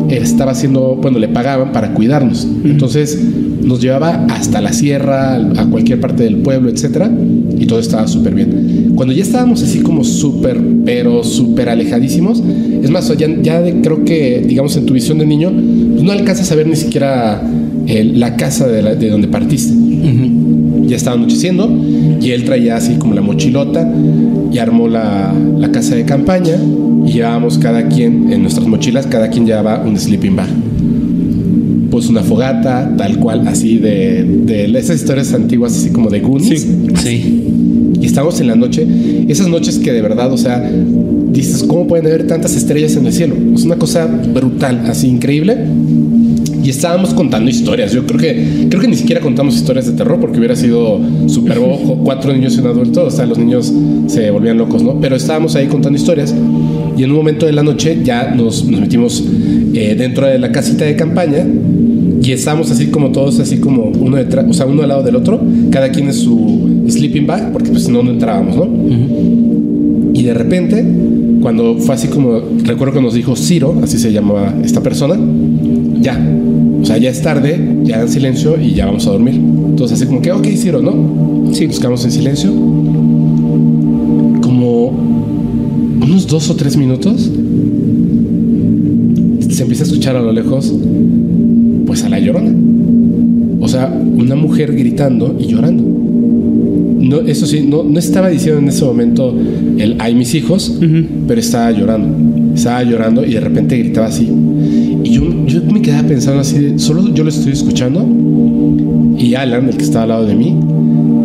estaba 0.09 0.51
haciendo, 0.51 0.95
bueno, 0.95 1.20
le 1.20 1.28
pagaban 1.28 1.72
para 1.72 1.93
cuidarnos. 1.93 2.47
Entonces 2.63 3.22
nos 3.61 3.82
llevaba 3.82 4.26
hasta 4.30 4.61
la 4.61 4.74
sierra, 4.74 5.36
a 5.36 5.65
cualquier 5.65 5.99
parte 5.99 6.24
del 6.24 6.38
pueblo, 6.38 6.70
etcétera, 6.70 7.11
y 7.57 7.65
todo 7.65 7.80
estaba 7.80 8.07
súper 8.07 8.34
bien. 8.34 8.66
Cuando 8.98 9.14
ya 9.14 9.22
estábamos 9.22 9.62
así 9.62 9.82
como 9.82 10.04
súper, 10.04 10.60
pero 10.84 11.24
súper 11.24 11.70
alejadísimos, 11.70 12.41
es 12.82 12.89
más, 12.89 13.16
ya, 13.16 13.28
ya 13.43 13.64
creo 13.84 14.04
que, 14.04 14.43
digamos, 14.45 14.76
en 14.76 14.88
tu 14.88 14.95
visión 14.95 15.20
de 15.20 15.26
niño, 15.28 15.52
pues 15.52 16.04
no 16.04 16.12
alcanzas 16.12 16.52
a 16.52 16.56
ver 16.56 16.66
ni 16.66 16.76
siquiera 16.76 17.43
eh, 17.86 18.04
la 18.04 18.36
casa 18.36 18.68
de, 18.68 18.95
de 18.95 19.10
donde 19.10 19.28
partiste. 19.28 19.72
Ya 20.88 20.95
estaba 20.95 21.16
anocheciendo 21.16 21.70
y 22.20 22.32
él 22.32 22.43
traía 22.43 22.76
así 22.76 22.95
como 22.95 23.14
la 23.14 23.22
mochilota 23.22 23.88
y 24.52 24.58
armó 24.58 24.88
la, 24.88 25.32
la 25.60 25.72
casa 25.72 25.93
de 25.93 26.04
campaña 26.04 26.56
y 27.06 27.12
llevábamos 27.12 27.60
cada 27.60 27.88
quien, 27.89 28.34
en 28.34 28.41
nuestras 28.41 28.68
mochilas, 28.68 29.06
cada 29.06 29.30
quien 29.30 29.45
llevaba 29.45 29.84
un 29.86 29.95
sleeping 29.95 30.36
bag 30.36 30.50
pues 31.91 32.10
una 32.10 32.22
fogata, 32.22 32.93
tal 32.98 33.18
cual, 33.18 33.48
así 33.48 33.78
de, 33.78 34.24
de 34.24 34.66
esas 34.78 34.98
historias 34.98 35.34
antiguas, 35.34 35.76
así 35.76 35.89
como 35.89 36.10
de 36.10 36.20
Goonies. 36.20 36.62
Sí, 36.62 36.88
sí. 36.95 37.47
Y 38.00 38.06
estamos 38.06 38.39
en 38.39 38.48
la 38.48 38.56
noche, 38.56 38.86
esas 39.28 39.48
noches 39.48 39.80
que 39.80 39.91
de 39.91 40.02
verdad, 40.02 40.32
o 40.32 40.38
sea, 40.38 40.70
dices, 41.32 41.64
¿cómo 41.64 41.88
pueden 41.88 42.06
haber 42.08 42.28
tantas 42.28 42.56
estrellas 42.56 42.95
en 42.95 43.06
el 43.06 43.14
cielo? 43.14 43.36
Es 43.56 43.64
una 43.64 43.78
cosa 43.78 44.06
brutal, 44.06 44.84
así 44.88 45.08
increíble. 45.08 45.58
Y 46.64 46.70
estábamos 46.70 47.14
contando 47.14 47.50
historias. 47.50 47.93
Yo 47.93 48.06
creo 48.06 48.20
que 48.20 48.68
creo 48.70 48.82
que 48.82 48.88
ni 48.89 48.98
siquiera 48.98 49.22
contamos 49.22 49.56
historias 49.56 49.86
de 49.86 49.93
terror 49.93 50.20
porque 50.20 50.38
hubiera 50.38 50.56
sido 50.56 51.00
súper 51.28 51.60
bojo, 51.60 51.98
cuatro 52.04 52.34
niños 52.34 52.58
y 52.58 52.60
un 52.60 52.68
adulto. 52.68 53.06
O 53.06 53.12
sea, 53.12 53.26
los 53.26 53.38
niños 53.38 53.72
se 54.08 54.30
volvían 54.32 54.58
locos, 54.58 54.84
¿no? 54.84 55.00
Pero 55.00 55.16
estábamos 55.16 55.56
ahí 55.56 55.68
contando 55.68 55.98
historias. 55.98 56.36
Y 56.98 57.04
en 57.04 57.12
un 57.12 57.18
momento 57.18 57.45
de 57.45 57.54
la 57.54 57.64
noche 57.64 58.00
ya 58.04 58.32
nos, 58.32 58.66
nos 58.66 58.82
metimos 58.82 59.24
eh, 59.74 59.95
dentro 59.98 60.28
de 60.28 60.39
la 60.39 60.52
casita 60.52 60.84
de 60.84 60.95
campaña 60.95 61.45
y 62.22 62.32
estábamos 62.34 62.70
así 62.72 62.88
como 62.88 63.12
todos, 63.12 63.39
así 63.39 63.60
como 63.60 63.84
uno 63.84 64.18
detrás, 64.18 64.45
o 64.50 64.54
sea, 64.54 64.66
uno 64.66 64.82
al 64.82 64.89
lado 64.89 65.04
del 65.04 65.16
otro, 65.16 65.39
cada 65.72 65.91
quien 65.91 66.08
en 66.08 66.14
su 66.14 66.76
sleeping 66.90 67.26
bag, 67.28 67.52
porque 67.52 67.70
pues 67.70 67.84
si 67.86 67.92
no, 67.92 68.04
no 68.04 68.12
entrábamos, 68.12 68.56
¿no? 68.56 68.68
Y 70.14 70.24
de 70.24 70.34
repente, 70.34 70.86
cuando 71.42 71.78
fue 71.78 71.96
así 71.96 72.08
como, 72.08 72.42
recuerdo 72.64 72.96
que 72.96 73.02
nos 73.02 73.14
dijo 73.14 73.36
Ciro, 73.36 73.76
así 73.84 73.98
se 73.98 74.12
llamaba 74.12 74.56
esta 74.64 74.82
persona, 74.82 75.16
ya, 76.02 76.18
o 76.82 76.86
sea, 76.86 76.98
ya 76.98 77.10
es 77.10 77.22
tarde, 77.22 77.60
ya 77.84 78.02
en 78.02 78.10
silencio 78.10 78.60
y 78.62 78.74
ya 78.74 78.86
vamos 78.86 79.08
a 79.08 79.12
dormir. 79.12 79.36
Entonces, 79.36 79.98
así 79.98 80.08
como 80.08 80.22
que, 80.22 80.32
ok, 80.32 80.48
Ciro, 80.56 80.82
¿no? 80.82 81.54
Sí. 81.54 81.68
Buscamos 81.68 82.04
en 82.06 82.12
silencio. 82.12 82.52
Como 84.42 84.88
unos 86.02 86.28
dos 86.28 86.50
o 86.50 86.56
tres 86.56 86.78
minutos, 86.78 87.32
se 89.50 89.62
empieza 89.62 89.84
a 89.84 89.88
escuchar 89.88 90.16
a 90.16 90.22
lo 90.22 90.32
lejos 90.32 90.74
pues 91.86 92.04
a 92.04 92.10
la 92.10 92.20
llorona. 92.20 92.54
O 93.60 93.68
sea, 93.68 93.88
una 93.88 94.36
mujer 94.36 94.74
gritando 94.74 95.36
y 95.40 95.48
llorando. 95.48 95.84
No, 97.00 97.20
eso 97.20 97.45
sí, 97.45 97.66
no, 97.68 97.84
no 97.84 98.00
estaba 98.00 98.30
diciendo 98.30 98.60
en 98.60 98.70
ese 98.70 98.84
momento 98.84 99.34
el 99.78 99.95
ay 100.00 100.16
mis 100.16 100.34
hijos, 100.34 100.80
pero 101.28 101.39
estaba 101.39 101.72
llorando. 101.72 102.56
Estaba 102.56 102.84
llorando 102.84 103.26
y 103.26 103.34
de 103.34 103.39
repente 103.39 103.78
gritaba 103.78 104.08
así. 104.08 104.30
Y 105.04 105.10
yo, 105.12 105.24
yo 105.45 105.62
me 105.64 105.82
quedaba 105.82 106.08
pensando 106.08 106.41
así, 106.41 106.74
solo 106.78 107.14
yo 107.14 107.24
lo 107.24 107.30
estoy 107.30 107.54
escuchando. 107.54 108.06
Y 109.18 109.36
Alan, 109.36 109.70
el 109.70 109.78
que 109.78 109.84
estaba 109.84 110.04
al 110.04 110.10
lado 110.10 110.26
de 110.26 110.36
mí, 110.36 110.56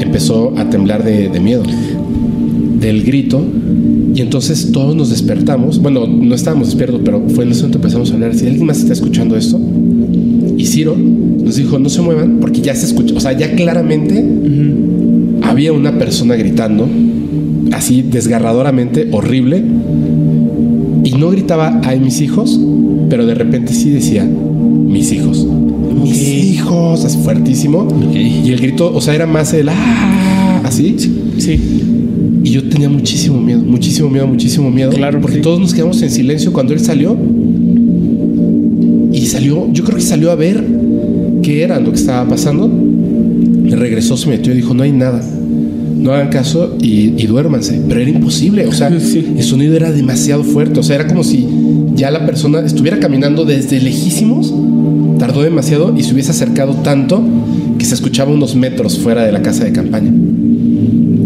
empezó 0.01 0.53
a 0.57 0.69
temblar 0.69 1.05
de, 1.05 1.29
de 1.29 1.41
miedo, 1.41 1.63
del 2.81 3.03
grito. 3.03 3.43
Y 4.15 4.21
entonces 4.21 4.73
todos 4.73 4.95
nos 4.95 5.09
despertamos. 5.09 5.81
Bueno, 5.81 6.07
no 6.07 6.35
estábamos 6.35 6.69
despiertos, 6.69 7.01
pero 7.03 7.23
fue 7.29 7.45
en 7.45 7.53
ese 7.53 7.63
momento 7.63 7.79
empezamos 7.79 8.11
a 8.11 8.15
hablar. 8.15 8.35
Si 8.35 8.47
alguien 8.47 8.67
más 8.67 8.79
está 8.79 8.93
escuchando 8.93 9.37
esto, 9.37 9.59
y 10.57 10.67
Ciro 10.67 10.97
nos 10.97 11.57
dijo, 11.57 11.79
no 11.79 11.89
se 11.89 12.03
muevan 12.03 12.39
porque 12.41 12.61
ya 12.61 12.75
se 12.75 12.87
escucha, 12.87 13.15
o 13.17 13.21
sea, 13.21 13.33
ya 13.33 13.55
claramente 13.57 14.25
había 15.53 15.73
una 15.73 15.99
persona 15.99 16.35
gritando, 16.35 16.89
así 17.73 18.03
desgarradoramente, 18.03 19.09
horrible, 19.13 19.63
y 21.05 21.11
no 21.13 21.31
gritaba, 21.31 21.81
ay 21.85 22.01
mis 22.01 22.21
hijos, 22.23 22.59
pero 23.11 23.27
de 23.27 23.35
repente 23.35 23.75
sí 23.75 23.91
decía, 23.91 24.25
mis 24.25 25.13
hijos. 25.13 25.47
Mis 26.03 26.29
hijos, 26.29 27.05
así 27.05 27.19
fuertísimo. 27.19 27.87
Y 28.15 28.51
el 28.51 28.61
grito, 28.61 28.93
o 28.95 29.01
sea, 29.01 29.15
era 29.15 29.27
más 29.27 29.53
el, 29.53 29.69
ah, 29.69 30.63
así. 30.65 30.97
Sí. 31.39 31.61
Y 32.45 32.51
yo 32.51 32.69
tenía 32.69 32.89
muchísimo 32.89 33.39
miedo, 33.39 33.61
muchísimo 33.61 34.09
miedo, 34.09 34.27
muchísimo 34.27 34.71
miedo. 34.71 34.91
Claro. 34.91 35.21
Porque 35.21 35.39
todos 35.39 35.61
nos 35.61 35.75
quedamos 35.75 36.01
en 36.03 36.11
silencio 36.11 36.53
cuando 36.53 36.73
él 36.73 36.81
salió 36.81 37.17
y 39.13 39.27
salió, 39.27 39.71
yo 39.73 39.85
creo 39.85 39.99
que 39.99 40.03
salió 40.03 40.31
a 40.31 40.35
ver 40.35 40.65
qué 41.43 41.63
era 41.63 41.79
lo 41.79 41.91
que 41.91 41.99
estaba 41.99 42.27
pasando. 42.29 42.71
Regresó, 43.65 44.17
se 44.17 44.29
metió 44.29 44.53
y 44.53 44.57
dijo, 44.57 44.73
no 44.73 44.83
hay 44.83 44.93
nada. 44.93 45.23
No 46.03 46.13
hagan 46.13 46.29
caso 46.29 46.77
y, 46.81 47.27
duérmanse. 47.27 47.81
Pero 47.89 48.01
era 48.01 48.11
imposible. 48.11 48.67
O 48.67 48.73
sea, 48.73 48.89
el 48.89 49.43
sonido 49.43 49.77
era 49.77 49.93
demasiado 49.93 50.43
fuerte. 50.43 50.81
O 50.81 50.83
sea, 50.83 50.97
era 50.97 51.07
como 51.07 51.23
si 51.23 51.47
ya 51.95 52.11
la 52.11 52.27
persona 52.27 52.61
estuviera 52.61 52.99
caminando 52.99 53.45
desde 53.45 53.81
lejísimos. 53.81 54.53
Tardó 55.19 55.43
demasiado 55.43 55.95
y 55.97 56.03
se 56.03 56.13
hubiese 56.13 56.33
acercado 56.33 56.75
tanto 56.83 57.23
que 57.79 57.85
se 57.85 57.95
escuchaba 57.95 58.33
unos 58.33 58.57
metros 58.57 58.99
fuera 58.99 59.25
de 59.25 59.33
la 59.33 59.43
casa 59.43 59.65
de 59.65 59.73
campaña. 59.73 60.13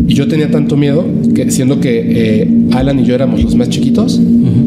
Y 0.09 0.15
yo 0.15 0.29
tenía 0.29 0.51
tanto 0.51 0.77
miedo 0.77 1.05
que, 1.35 1.51
siendo 1.51 1.81
que 1.81 2.43
eh, 2.43 2.49
Alan 2.73 3.01
y 3.01 3.05
yo 3.05 3.15
éramos 3.15 3.43
los 3.43 3.57
más 3.57 3.69
chiquitos, 3.69 4.21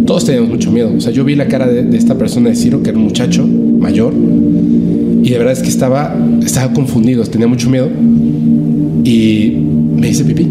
todos 0.05 0.25
teníamos 0.25 0.49
mucho 0.49 0.71
miedo. 0.71 0.91
O 0.97 0.99
sea, 0.99 1.13
yo 1.13 1.23
vi 1.23 1.35
la 1.35 1.47
cara 1.47 1.67
de, 1.67 1.95
esta 1.95 2.17
persona 2.17 2.49
de 2.49 2.55
Ciro, 2.55 2.83
que 2.83 2.89
era 2.89 2.97
un 2.97 3.05
muchacho 3.05 3.47
mayor, 3.47 4.13
y 5.23 5.29
de 5.29 5.37
verdad 5.37 5.53
es 5.53 5.61
que 5.61 5.69
estaba, 5.69 6.15
estaba 6.43 6.73
confundido, 6.73 7.23
tenía 7.23 7.47
mucho 7.47 7.69
miedo. 7.69 7.89
Y 9.05 9.68
me 9.99 10.09
hice 10.09 10.23
pipí. 10.25 10.47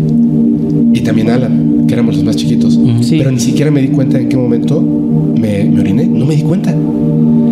Y 0.94 1.00
también 1.00 1.30
Alan, 1.30 1.84
que 1.86 1.94
éramos 1.94 2.16
los 2.16 2.24
más 2.24 2.36
chiquitos. 2.36 2.78
Pero 3.08 3.30
ni 3.30 3.40
siquiera 3.40 3.70
me 3.70 3.80
di 3.80 3.88
cuenta 3.88 4.18
en 4.18 4.28
qué 4.28 4.36
momento 4.36 4.80
me, 4.80 5.64
me 5.64 5.80
oriné. 5.80 6.06
No 6.06 6.26
me 6.26 6.36
di 6.36 6.42
cuenta. 6.42 6.74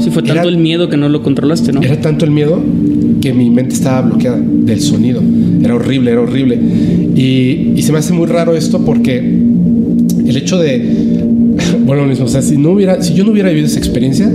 Sí, 0.00 0.10
fue 0.10 0.22
tanto 0.22 0.48
el 0.48 0.58
miedo 0.58 0.88
que 0.88 0.96
no 0.96 1.08
lo 1.08 1.22
controlaste, 1.22 1.72
¿no? 1.72 1.80
Era 1.82 2.00
tanto 2.00 2.24
el 2.24 2.30
miedo 2.30 2.60
que 3.20 3.32
mi 3.32 3.50
mente 3.50 3.74
estaba 3.74 4.02
bloqueada 4.02 4.38
del 4.40 4.80
sonido. 4.80 5.22
Era 5.62 5.74
horrible, 5.74 6.10
era 6.10 6.20
horrible. 6.20 6.58
Y, 7.16 7.72
y 7.76 7.82
se 7.82 7.92
me 7.92 7.98
hace 7.98 8.12
muy 8.12 8.26
raro 8.26 8.54
esto 8.54 8.84
porque 8.84 9.18
el 9.18 10.36
hecho 10.36 10.58
de 10.58 11.16
bueno, 11.84 12.06
mismo, 12.06 12.26
o 12.26 12.28
sea, 12.28 12.42
si, 12.42 12.56
no 12.56 12.70
hubiera, 12.70 13.02
si 13.02 13.14
yo 13.14 13.24
no 13.24 13.32
hubiera 13.32 13.48
vivido 13.48 13.66
esa 13.66 13.78
experiencia 13.78 14.30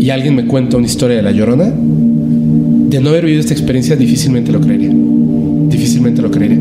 y 0.00 0.10
alguien 0.10 0.34
me 0.34 0.46
cuenta 0.46 0.76
una 0.76 0.86
historia 0.86 1.16
de 1.16 1.22
la 1.22 1.32
llorona, 1.32 1.72
de 1.72 3.00
no 3.00 3.10
haber 3.10 3.24
vivido 3.24 3.40
esta 3.40 3.52
experiencia, 3.52 3.96
difícilmente 3.96 4.52
lo 4.52 4.60
creería. 4.60 4.92
Difícilmente 6.08 6.22
lo 6.22 6.30
creería. 6.30 6.58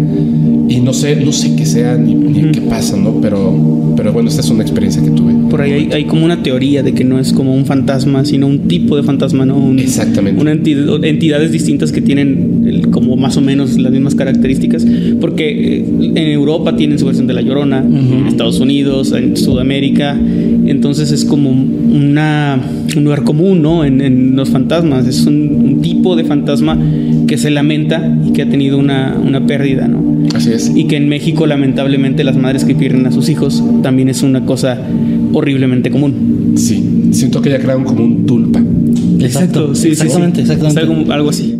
Y 0.69 0.81
no 0.81 0.93
sé, 0.93 1.15
no 1.15 1.31
sé 1.31 1.55
qué 1.55 1.65
sea 1.65 1.95
ni, 1.97 2.51
qué 2.51 2.61
pasa, 2.61 2.97
¿no? 2.97 3.21
Pero, 3.21 3.93
pero 3.95 4.11
bueno, 4.11 4.29
esta 4.29 4.41
es 4.41 4.49
una 4.49 4.63
experiencia 4.63 5.01
que 5.01 5.11
tuve. 5.11 5.33
Por 5.49 5.61
ahí 5.61 5.89
hay, 5.91 6.05
como 6.05 6.25
una 6.25 6.43
teoría 6.43 6.83
de 6.83 6.93
que 6.93 7.03
no 7.03 7.19
es 7.19 7.31
como 7.31 7.53
un 7.53 7.65
fantasma, 7.65 8.25
sino 8.25 8.47
un 8.47 8.67
tipo 8.67 8.97
de 8.97 9.03
fantasma, 9.03 9.45
¿no? 9.45 9.71
Exactamente. 9.77 10.41
Una 10.41 10.51
entidad, 10.51 11.03
entidades 11.03 11.51
distintas 11.51 11.91
que 11.91 12.01
tienen 12.01 12.56
como 12.91 13.15
más 13.15 13.37
o 13.37 13.41
menos 13.41 13.77
las 13.77 13.91
mismas 13.91 14.15
características. 14.15 14.85
Porque 15.19 15.77
eh, 15.77 15.85
en 16.15 16.31
Europa 16.31 16.75
tienen 16.75 16.99
su 16.99 17.05
versión 17.05 17.27
de 17.27 17.33
la 17.33 17.41
llorona, 17.41 17.79
en 17.79 18.27
Estados 18.27 18.59
Unidos, 18.59 19.11
en 19.11 19.37
Sudamérica. 19.37 20.17
Entonces 20.65 21.11
es 21.11 21.25
como 21.25 21.49
una, 21.49 22.59
un 22.95 23.03
lugar 23.03 23.23
común, 23.23 23.61
¿no? 23.61 23.85
En, 23.85 24.35
los 24.35 24.49
fantasmas. 24.49 25.07
Es 25.07 25.25
un, 25.25 25.61
un 25.63 25.81
tipo 25.81 26.15
de 26.15 26.23
fantasma 26.23 26.77
que 27.27 27.37
se 27.37 27.49
lamenta 27.49 28.17
y 28.25 28.31
que 28.31 28.43
ha 28.43 28.49
tenido 28.49 28.77
una, 28.77 29.17
una 29.23 29.45
pérdida, 29.45 29.87
¿no? 29.87 30.07
Así 30.35 30.51
es. 30.51 30.71
Y 30.75 30.85
que 30.85 30.97
en 30.97 31.09
México, 31.09 31.45
lamentablemente, 31.45 32.23
las 32.23 32.37
madres 32.37 32.65
que 32.65 32.75
pierden 32.75 33.05
a 33.05 33.11
sus 33.11 33.29
hijos 33.29 33.63
también 33.81 34.09
es 34.09 34.23
una 34.23 34.45
cosa 34.45 34.77
horriblemente 35.33 35.89
común. 35.91 36.53
Sí, 36.55 37.09
siento 37.11 37.41
que 37.41 37.49
ya 37.49 37.59
crearon 37.59 37.83
como 37.83 38.03
un 38.03 38.25
tulpa. 38.25 38.61
Exacto, 39.19 39.75
sí, 39.75 39.89
exactamente, 39.89 40.41
exactamente. 40.41 40.79
algo, 40.79 41.11
algo 41.11 41.29
así. 41.29 41.59